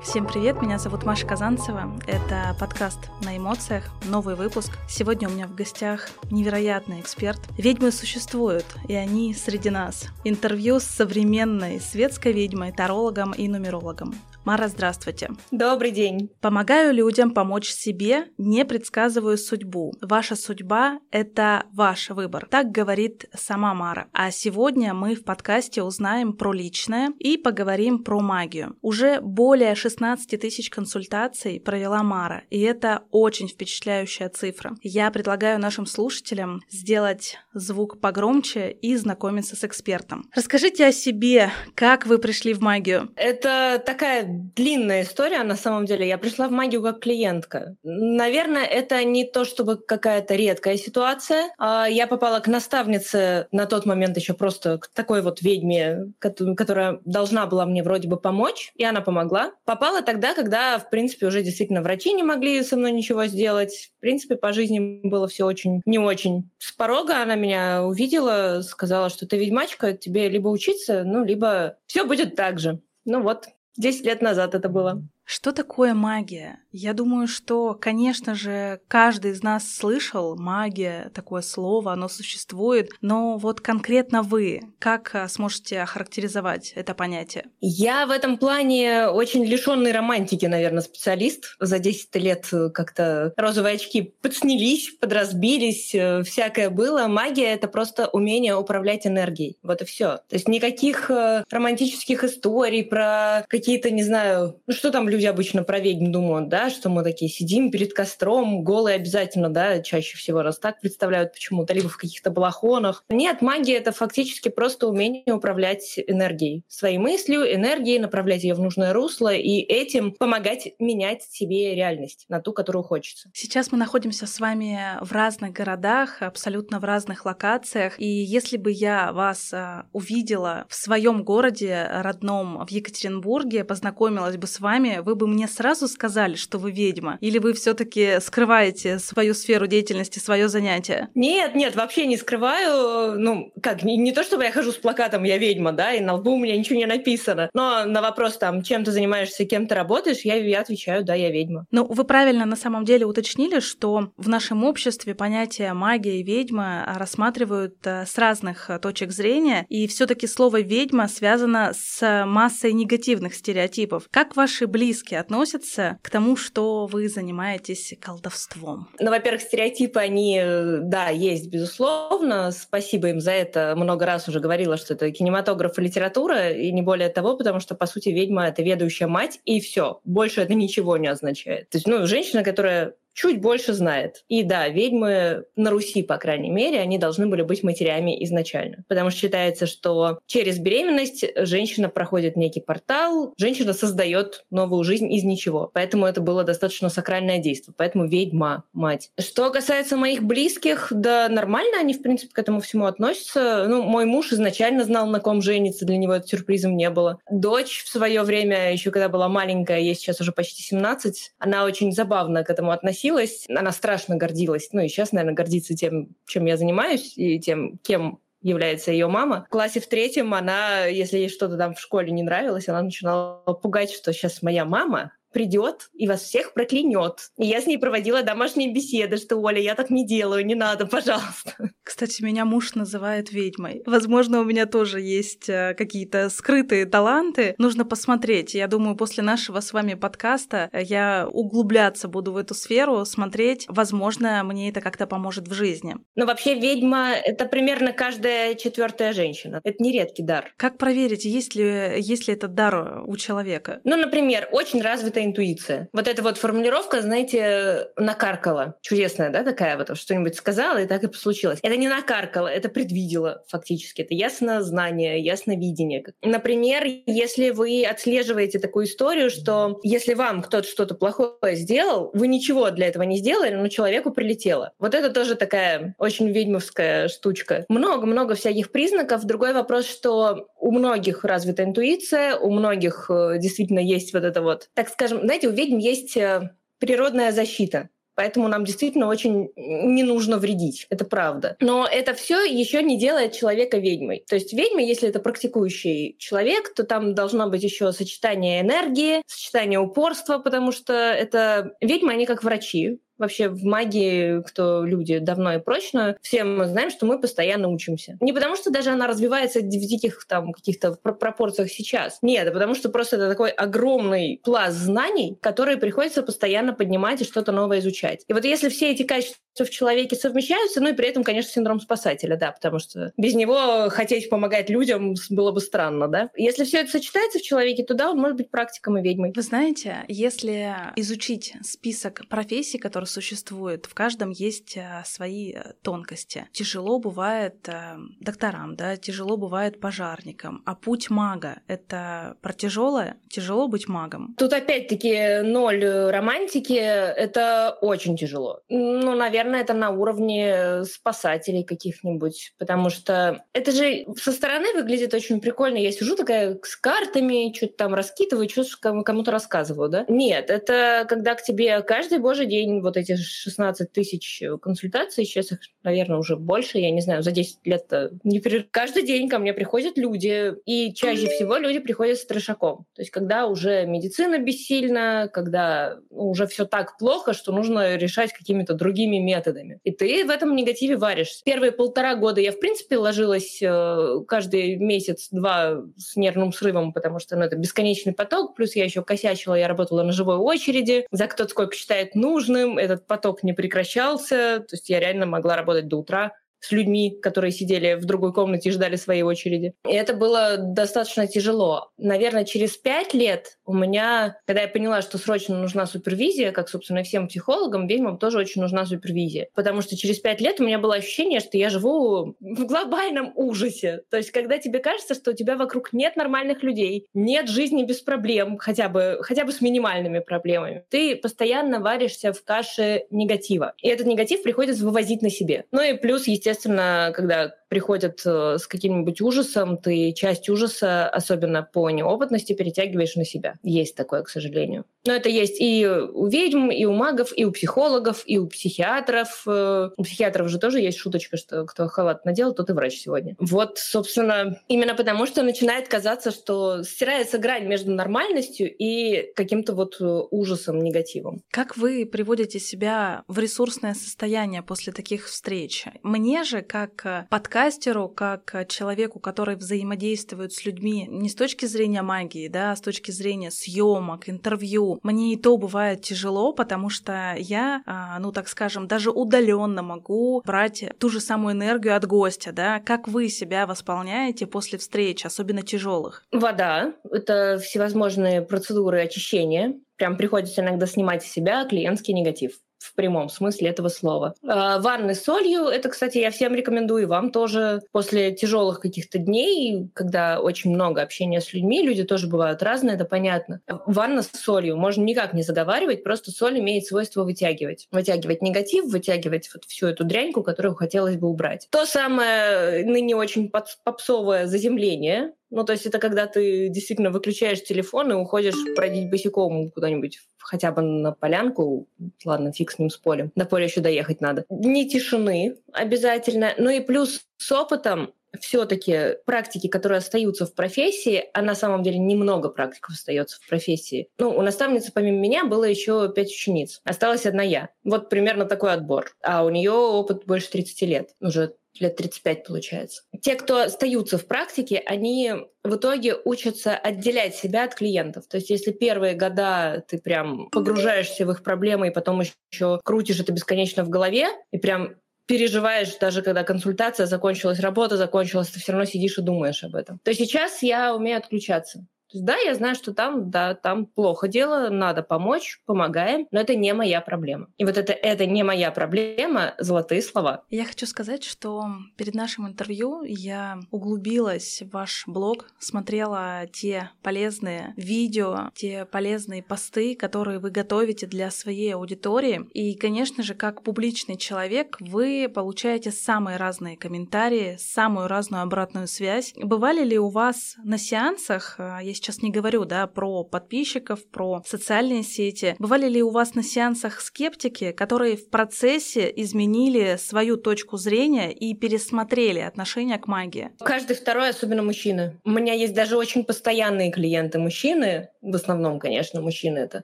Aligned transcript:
Всем 0.00 0.26
привет, 0.26 0.62
меня 0.62 0.78
зовут 0.78 1.04
Маша 1.04 1.26
Казанцева. 1.26 1.92
Это 2.06 2.56
подкаст 2.58 3.10
«На 3.20 3.36
эмоциях», 3.36 3.90
новый 4.04 4.36
выпуск. 4.36 4.78
Сегодня 4.88 5.28
у 5.28 5.32
меня 5.32 5.48
в 5.48 5.56
гостях 5.56 6.08
невероятный 6.30 7.00
эксперт. 7.00 7.40
Ведьмы 7.58 7.90
существуют, 7.90 8.64
и 8.86 8.94
они 8.94 9.34
среди 9.34 9.70
нас. 9.70 10.06
Интервью 10.22 10.78
с 10.78 10.84
современной 10.84 11.80
светской 11.80 12.32
ведьмой, 12.32 12.70
тарологом 12.70 13.32
и 13.32 13.48
нумерологом. 13.48 14.14
Мара, 14.48 14.68
здравствуйте. 14.68 15.28
Добрый 15.50 15.90
день. 15.90 16.30
Помогаю 16.40 16.94
людям 16.94 17.32
помочь 17.32 17.68
себе, 17.68 18.28
не 18.38 18.64
предсказываю 18.64 19.36
судьбу. 19.36 19.92
Ваша 20.00 20.36
судьба— 20.36 21.00
это 21.10 21.64
ваш 21.74 22.08
выбор. 22.08 22.48
Так 22.50 22.70
говорит 22.70 23.26
сама 23.34 23.74
Мара. 23.74 24.06
А 24.14 24.30
сегодня 24.30 24.94
мы 24.94 25.16
в 25.16 25.24
подкасте 25.24 25.82
узнаем 25.82 26.32
про 26.32 26.54
личное 26.54 27.12
и 27.18 27.36
поговорим 27.36 28.02
про 28.02 28.20
магию. 28.20 28.74
Уже 28.80 29.20
более 29.20 29.74
16 29.74 30.40
тысяч 30.40 30.70
консультаций 30.70 31.60
провела 31.60 32.02
Мара, 32.02 32.44
и 32.48 32.58
это 32.60 33.02
очень 33.10 33.48
впечатляющая 33.48 34.30
цифра. 34.30 34.76
Я 34.82 35.10
предлагаю 35.10 35.60
нашим 35.60 35.84
слушателям 35.84 36.62
сделать 36.70 37.36
звук 37.52 38.00
погромче 38.00 38.70
и 38.70 38.96
знакомиться 38.96 39.56
с 39.56 39.64
экспертом. 39.64 40.30
Расскажите 40.34 40.86
о 40.86 40.92
себе, 40.92 41.50
как 41.74 42.06
вы 42.06 42.16
пришли 42.16 42.54
в 42.54 42.62
магию. 42.62 43.10
Это 43.14 43.82
такая 43.84 44.37
длинная 44.38 45.02
история 45.02 45.42
на 45.42 45.56
самом 45.56 45.86
деле. 45.86 46.06
Я 46.06 46.18
пришла 46.18 46.48
в 46.48 46.50
магию 46.50 46.82
как 46.82 47.00
клиентка. 47.00 47.76
Наверное, 47.82 48.64
это 48.64 49.02
не 49.04 49.24
то 49.24 49.44
чтобы 49.44 49.76
какая-то 49.76 50.34
редкая 50.34 50.76
ситуация. 50.76 51.50
А 51.58 51.86
я 51.86 52.06
попала 52.06 52.40
к 52.40 52.46
наставнице 52.46 53.48
на 53.52 53.66
тот 53.66 53.86
момент 53.86 54.16
еще 54.16 54.34
просто 54.34 54.78
к 54.78 54.88
такой 54.88 55.22
вот 55.22 55.42
ведьме, 55.42 56.12
которая 56.18 57.00
должна 57.04 57.46
была 57.46 57.66
мне 57.66 57.82
вроде 57.82 58.08
бы 58.08 58.18
помочь, 58.18 58.72
и 58.76 58.84
она 58.84 59.00
помогла. 59.00 59.52
Попала 59.64 60.02
тогда, 60.02 60.34
когда, 60.34 60.78
в 60.78 60.90
принципе, 60.90 61.26
уже 61.26 61.42
действительно 61.42 61.82
врачи 61.82 62.12
не 62.12 62.22
могли 62.22 62.62
со 62.62 62.76
мной 62.76 62.92
ничего 62.92 63.26
сделать. 63.26 63.90
В 63.98 64.00
принципе, 64.00 64.36
по 64.36 64.52
жизни 64.52 65.00
было 65.02 65.28
все 65.28 65.44
очень 65.44 65.82
не 65.84 65.98
очень. 65.98 66.50
С 66.58 66.72
порога 66.72 67.22
она 67.22 67.34
меня 67.34 67.84
увидела, 67.84 68.62
сказала, 68.62 69.08
что 69.08 69.26
ты 69.26 69.36
ведьмачка, 69.36 69.92
тебе 69.92 70.28
либо 70.28 70.48
учиться, 70.48 71.02
ну, 71.04 71.24
либо 71.24 71.76
все 71.86 72.04
будет 72.04 72.36
так 72.36 72.58
же. 72.58 72.80
Ну 73.04 73.22
вот, 73.22 73.46
10 73.78 74.04
лет 74.04 74.22
назад 74.22 74.54
это 74.54 74.68
было. 74.68 75.02
Что 75.30 75.52
такое 75.52 75.92
магия? 75.92 76.60
Я 76.72 76.94
думаю, 76.94 77.28
что, 77.28 77.76
конечно 77.78 78.34
же, 78.34 78.80
каждый 78.88 79.32
из 79.32 79.42
нас 79.42 79.70
слышал 79.70 80.36
магия, 80.36 81.10
такое 81.12 81.42
слово, 81.42 81.92
оно 81.92 82.08
существует, 82.08 82.92
но 83.02 83.36
вот 83.36 83.60
конкретно 83.60 84.22
вы, 84.22 84.62
как 84.78 85.14
а, 85.14 85.28
сможете 85.28 85.82
охарактеризовать 85.82 86.72
это 86.74 86.94
понятие? 86.94 87.44
Я 87.60 88.06
в 88.06 88.10
этом 88.10 88.38
плане 88.38 89.08
очень 89.08 89.44
лишенный 89.44 89.92
романтики, 89.92 90.46
наверное, 90.46 90.80
специалист. 90.80 91.56
За 91.60 91.78
10 91.78 92.16
лет 92.16 92.46
как-то 92.72 93.34
розовые 93.36 93.74
очки 93.74 94.14
подснялись, 94.22 94.92
подразбились, 94.98 95.94
э, 95.94 96.22
всякое 96.22 96.70
было. 96.70 97.06
Магия— 97.06 97.52
это 97.54 97.68
просто 97.68 98.08
умение 98.08 98.56
управлять 98.56 99.06
энергией. 99.06 99.58
Вот 99.62 99.82
и 99.82 99.84
все. 99.84 100.20
То 100.28 100.36
есть 100.36 100.48
никаких 100.48 101.10
э, 101.10 101.44
романтических 101.50 102.24
историй 102.24 102.82
про 102.82 103.44
какие-то, 103.48 103.90
не 103.90 104.02
знаю, 104.02 104.58
ну 104.66 104.72
что 104.72 104.90
там 104.90 105.06
люди 105.06 105.17
люди 105.18 105.26
обычно 105.26 105.64
про 105.64 105.80
ведьм 105.80 106.12
думают, 106.12 106.48
да, 106.48 106.70
что 106.70 106.88
мы 106.90 107.02
такие 107.02 107.28
сидим 107.28 107.72
перед 107.72 107.92
костром, 107.92 108.62
голые 108.62 108.94
обязательно, 108.94 109.50
да, 109.50 109.80
чаще 109.80 110.16
всего 110.16 110.42
раз 110.42 110.60
так 110.60 110.80
представляют 110.80 111.32
почему-то, 111.32 111.74
либо 111.74 111.88
в 111.88 111.96
каких-то 111.96 112.30
балахонах. 112.30 113.04
Нет, 113.08 113.42
магия— 113.42 113.74
это 113.78 113.90
фактически 113.90 114.48
просто 114.48 114.86
умение 114.86 115.34
управлять 115.34 115.98
энергией. 116.06 116.62
Своей 116.68 116.98
мыслью, 116.98 117.52
энергией, 117.52 117.98
направлять 117.98 118.44
ее 118.44 118.54
в 118.54 118.60
нужное 118.60 118.92
русло 118.92 119.34
и 119.34 119.58
этим 119.58 120.12
помогать 120.12 120.68
менять 120.78 121.24
себе 121.24 121.74
реальность 121.74 122.26
на 122.28 122.40
ту, 122.40 122.52
которую 122.52 122.84
хочется. 122.84 123.28
Сейчас 123.34 123.72
мы 123.72 123.78
находимся 123.78 124.28
с 124.28 124.38
вами 124.38 124.98
в 125.00 125.10
разных 125.10 125.52
городах, 125.52 126.22
абсолютно 126.22 126.78
в 126.78 126.84
разных 126.84 127.26
локациях, 127.26 127.98
и 127.98 128.06
если 128.06 128.56
бы 128.56 128.70
я 128.70 129.12
вас 129.12 129.52
а, 129.52 129.86
увидела 129.92 130.66
в 130.68 130.76
своем 130.76 131.24
городе 131.24 131.88
родном 131.90 132.64
в 132.64 132.70
Екатеринбурге, 132.70 133.64
познакомилась 133.64 134.36
бы 134.36 134.46
с 134.46 134.60
вами, 134.60 135.00
вы 135.08 135.14
бы 135.14 135.26
мне 135.26 135.48
сразу 135.48 135.88
сказали, 135.88 136.34
что 136.34 136.58
вы 136.58 136.70
ведьма? 136.70 137.16
Или 137.22 137.38
вы 137.38 137.54
все 137.54 137.72
таки 137.72 138.20
скрываете 138.20 138.98
свою 138.98 139.32
сферу 139.32 139.66
деятельности, 139.66 140.18
свое 140.18 140.50
занятие? 140.50 141.08
Нет, 141.14 141.54
нет, 141.54 141.76
вообще 141.76 142.04
не 142.04 142.18
скрываю. 142.18 143.18
Ну, 143.18 143.50
как, 143.62 143.84
не, 143.84 143.96
не 143.96 144.12
то 144.12 144.22
чтобы 144.22 144.44
я 144.44 144.52
хожу 144.52 144.70
с 144.70 144.76
плакатом 144.76 145.24
«Я 145.24 145.38
ведьма», 145.38 145.72
да, 145.72 145.94
и 145.94 146.00
на 146.00 146.16
лбу 146.16 146.32
у 146.32 146.38
меня 146.38 146.58
ничего 146.58 146.78
не 146.78 146.84
написано. 146.84 147.48
Но 147.54 147.86
на 147.86 148.02
вопрос 148.02 148.36
там, 148.36 148.62
чем 148.62 148.84
ты 148.84 148.92
занимаешься, 148.92 149.46
кем 149.46 149.66
ты 149.66 149.74
работаешь, 149.74 150.20
я, 150.24 150.34
я 150.34 150.60
отвечаю 150.60 151.02
«Да, 151.04 151.14
я 151.14 151.30
ведьма». 151.30 151.64
Ну, 151.70 151.86
вы 151.86 152.04
правильно 152.04 152.44
на 152.44 152.56
самом 152.56 152.84
деле 152.84 153.06
уточнили, 153.06 153.60
что 153.60 154.10
в 154.18 154.28
нашем 154.28 154.62
обществе 154.62 155.14
понятие 155.14 155.72
магия 155.72 156.20
и 156.20 156.22
ведьма 156.22 156.84
рассматривают 156.98 157.76
э, 157.86 158.04
с 158.04 158.18
разных 158.18 158.68
э, 158.68 158.78
точек 158.78 159.12
зрения, 159.12 159.64
и 159.70 159.86
все 159.86 160.04
таки 160.04 160.26
слово 160.26 160.60
«ведьма» 160.60 161.08
связано 161.08 161.72
с 161.72 162.26
массой 162.26 162.74
негативных 162.74 163.34
стереотипов. 163.34 164.04
Как 164.10 164.36
ваши 164.36 164.66
близкие 164.66 164.87
близкие 164.88 165.20
относятся 165.20 165.98
к 166.02 166.08
тому, 166.08 166.34
что 166.34 166.86
вы 166.86 167.10
занимаетесь 167.10 167.94
колдовством? 168.00 168.88
Ну, 168.98 169.10
во-первых, 169.10 169.42
стереотипы, 169.42 170.00
они, 170.00 170.40
да, 170.82 171.10
есть, 171.10 171.50
безусловно. 171.50 172.50
Спасибо 172.52 173.08
им 173.08 173.20
за 173.20 173.32
это. 173.32 173.74
Много 173.76 174.06
раз 174.06 174.28
уже 174.28 174.40
говорила, 174.40 174.78
что 174.78 174.94
это 174.94 175.10
кинематограф 175.10 175.78
и 175.78 175.82
литература, 175.82 176.50
и 176.50 176.72
не 176.72 176.80
более 176.80 177.10
того, 177.10 177.36
потому 177.36 177.60
что, 177.60 177.74
по 177.74 177.84
сути, 177.84 178.08
ведьма— 178.08 178.46
это 178.48 178.62
ведущая 178.62 179.08
мать, 179.08 179.40
и 179.44 179.60
все. 179.60 180.00
Больше 180.04 180.40
это 180.40 180.54
ничего 180.54 180.96
не 180.96 181.08
означает. 181.08 181.68
То 181.68 181.76
есть, 181.76 181.86
ну, 181.86 182.06
женщина, 182.06 182.42
которая 182.42 182.94
чуть 183.18 183.40
больше 183.40 183.72
знает. 183.72 184.22
И 184.28 184.44
да, 184.44 184.68
ведьмы 184.68 185.44
на 185.56 185.70
Руси, 185.70 186.04
по 186.04 186.18
крайней 186.18 186.50
мере, 186.50 186.78
они 186.78 186.98
должны 186.98 187.26
были 187.26 187.42
быть 187.42 187.64
матерями 187.64 188.22
изначально. 188.24 188.84
Потому 188.86 189.10
что 189.10 189.18
считается, 189.18 189.66
что 189.66 190.20
через 190.26 190.60
беременность 190.60 191.24
женщина 191.34 191.88
проходит 191.88 192.36
некий 192.36 192.60
портал, 192.60 193.34
женщина 193.36 193.72
создает 193.72 194.44
новую 194.52 194.84
жизнь 194.84 195.12
из 195.12 195.24
ничего. 195.24 195.68
Поэтому 195.74 196.06
это 196.06 196.20
было 196.20 196.44
достаточно 196.44 196.90
сакральное 196.90 197.38
действие. 197.38 197.74
Поэтому 197.76 198.06
ведьма, 198.06 198.62
мать. 198.72 199.10
Что 199.18 199.50
касается 199.50 199.96
моих 199.96 200.22
близких, 200.22 200.92
да 200.92 201.28
нормально 201.28 201.78
они, 201.80 201.94
в 201.94 202.02
принципе, 202.02 202.32
к 202.32 202.38
этому 202.38 202.60
всему 202.60 202.86
относятся. 202.86 203.66
Ну, 203.68 203.82
мой 203.82 204.04
муж 204.04 204.32
изначально 204.32 204.84
знал, 204.84 205.08
на 205.08 205.18
ком 205.18 205.42
женится, 205.42 205.84
для 205.84 205.96
него 205.96 206.12
это 206.12 206.28
сюрпризом 206.28 206.76
не 206.76 206.88
было. 206.88 207.18
Дочь 207.28 207.82
в 207.82 207.88
свое 207.88 208.22
время, 208.22 208.72
еще 208.72 208.92
когда 208.92 209.08
была 209.08 209.28
маленькая, 209.28 209.80
ей 209.80 209.96
сейчас 209.96 210.20
уже 210.20 210.30
почти 210.30 210.62
17, 210.62 211.32
она 211.40 211.64
очень 211.64 211.90
забавно 211.90 212.44
к 212.44 212.50
этому 212.50 212.70
относилась 212.70 213.07
относилась, 213.08 213.46
она 213.48 213.72
страшно 213.72 214.16
гордилась, 214.16 214.68
ну 214.72 214.80
и 214.80 214.88
сейчас, 214.88 215.12
наверное, 215.12 215.34
гордится 215.34 215.74
тем, 215.74 216.08
чем 216.26 216.46
я 216.46 216.56
занимаюсь 216.56 217.16
и 217.16 217.40
тем, 217.40 217.78
кем 217.78 218.20
является 218.40 218.92
ее 218.92 219.08
мама. 219.08 219.44
В 219.48 219.50
классе 219.50 219.80
в 219.80 219.88
третьем 219.88 220.32
она, 220.32 220.84
если 220.84 221.18
ей 221.18 221.28
что-то 221.28 221.56
там 221.56 221.74
в 221.74 221.80
школе 221.80 222.12
не 222.12 222.22
нравилось, 222.22 222.68
она 222.68 222.82
начинала 222.82 223.42
пугать, 223.62 223.90
что 223.90 224.12
сейчас 224.12 224.42
моя 224.42 224.64
мама 224.64 225.12
придет 225.32 225.90
и 225.92 226.06
вас 226.06 226.22
всех 226.22 226.54
проклянет. 226.54 227.30
И 227.36 227.46
я 227.46 227.60
с 227.60 227.66
ней 227.66 227.78
проводила 227.78 228.22
домашние 228.22 228.72
беседы, 228.72 229.16
что, 229.16 229.36
Оля, 229.36 229.60
я 229.60 229.74
так 229.74 229.90
не 229.90 230.06
делаю, 230.06 230.46
не 230.46 230.54
надо, 230.54 230.86
пожалуйста. 230.86 231.52
Кстати, 231.88 232.22
меня 232.22 232.44
муж 232.44 232.74
называет 232.74 233.32
ведьмой. 233.32 233.82
Возможно, 233.86 234.40
у 234.40 234.44
меня 234.44 234.66
тоже 234.66 235.00
есть 235.00 235.48
э, 235.48 235.72
какие-то 235.72 236.28
скрытые 236.28 236.84
таланты. 236.84 237.54
Нужно 237.56 237.86
посмотреть. 237.86 238.54
Я 238.54 238.66
думаю, 238.66 238.94
после 238.94 239.22
нашего 239.22 239.60
с 239.60 239.72
вами 239.72 239.94
подкаста 239.94 240.68
э, 240.70 240.82
я 240.82 241.26
углубляться 241.32 242.06
буду 242.06 242.32
в 242.32 242.36
эту 242.36 242.52
сферу, 242.52 243.06
смотреть. 243.06 243.64
Возможно, 243.68 244.44
мне 244.44 244.68
это 244.68 244.82
как-то 244.82 245.06
поможет 245.06 245.48
в 245.48 245.54
жизни. 245.54 245.96
Но 246.14 246.26
вообще 246.26 246.56
ведьма— 246.56 247.12
это 247.24 247.46
примерно 247.46 247.94
каждая 247.94 248.54
четвертая 248.54 249.14
женщина. 249.14 249.62
Это 249.64 249.82
не 249.82 249.90
редкий 249.90 250.22
дар. 250.22 250.52
Как 250.58 250.76
проверить, 250.76 251.24
есть 251.24 251.54
ли, 251.54 251.94
есть 252.00 252.28
ли 252.28 252.34
этот 252.34 252.52
дар 252.52 253.02
у 253.06 253.16
человека? 253.16 253.80
Ну, 253.84 253.96
например, 253.96 254.46
очень 254.52 254.82
развитая 254.82 255.24
интуиция. 255.24 255.88
Вот 255.94 256.06
эта 256.06 256.22
вот 256.22 256.36
формулировка, 256.36 257.00
знаете, 257.00 257.88
накаркала. 257.96 258.74
Чудесная, 258.82 259.30
да, 259.30 259.42
такая 259.42 259.78
вот, 259.78 259.96
что-нибудь 259.96 260.36
сказала, 260.36 260.82
и 260.82 260.86
так 260.86 261.02
и 261.02 261.10
случилось. 261.14 261.60
Это 261.62 261.77
не 261.78 261.88
накаркала, 261.88 262.48
это 262.48 262.68
предвидела 262.68 263.44
фактически. 263.48 264.02
Это 264.02 264.14
ясно 264.14 264.62
знание, 264.62 265.20
ясно 265.20 265.56
видение. 265.56 266.04
Например, 266.22 266.84
если 267.06 267.50
вы 267.50 267.84
отслеживаете 267.84 268.58
такую 268.58 268.86
историю, 268.86 269.30
что 269.30 269.80
если 269.82 270.14
вам 270.14 270.42
кто-то 270.42 270.66
что-то 270.68 270.94
плохое 270.94 271.56
сделал, 271.56 272.10
вы 272.12 272.28
ничего 272.28 272.70
для 272.70 272.88
этого 272.88 273.04
не 273.04 273.18
сделали, 273.18 273.54
но 273.54 273.68
человеку 273.68 274.10
прилетело. 274.10 274.72
Вот 274.78 274.94
это 274.94 275.10
тоже 275.10 275.34
такая 275.34 275.94
очень 275.98 276.28
ведьмовская 276.30 277.08
штучка. 277.08 277.64
Много-много 277.68 278.34
всяких 278.34 278.72
признаков. 278.72 279.24
Другой 279.24 279.52
вопрос, 279.52 279.86
что 279.86 280.48
у 280.60 280.70
многих 280.70 281.24
развита 281.24 281.64
интуиция, 281.64 282.36
у 282.36 282.50
многих 282.50 283.10
э, 283.10 283.38
действительно 283.38 283.78
есть 283.78 284.12
вот 284.12 284.24
это 284.24 284.42
вот, 284.42 284.68
так 284.74 284.88
скажем, 284.88 285.20
знаете, 285.20 285.48
у 285.48 285.52
ведьм 285.52 285.78
есть 285.78 286.16
э, 286.16 286.50
природная 286.78 287.32
защита 287.32 287.88
поэтому 288.18 288.48
нам 288.48 288.64
действительно 288.64 289.06
очень 289.06 289.52
не 289.54 290.02
нужно 290.02 290.38
вредить. 290.38 290.88
Это 290.90 291.04
правда. 291.04 291.56
Но 291.60 291.86
это 291.86 292.14
все 292.14 292.44
еще 292.44 292.82
не 292.82 292.98
делает 292.98 293.32
человека 293.32 293.78
ведьмой. 293.78 294.24
То 294.26 294.34
есть 294.34 294.52
ведьма, 294.52 294.82
если 294.82 295.08
это 295.08 295.20
практикующий 295.20 296.16
человек, 296.18 296.74
то 296.74 296.82
там 296.82 297.14
должно 297.14 297.48
быть 297.48 297.62
еще 297.62 297.92
сочетание 297.92 298.60
энергии, 298.60 299.22
сочетание 299.28 299.78
упорства, 299.78 300.38
потому 300.38 300.72
что 300.72 300.92
это 300.94 301.76
ведьмы, 301.80 302.12
они 302.12 302.26
как 302.26 302.42
врачи 302.42 302.98
вообще 303.18 303.48
в 303.48 303.64
магии, 303.64 304.42
кто 304.42 304.84
люди 304.84 305.18
давно 305.18 305.54
и 305.54 305.58
прочно, 305.58 306.16
все 306.22 306.44
мы 306.44 306.66
знаем, 306.66 306.90
что 306.90 307.06
мы 307.06 307.20
постоянно 307.20 307.68
учимся. 307.68 308.16
Не 308.20 308.32
потому, 308.32 308.56
что 308.56 308.70
даже 308.70 308.90
она 308.90 309.06
развивается 309.06 309.60
в 309.60 309.68
диких 309.68 310.24
там 310.26 310.52
каких-то 310.52 310.92
пропорциях 310.92 311.70
сейчас. 311.70 312.18
Нет, 312.22 312.48
а 312.48 312.52
потому 312.52 312.74
что 312.74 312.88
просто 312.88 313.16
это 313.16 313.28
такой 313.28 313.50
огромный 313.50 314.40
пласт 314.44 314.76
знаний, 314.76 315.36
которые 315.40 315.76
приходится 315.76 316.22
постоянно 316.22 316.72
поднимать 316.72 317.20
и 317.20 317.24
что-то 317.24 317.52
новое 317.52 317.80
изучать. 317.80 318.24
И 318.28 318.32
вот 318.32 318.44
если 318.44 318.68
все 318.68 318.90
эти 318.90 319.02
качества 319.02 319.38
в 319.58 319.70
человеке 319.70 320.14
совмещаются, 320.14 320.80
ну 320.80 320.90
и 320.90 320.92
при 320.92 321.08
этом, 321.08 321.24
конечно, 321.24 321.50
синдром 321.50 321.80
спасателя, 321.80 322.36
да, 322.36 322.52
потому 322.52 322.78
что 322.78 323.12
без 323.16 323.34
него 323.34 323.88
хотеть 323.90 324.30
помогать 324.30 324.70
людям 324.70 325.14
было 325.30 325.50
бы 325.50 325.60
странно, 325.60 326.06
да. 326.06 326.30
Если 326.36 326.64
все 326.64 326.78
это 326.78 326.90
сочетается 326.92 327.38
в 327.40 327.42
человеке, 327.42 327.84
то 327.84 327.94
да, 327.94 328.10
он 328.10 328.18
может 328.18 328.36
быть 328.36 328.50
практиком 328.50 328.98
и 328.98 329.02
ведьмой. 329.02 329.32
Вы 329.34 329.42
знаете, 329.42 330.04
если 330.06 330.74
изучить 330.96 331.54
список 331.62 332.28
профессий, 332.28 332.78
которые 332.78 333.07
существует, 333.08 333.86
в 333.86 333.94
каждом 333.94 334.30
есть 334.30 334.76
э, 334.76 335.02
свои 335.04 335.52
э, 335.52 335.72
тонкости. 335.82 336.46
Тяжело 336.52 336.98
бывает 336.98 337.68
э, 337.68 337.96
докторам, 338.20 338.76
да, 338.76 338.96
тяжело 338.96 339.36
бывает 339.36 339.80
пожарникам, 339.80 340.62
а 340.66 340.74
путь 340.74 341.10
мага— 341.10 341.60
это 341.66 342.36
про 342.42 342.52
тяжелое, 342.52 343.16
тяжело 343.28 343.68
быть 343.68 343.88
магом. 343.88 344.34
Тут 344.38 344.52
опять-таки 344.52 345.40
ноль 345.42 345.84
романтики, 345.84 346.74
это 346.74 347.76
очень 347.80 348.16
тяжело. 348.16 348.60
Ну, 348.68 349.14
наверное, 349.14 349.60
это 349.60 349.74
на 349.74 349.90
уровне 349.90 350.84
спасателей 350.84 351.64
каких-нибудь, 351.64 352.54
потому 352.58 352.90
что 352.90 353.44
это 353.52 353.72
же 353.72 354.06
со 354.16 354.32
стороны 354.32 354.74
выглядит 354.74 355.14
очень 355.14 355.40
прикольно. 355.40 355.78
Я 355.78 355.92
сижу 355.92 356.16
такая 356.16 356.58
с 356.62 356.76
картами, 356.76 357.52
что-то 357.54 357.74
там 357.74 357.94
раскидываю, 357.94 358.48
что-то 358.48 359.02
кому-то 359.02 359.30
рассказываю, 359.30 359.88
да? 359.88 360.04
Нет, 360.08 360.50
это 360.50 361.06
когда 361.08 361.34
к 361.34 361.42
тебе 361.42 361.80
каждый 361.82 362.18
божий 362.18 362.46
день 362.46 362.80
вот 362.80 362.96
эти 363.00 363.16
16 363.16 363.92
тысяч 363.92 364.42
консультаций, 364.60 365.24
сейчас 365.24 365.52
их, 365.52 365.60
наверное, 365.82 366.18
уже 366.18 366.36
больше, 366.36 366.78
я 366.78 366.90
не 366.90 367.00
знаю, 367.00 367.22
за 367.22 367.30
10 367.30 367.58
лет 367.64 367.92
не 368.24 368.40
перер... 368.40 368.66
каждый 368.70 369.04
день 369.04 369.28
ко 369.28 369.38
мне 369.38 369.52
приходят 369.52 369.96
люди, 369.96 370.54
и 370.66 370.92
чаще 370.94 371.26
всего 371.28 371.56
люди 371.56 371.78
приходят 371.78 372.18
с 372.18 372.26
трешаком. 372.26 372.86
То 372.94 373.02
есть 373.02 373.10
когда 373.10 373.46
уже 373.46 373.86
медицина 373.86 374.38
бессильна, 374.38 375.28
когда 375.32 375.98
ну, 376.10 376.30
уже 376.30 376.46
все 376.46 376.64
так 376.64 376.98
плохо, 376.98 377.32
что 377.32 377.52
нужно 377.52 377.96
решать 377.96 378.32
какими-то 378.32 378.74
другими 378.74 379.18
методами. 379.18 379.80
И 379.84 379.90
ты 379.90 380.24
в 380.24 380.30
этом 380.30 380.54
негативе 380.54 380.96
варишься. 380.96 381.42
Первые 381.44 381.72
полтора 381.72 382.14
года 382.16 382.40
я, 382.40 382.52
в 382.52 382.60
принципе, 382.60 382.96
ложилась 382.96 383.58
э, 383.62 384.20
каждый 384.26 384.76
месяц-два 384.76 385.82
с 385.96 386.16
нервным 386.16 386.52
срывом, 386.52 386.92
потому 386.92 387.18
что 387.18 387.36
ну, 387.36 387.44
это 387.44 387.56
бесконечный 387.56 388.12
поток, 388.12 388.54
плюс 388.54 388.76
я 388.76 388.84
еще 388.84 389.02
косячила, 389.02 389.54
я 389.54 389.68
работала 389.68 390.02
на 390.02 390.12
живой 390.12 390.36
очереди, 390.36 391.06
за 391.10 391.26
кто 391.26 391.46
сколько 391.48 391.74
считает 391.74 392.14
нужным, 392.14 392.78
этот 392.90 393.06
поток 393.06 393.42
не 393.42 393.52
прекращался, 393.52 394.60
то 394.60 394.74
есть 394.74 394.88
я 394.90 395.00
реально 395.00 395.26
могла 395.26 395.56
работать 395.56 395.88
до 395.88 395.98
утра 395.98 396.32
с 396.60 396.72
людьми, 396.72 397.18
которые 397.22 397.52
сидели 397.52 397.94
в 397.94 398.04
другой 398.04 398.32
комнате 398.32 398.68
и 398.68 398.72
ждали 398.72 398.96
своей 398.96 399.22
очереди. 399.22 399.74
И 399.86 399.92
это 399.92 400.14
было 400.14 400.56
достаточно 400.58 401.26
тяжело. 401.26 401.90
Наверное, 401.96 402.44
через 402.44 402.76
пять 402.76 403.14
лет 403.14 403.58
у 403.64 403.74
меня, 403.74 404.38
когда 404.46 404.62
я 404.62 404.68
поняла, 404.68 405.02
что 405.02 405.18
срочно 405.18 405.58
нужна 405.58 405.86
супервизия, 405.86 406.52
как, 406.52 406.68
собственно, 406.68 407.02
всем 407.02 407.28
психологам, 407.28 407.86
ведьмам 407.86 408.18
тоже 408.18 408.38
очень 408.38 408.60
нужна 408.60 408.86
супервизия. 408.86 409.48
Потому 409.54 409.82
что 409.82 409.96
через 409.96 410.18
пять 410.18 410.40
лет 410.40 410.60
у 410.60 410.64
меня 410.64 410.78
было 410.78 410.96
ощущение, 410.96 411.40
что 411.40 411.56
я 411.58 411.70
живу 411.70 412.36
в 412.40 412.66
глобальном 412.66 413.32
ужасе. 413.34 414.02
То 414.10 414.16
есть, 414.16 414.30
когда 414.30 414.58
тебе 414.58 414.78
кажется, 414.80 415.14
что 415.14 415.30
у 415.30 415.34
тебя 415.34 415.56
вокруг 415.56 415.92
нет 415.92 416.16
нормальных 416.16 416.62
людей, 416.62 417.06
нет 417.14 417.48
жизни 417.48 417.84
без 417.84 418.00
проблем, 418.00 418.58
хотя 418.58 418.88
бы, 418.88 419.18
хотя 419.22 419.44
бы 419.44 419.52
с 419.52 419.60
минимальными 419.60 420.18
проблемами, 420.18 420.84
ты 420.90 421.16
постоянно 421.16 421.80
варишься 421.80 422.32
в 422.32 422.42
каше 422.44 423.04
негатива. 423.10 423.74
И 423.82 423.88
этот 423.88 424.06
негатив 424.06 424.42
приходится 424.42 424.84
вывозить 424.84 425.22
на 425.22 425.30
себе. 425.30 425.64
Ну 425.72 425.82
и 425.82 425.94
плюс, 425.94 426.26
естественно, 426.26 426.47
естественно, 426.48 427.12
когда 427.14 427.54
приходят 427.68 428.20
э, 428.24 428.56
с 428.58 428.66
каким-нибудь 428.66 429.20
ужасом, 429.20 429.76
ты 429.78 430.12
часть 430.12 430.48
ужаса, 430.48 431.08
особенно 431.08 431.62
по 431.62 431.90
неопытности, 431.90 432.52
перетягиваешь 432.52 433.16
на 433.16 433.24
себя. 433.24 433.54
Есть 433.62 433.94
такое, 433.94 434.22
к 434.22 434.28
сожалению. 434.28 434.84
Но 435.06 435.14
это 435.14 435.28
есть 435.28 435.60
и 435.60 435.86
у 435.86 436.26
ведьм, 436.26 436.70
и 436.70 436.84
у 436.84 436.92
магов, 436.92 437.32
и 437.36 437.44
у 437.44 437.52
психологов, 437.52 438.22
и 438.26 438.38
у 438.38 438.46
психиатров. 438.46 439.42
Э, 439.46 439.90
у 439.96 440.02
психиатров 440.02 440.48
же 440.48 440.58
тоже 440.58 440.80
есть 440.80 440.98
шуточка, 440.98 441.36
что 441.36 441.64
кто 441.64 441.88
халат 441.88 442.24
надел, 442.24 442.54
тот 442.54 442.70
и 442.70 442.72
врач 442.72 442.98
сегодня. 442.98 443.36
Вот, 443.38 443.78
собственно, 443.78 444.60
именно 444.68 444.94
потому, 444.94 445.26
что 445.26 445.42
начинает 445.42 445.88
казаться, 445.88 446.30
что 446.30 446.82
стирается 446.82 447.38
грань 447.38 447.66
между 447.66 447.92
нормальностью 447.92 448.74
и 448.74 449.32
каким-то 449.34 449.74
вот 449.74 449.96
э, 450.00 450.04
ужасом, 450.30 450.80
негативом. 450.80 451.42
Как 451.50 451.76
вы 451.76 452.06
приводите 452.06 452.58
себя 452.58 453.24
в 453.28 453.38
ресурсное 453.38 453.94
состояние 453.94 454.62
после 454.62 454.92
таких 454.92 455.26
встреч? 455.26 455.84
Мне 456.02 456.44
же, 456.44 456.62
как 456.62 457.04
э, 457.06 457.26
подкастеру, 457.58 458.08
как 458.08 458.54
э, 458.54 458.64
человеку, 458.66 459.18
который 459.18 459.56
взаимодействует 459.56 460.52
с 460.52 460.64
людьми 460.64 461.06
не 461.08 461.28
с 461.28 461.34
точки 461.34 461.66
зрения 461.66 462.02
магии, 462.02 462.46
да, 462.46 462.70
а 462.70 462.76
с 462.76 462.80
точки 462.80 463.10
зрения 463.10 463.50
съемок, 463.50 464.28
интервью, 464.28 465.00
мне 465.02 465.32
и 465.32 465.36
то 465.36 465.56
бывает 465.56 466.02
тяжело, 466.02 466.52
потому 466.52 466.88
что 466.88 467.34
я, 467.36 467.82
а, 467.84 468.18
ну 468.20 468.30
так 468.30 468.48
скажем, 468.48 468.86
даже 468.86 469.10
удаленно 469.10 469.82
могу 469.82 470.40
брать 470.44 470.84
ту 470.98 471.08
же 471.08 471.20
самую 471.20 471.54
энергию 471.54 471.96
от 471.96 472.06
гостя, 472.06 472.52
да. 472.52 472.78
Как 472.78 473.08
вы 473.08 473.28
себя 473.28 473.66
восполняете 473.66 474.46
после 474.46 474.78
встреч, 474.78 475.26
особенно 475.26 475.62
тяжелых? 475.62 476.24
Вода— 476.30 476.92
это 477.10 477.58
всевозможные 477.58 478.40
процедуры 478.40 479.00
очищения. 479.00 479.74
Прям 479.96 480.16
приходится 480.16 480.60
иногда 480.60 480.86
снимать 480.86 481.24
с 481.24 481.26
себя 481.26 481.64
клиентский 481.64 482.14
негатив 482.14 482.52
в 482.78 482.94
прямом 482.94 483.28
смысле 483.28 483.70
этого 483.70 483.88
слова. 483.88 484.34
А, 484.46 484.78
ванны 484.80 485.14
с 485.14 485.22
солью, 485.22 485.64
это, 485.64 485.88
кстати, 485.88 486.18
я 486.18 486.30
всем 486.30 486.54
рекомендую, 486.54 487.08
вам 487.08 487.30
тоже 487.30 487.82
после 487.92 488.32
тяжелых 488.32 488.80
каких-то 488.80 489.18
дней, 489.18 489.88
когда 489.94 490.40
очень 490.40 490.70
много 490.70 491.02
общения 491.02 491.40
с 491.40 491.52
людьми, 491.52 491.82
люди 491.82 492.04
тоже 492.04 492.28
бывают 492.28 492.62
разные, 492.62 492.94
это 492.94 493.04
понятно. 493.04 493.60
Ванна 493.86 494.22
с 494.22 494.30
солью 494.30 494.76
можно 494.76 495.02
никак 495.02 495.34
не 495.34 495.42
заговаривать, 495.42 496.04
просто 496.04 496.30
соль 496.30 496.58
имеет 496.58 496.86
свойство 496.86 497.24
вытягивать. 497.24 497.88
Вытягивать 497.90 498.42
негатив, 498.42 498.86
вытягивать 498.86 499.50
вот 499.52 499.64
всю 499.64 499.88
эту 499.88 500.04
дряньку, 500.04 500.42
которую 500.42 500.74
хотелось 500.74 501.16
бы 501.16 501.28
убрать. 501.28 501.68
То 501.70 501.84
самое 501.86 502.84
ныне 502.84 503.16
очень 503.16 503.50
попсовое 503.50 504.46
заземление, 504.46 505.32
ну, 505.50 505.64
то 505.64 505.72
есть 505.72 505.86
это 505.86 505.98
когда 505.98 506.26
ты 506.26 506.68
действительно 506.68 507.10
выключаешь 507.10 507.62
телефон 507.62 508.12
и 508.12 508.14
уходишь 508.14 508.54
бродить 508.76 509.10
босиком 509.10 509.70
куда-нибудь 509.70 510.20
хотя 510.38 510.72
бы 510.72 510.82
на 510.82 511.12
полянку, 511.12 511.88
ладно, 512.24 512.52
фиг 512.52 512.70
с 512.70 512.78
ним 512.78 512.90
с 512.90 512.96
полем, 512.96 513.32
до 513.34 513.44
поля 513.44 513.64
еще 513.64 513.80
доехать 513.80 514.20
надо. 514.20 514.44
Не 514.48 514.88
тишины 514.88 515.56
обязательно, 515.72 516.54
ну 516.58 516.70
и 516.70 516.80
плюс 516.80 517.22
с 517.36 517.52
опытом 517.52 518.12
все-таки 518.40 519.16
практики, 519.24 519.68
которые 519.68 519.98
остаются 519.98 520.46
в 520.46 520.54
профессии, 520.54 521.24
а 521.32 521.42
на 521.42 521.54
самом 521.54 521.82
деле 521.82 521.98
немного 521.98 522.48
практиков 522.48 522.94
остается 522.94 523.38
в 523.40 523.48
профессии. 523.48 524.08
Ну, 524.18 524.30
у 524.30 524.42
наставницы 524.42 524.92
помимо 524.92 525.18
меня 525.18 525.44
было 525.44 525.64
еще 525.64 526.12
пять 526.12 526.28
учениц. 526.28 526.80
Осталась 526.84 527.26
одна 527.26 527.42
я. 527.42 527.70
Вот 527.84 528.10
примерно 528.10 528.44
такой 528.44 528.72
отбор. 528.72 529.12
А 529.22 529.44
у 529.44 529.50
нее 529.50 529.72
опыт 529.72 530.24
больше 530.26 530.50
30 530.50 530.82
лет. 530.82 531.10
Уже 531.20 531.54
лет 531.78 531.96
35 531.96 532.44
получается. 532.44 533.02
Те, 533.20 533.36
кто 533.36 533.62
остаются 533.62 534.18
в 534.18 534.26
практике, 534.26 534.82
они 534.84 535.32
в 535.64 535.76
итоге 535.76 536.16
учатся 536.24 536.76
отделять 536.76 537.36
себя 537.36 537.64
от 537.64 537.74
клиентов. 537.74 538.26
То 538.28 538.38
есть 538.38 538.50
если 538.50 538.72
первые 538.72 539.14
года 539.14 539.84
ты 539.86 539.98
прям 539.98 540.48
погружаешься 540.50 541.26
в 541.26 541.30
их 541.30 541.42
проблемы 541.42 541.88
и 541.88 541.92
потом 541.92 542.20
еще 542.20 542.80
крутишь 542.84 543.20
это 543.20 543.32
бесконечно 543.32 543.84
в 543.84 543.88
голове 543.88 544.28
и 544.52 544.58
прям 544.58 544.96
переживаешь, 545.26 545.94
даже 545.98 546.22
когда 546.22 546.42
консультация 546.42 547.06
закончилась, 547.06 547.60
работа 547.60 547.98
закончилась, 547.98 548.48
ты 548.48 548.60
все 548.60 548.72
равно 548.72 548.86
сидишь 548.86 549.18
и 549.18 549.22
думаешь 549.22 549.62
об 549.62 549.74
этом. 549.74 550.00
То 550.02 550.14
сейчас 550.14 550.62
я 550.62 550.94
умею 550.94 551.18
отключаться. 551.18 551.86
То 552.10 552.16
есть, 552.16 552.24
да, 552.24 552.36
я 552.36 552.54
знаю, 552.54 552.74
что 552.74 552.94
там, 552.94 553.30
да, 553.30 553.54
там 553.54 553.84
плохо 553.84 554.28
дело, 554.28 554.70
надо 554.70 555.02
помочь, 555.02 555.60
помогаем, 555.66 556.26
но 556.30 556.40
это 556.40 556.56
не 556.56 556.72
моя 556.72 557.02
проблема. 557.02 557.48
И 557.58 557.64
вот 557.64 557.76
это, 557.76 557.92
это 557.92 558.24
не 558.24 558.42
моя 558.42 558.70
проблема, 558.70 559.54
золотые 559.58 560.00
слова. 560.00 560.44
Я 560.48 560.64
хочу 560.64 560.86
сказать, 560.86 561.22
что 561.22 561.66
перед 561.96 562.14
нашим 562.14 562.46
интервью 562.46 563.02
я 563.02 563.58
углубилась 563.70 564.62
в 564.62 564.70
ваш 564.70 565.04
блог, 565.06 565.50
смотрела 565.58 566.46
те 566.50 566.90
полезные 567.02 567.74
видео, 567.76 568.50
те 568.54 568.86
полезные 568.86 569.42
посты, 569.42 569.94
которые 569.94 570.38
вы 570.38 570.50
готовите 570.50 571.06
для 571.06 571.30
своей 571.30 571.74
аудитории. 571.74 572.48
И, 572.54 572.74
конечно 572.74 573.22
же, 573.22 573.34
как 573.34 573.62
публичный 573.62 574.16
человек, 574.16 574.78
вы 574.80 575.30
получаете 575.32 575.90
самые 575.90 576.38
разные 576.38 576.78
комментарии, 576.78 577.56
самую 577.58 578.08
разную 578.08 578.42
обратную 578.42 578.86
связь. 578.88 579.34
Бывали 579.36 579.84
ли 579.84 579.98
у 579.98 580.08
вас 580.08 580.56
на 580.64 580.78
сеансах, 580.78 581.56
я 581.58 581.94
сейчас 581.98 582.22
не 582.22 582.30
говорю, 582.30 582.64
да, 582.64 582.86
про 582.86 583.24
подписчиков, 583.24 584.08
про 584.10 584.42
социальные 584.46 585.02
сети. 585.02 585.54
Бывали 585.58 585.88
ли 585.88 586.02
у 586.02 586.10
вас 586.10 586.34
на 586.34 586.42
сеансах 586.42 587.00
скептики, 587.00 587.72
которые 587.72 588.16
в 588.16 588.30
процессе 588.30 589.12
изменили 589.16 589.96
свою 589.96 590.36
точку 590.36 590.76
зрения 590.76 591.32
и 591.32 591.54
пересмотрели 591.54 592.40
отношение 592.40 592.98
к 592.98 593.06
магии? 593.06 593.50
Каждый 593.58 593.96
второй, 593.96 594.30
особенно 594.30 594.62
мужчины. 594.62 595.20
У 595.24 595.30
меня 595.30 595.52
есть 595.52 595.74
даже 595.74 595.96
очень 595.96 596.24
постоянные 596.24 596.90
клиенты 596.90 597.38
мужчины, 597.38 598.08
в 598.22 598.34
основном, 598.34 598.78
конечно, 598.78 599.20
мужчины 599.20 599.58
это, 599.58 599.82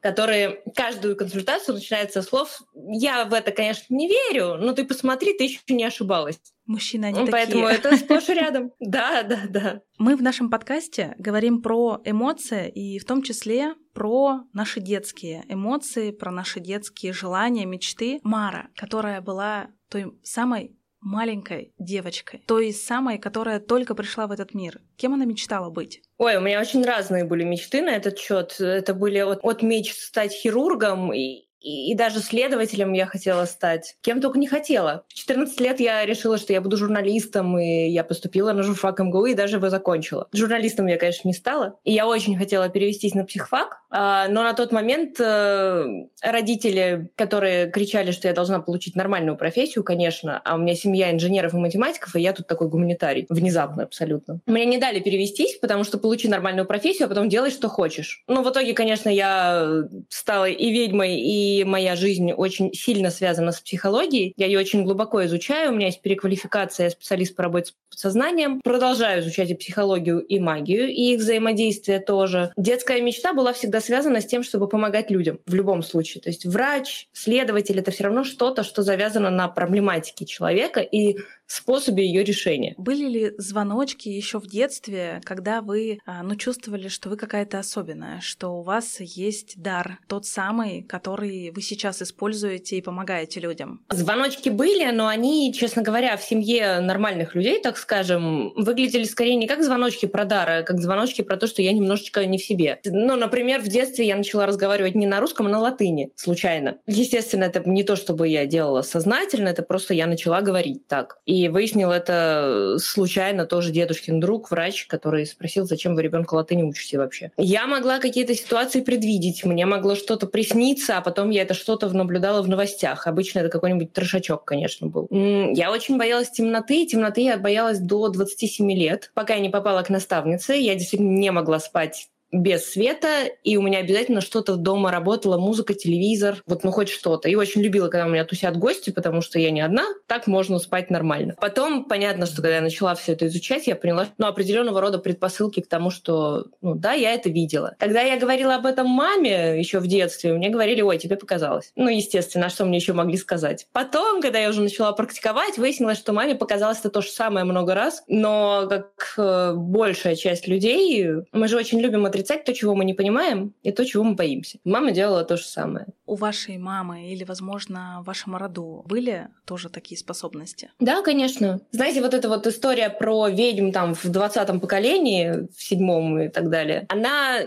которые 0.01 0.63
каждую 0.75 1.17
консультацию 1.17 1.75
начинают 1.75 2.13
со 2.13 2.23
слов 2.23 2.63
«Я 2.75 3.25
в 3.25 3.35
это, 3.35 3.53
конечно, 3.53 3.95
не 3.95 4.09
верю, 4.09 4.57
но 4.57 4.73
ты 4.73 4.85
посмотри, 4.85 5.37
ты 5.37 5.45
еще 5.45 5.61
не 5.69 5.85
ошибалась». 5.85 6.39
Мужчины, 6.67 7.07
они 7.07 7.21
ну, 7.21 7.27
такие. 7.27 7.33
Поэтому 7.33 7.67
это 7.67 7.97
сплошь 7.97 8.29
рядом. 8.29 8.73
Да, 8.81 9.23
да, 9.23 9.41
да. 9.49 9.81
Мы 9.99 10.17
в 10.17 10.23
нашем 10.23 10.51
подкасте 10.51 11.15
говорим 11.19 11.61
про 11.63 12.01
эмоции 12.05 12.71
и 12.71 12.99
в 12.99 13.05
том 13.05 13.23
числе 13.23 13.75
про 13.93 14.41
наши 14.53 14.81
детские 14.81 15.45
эмоции, 15.49 16.11
про 16.11 16.31
наши 16.31 16.61
детские 16.61 17.13
желания, 17.13 17.67
мечты. 17.67 18.21
Мара, 18.23 18.69
которая 18.77 19.21
была 19.21 19.69
той 19.91 20.13
самой 20.23 20.77
маленькой 21.05 21.73
девочкой, 21.79 22.43
той 22.47 22.73
самой, 22.73 23.19
которая 23.19 23.61
только 23.61 23.95
пришла 23.95 24.27
в 24.27 24.33
этот 24.33 24.55
мир. 24.55 24.81
Кем 24.97 25.15
она 25.15 25.27
мечтала 25.27 25.71
быть? 25.71 26.03
Ой, 26.17 26.37
у 26.37 26.41
меня 26.41 26.61
очень 26.61 26.83
разные 26.83 27.25
были 27.25 27.45
мечты 27.45 27.83
на 27.83 27.91
этот 27.91 28.19
счет. 28.19 28.57
Это 28.59 28.95
были 28.95 29.19
от, 29.19 29.41
от 29.43 29.63
мечт 29.63 29.99
стать 29.99 30.33
хирургом 30.33 31.13
и, 31.13 31.47
и, 31.65 31.95
даже 31.95 32.21
следователем 32.21 32.93
я 32.93 33.07
хотела 33.07 33.47
стать. 33.47 33.97
Кем 34.03 34.21
только 34.21 34.39
не 34.39 34.47
хотела. 34.47 35.05
В 35.09 35.15
14 35.15 35.59
лет 35.61 35.81
я 35.81 36.05
решила, 36.05 36.37
что 36.37 36.53
я 36.53 36.61
буду 36.61 36.77
журналистом, 36.77 37.59
и 37.59 37.89
я 37.89 38.05
поступила 38.05 38.53
на 38.53 38.63
журфак 38.63 39.01
МГУ 39.01 39.27
и 39.27 39.35
даже 39.35 39.57
его 39.57 39.71
закончила. 39.71 40.29
Журналистом 40.33 40.87
я, 40.87 40.99
конечно, 40.99 41.27
не 41.27 41.35
стала. 41.35 41.79
И 41.85 41.93
я 41.93 42.07
очень 42.07 42.37
хотела 42.37 42.69
перевестись 42.69 43.15
на 43.15 43.25
психфак, 43.25 43.79
а, 43.91 44.29
но 44.29 44.43
на 44.43 44.53
тот 44.55 44.73
момент 44.73 45.19
э, 45.21 45.87
родители, 46.21 47.11
которые 47.17 47.71
кричали, 47.71 48.11
что 48.11 48.29
я 48.29 48.35
должна 48.35 48.61
получить 48.61 48.95
нормальную 48.97 49.37
профессию, 49.37 49.85
конечно, 49.85 50.41
а 50.45 50.57
у 50.57 50.59
меня 50.59 50.75
семья 50.75 51.13
инженеров 51.13 51.55
и 51.55 51.57
математиков, 51.57 52.15
и 52.17 52.21
я 52.21 52.33
тут 52.33 52.47
такой 52.47 52.69
гуманитарий. 52.69 53.27
Внезапно 53.29 53.85
абсолютно. 53.85 54.41
Мне 54.47 54.67
не 54.67 54.79
дали 54.79 55.01
перевестись, 55.01 55.57
потому 55.57 55.85
что 55.85 55.99
получи 55.99 56.29
нормальную 56.29 56.67
профессию, 56.67 57.07
а 57.07 57.09
потом 57.09 57.29
делай, 57.29 57.51
что 57.51 57.69
хочешь. 57.69 58.23
Ну, 58.27 58.43
в 58.43 58.51
итоге, 58.51 58.75
конечно, 58.75 59.09
я 59.09 59.85
стала 60.09 60.49
и 60.49 60.71
ведьмой, 60.71 61.21
и 61.21 61.54
моя 61.63 61.95
жизнь 61.95 62.33
очень 62.33 62.73
сильно 62.75 63.11
связана 63.11 63.53
с 63.53 63.61
психологией. 63.61 64.33
Я 64.37 64.47
ее 64.47 64.59
очень 64.59 64.85
глубоко 64.85 65.25
изучаю. 65.27 65.71
У 65.71 65.75
меня 65.75 65.87
есть 65.87 66.03
переквалификация, 66.03 66.85
я 66.85 66.91
специалист 66.91 67.37
по 67.37 67.43
работе 67.45 67.73
с 67.73 67.75
подсознанием. 67.91 68.61
Продолжаю 68.63 69.21
изучать 69.21 69.51
и 69.51 69.55
психологию, 69.55 70.21
и 70.21 70.39
магию, 70.39 70.89
и 70.89 71.13
их 71.13 71.21
взаимодействие 71.21 72.01
тоже. 72.01 72.53
Детская 72.57 73.01
мечта 73.01 73.33
была 73.33 73.53
всегда 73.53 73.81
связана 73.81 74.21
с 74.21 74.27
тем, 74.27 74.43
чтобы 74.43 74.69
помогать 74.69 75.11
людям 75.11 75.39
в 75.47 75.55
любом 75.55 75.83
случае. 75.83 76.23
То 76.23 76.31
есть 76.31 76.47
врач, 76.47 77.09
следователь— 77.13 77.79
это 77.81 77.91
все 77.91 78.05
равно 78.05 78.25
что-то, 78.25 78.65
что 78.65 78.83
завязано 78.83 79.31
на 79.31 79.49
проблематике 79.49 80.25
человека 80.27 80.81
и 80.81 81.19
способе 81.47 82.07
ее 82.07 82.25
решения. 82.25 82.75
Были 82.79 83.09
ли 83.09 83.33
звоночки 83.39 84.09
еще 84.09 84.39
в 84.39 84.47
детстве, 84.47 85.21
когда 85.25 85.61
вы 85.61 85.99
а, 86.07 86.23
ну, 86.23 86.37
чувствовали, 86.37 86.89
что 86.89 87.09
вы 87.09 87.17
какая-то 87.17 87.59
особенная, 87.59 88.21
что 88.21 88.59
у 88.59 88.63
вас 88.63 89.01
есть 89.01 89.61
дар, 89.61 89.99
тот 90.09 90.27
самый, 90.27 90.83
который 90.83 91.51
вы 91.51 91.63
сейчас 91.63 92.03
используете 92.03 92.77
и 92.77 92.83
помогаете 92.83 93.41
людям? 93.41 93.85
Звоночки 93.91 94.49
были, 94.49 94.91
но 94.91 95.07
они, 95.07 95.53
честно 95.55 95.83
говоря, 95.83 96.17
в 96.17 96.23
семье 96.23 96.81
нормальных 96.81 97.35
людей, 97.35 97.61
так 97.61 97.77
скажем, 97.77 98.53
выглядели 98.57 99.05
скорее 99.05 99.37
не 99.37 99.47
как 99.47 99.63
звоночки 99.63 100.07
про 100.07 100.25
дар, 100.25 100.51
а 100.51 100.63
как 100.63 100.81
звоночки 100.81 101.23
про 101.23 101.37
то, 101.37 101.47
что 101.47 101.63
я 101.63 101.73
немножечко 101.73 102.25
не 102.27 102.39
в 102.39 102.45
себе. 102.45 102.81
Ну, 102.85 103.17
например, 103.17 103.61
в 103.61 103.69
детстве 103.69 104.07
я 104.07 104.17
начала 104.17 104.47
разговаривать 104.47 104.95
не 104.95 105.07
на 105.07 105.21
русском, 105.21 105.47
а 105.47 105.51
на 105.51 105.61
латыни, 105.61 106.11
случайно. 106.17 106.79
Естественно, 106.87 107.45
это 107.45 107.63
не 107.69 107.85
то, 107.85 107.97
чтобы 107.97 108.29
я 108.29 108.47
делала 108.47 108.83
сознательно, 108.83 109.49
это 109.49 109.63
просто 109.63 109.95
я 109.95 110.07
начала 110.07 110.41
говорить 110.41 110.87
так. 110.87 111.19
И 111.27 111.44
выяснил 111.49 111.91
это 111.91 112.77
случайно 112.79 113.47
тоже 113.47 113.71
дедушкин 113.71 114.21
друг, 114.21 114.51
врач, 114.51 114.87
который 114.87 115.27
спросил, 115.27 115.67
зачем 115.67 115.95
вы 115.95 116.03
ребенка 116.03 116.35
латыни 116.35 116.63
учите 116.63 116.99
вообще. 116.99 117.31
Я 117.37 117.67
могла 117.67 117.99
какие-то 117.99 118.35
ситуации 118.35 118.81
предвидеть, 118.81 119.45
мне 119.45 119.67
могло 119.67 119.95
что-то 119.95 120.27
присниться, 120.27 120.99
а 120.99 121.01
потом 121.01 121.31
я 121.31 121.43
это 121.43 121.55
что-то 121.55 121.89
наблюдала 121.89 122.43
в 122.43 122.49
новостях. 122.49 123.07
Обычно 123.07 123.41
это 123.41 123.49
какой-нибудь 123.49 123.93
трешачок, 123.93 124.45
конечно, 124.45 124.87
был. 124.87 125.09
Я 125.11 125.71
очень 125.71 125.99
боялась 125.99 126.31
темноты. 126.31 126.87
Темноты 126.87 127.23
я 127.23 127.39
боялась 127.39 127.79
до 127.79 128.09
27 128.09 128.73
лет, 128.73 129.11
пока 129.15 129.35
я 129.35 129.41
не 129.41 129.51
попала 129.51 129.83
к 129.83 129.91
наставнице. 129.91 130.55
Я 130.55 130.75
действительно 130.75 131.17
не 131.17 131.31
могла 131.31 131.61
спать 131.61 132.09
без 132.35 132.67
света, 132.71 133.27
и 133.45 133.57
у 133.57 133.63
меня 133.63 133.79
обязательно 133.79 134.21
что-то 134.21 134.57
дома 134.57 134.91
работало, 134.91 135.39
музыка, 135.39 135.75
телевизор, 135.75 136.43
вот 136.47 136.65
ну 136.65 136.73
хоть 136.73 136.89
что-то. 136.89 137.29
И 137.29 137.37
очень 137.37 137.63
любила, 137.63 137.89
когда 137.89 138.07
у 138.07 138.09
меня 138.11 138.25
тусят 138.25 138.57
гости, 138.57 138.91
потому 138.91 139.23
что 139.23 139.39
я 139.39 139.51
не 139.51 139.61
одна, 139.61 139.85
так 140.07 140.27
можно 140.27 140.59
спать 140.59 140.91
нормально. 140.91 141.37
Потом, 141.41 141.85
понятно, 141.85 142.27
что 142.27 142.37
когда 142.37 142.57
я 142.57 142.61
начала 142.61 142.95
все 142.97 143.13
это 143.13 143.27
изучать, 143.29 143.67
я 143.67 143.77
поняла, 143.77 144.09
ну, 144.19 144.27
определенного 144.27 144.81
рода 144.81 144.99
предпосылки 144.99 145.61
к 145.61 145.69
тому, 145.69 145.91
что, 145.91 146.47
ну, 146.61 146.75
да, 146.75 146.93
я 146.93 147.13
это 147.13 147.31
видела. 147.31 147.77
Когда 147.79 148.01
я 148.01 148.19
говорила 148.19 148.57
об 148.57 148.67
этом 148.67 148.89
маме 148.89 149.59
еще 149.59 149.79
в 149.79 149.87
детстве, 149.87 150.33
мне 150.33 150.49
говорили, 150.49 150.81
ой, 150.81 150.99
тебе 150.99 151.17
показалось. 151.17 151.71
Ну, 151.77 151.89
естественно, 151.89 152.47
а 152.47 152.51
что 152.51 152.65
мне 152.65 152.79
еще 152.79 152.95
могли 152.95 153.17
сказать? 153.17 153.69
Потом, 153.73 154.21
когда 154.21 154.41
я 154.41 154.49
уже 154.51 154.61
начала 154.61 154.93
практиковать, 154.93 155.57
выяснилось, 155.57 155.99
что 155.99 156.13
маме 156.13 156.35
показалось 156.35 156.81
это 156.81 156.91
то 156.91 157.01
же 157.01 157.11
самое 157.11 157.45
много 157.45 157.75
раз, 157.75 158.03
но 158.09 158.67
как 158.69 159.15
э, 159.19 159.53
большая 159.55 160.17
часть 160.17 160.49
людей, 160.49 161.09
мы 161.33 161.49
же 161.49 161.57
очень 161.57 161.81
любим 161.81 162.07
отрицать 162.07 162.24
отрицать 162.25 162.45
то, 162.45 162.55
чего 162.55 162.75
мы 162.75 162.85
не 162.85 162.95
понимаем, 162.95 163.55
и 163.63 163.71
то, 163.71 163.85
чего 163.85 164.05
мы 164.05 164.15
боимся. 164.15 164.59
Мама 164.65 164.93
делала 164.93 165.25
то 165.25 165.37
же 165.37 165.45
самое. 165.45 165.87
У 166.07 166.17
вашей 166.17 166.59
мамы 166.59 167.13
или, 167.13 167.25
возможно, 167.25 167.99
в 168.03 168.07
вашем 168.07 168.37
роду 168.37 168.85
были 168.87 169.29
тоже 169.45 169.69
такие 169.69 169.99
способности? 169.99 170.71
Да, 170.81 171.03
конечно. 171.03 171.61
Знаете, 171.71 172.01
вот 172.01 172.15
эта 172.15 172.29
вот 172.29 172.47
история 172.47 172.91
про 172.91 173.29
ведьм 173.29 173.73
там 173.73 173.95
в 173.95 174.05
20-м 174.07 174.61
поколении, 174.61 175.49
в 175.55 175.63
седьмом 175.63 176.19
и 176.21 176.29
так 176.29 176.51
далее, 176.51 176.87
она, 176.89 177.41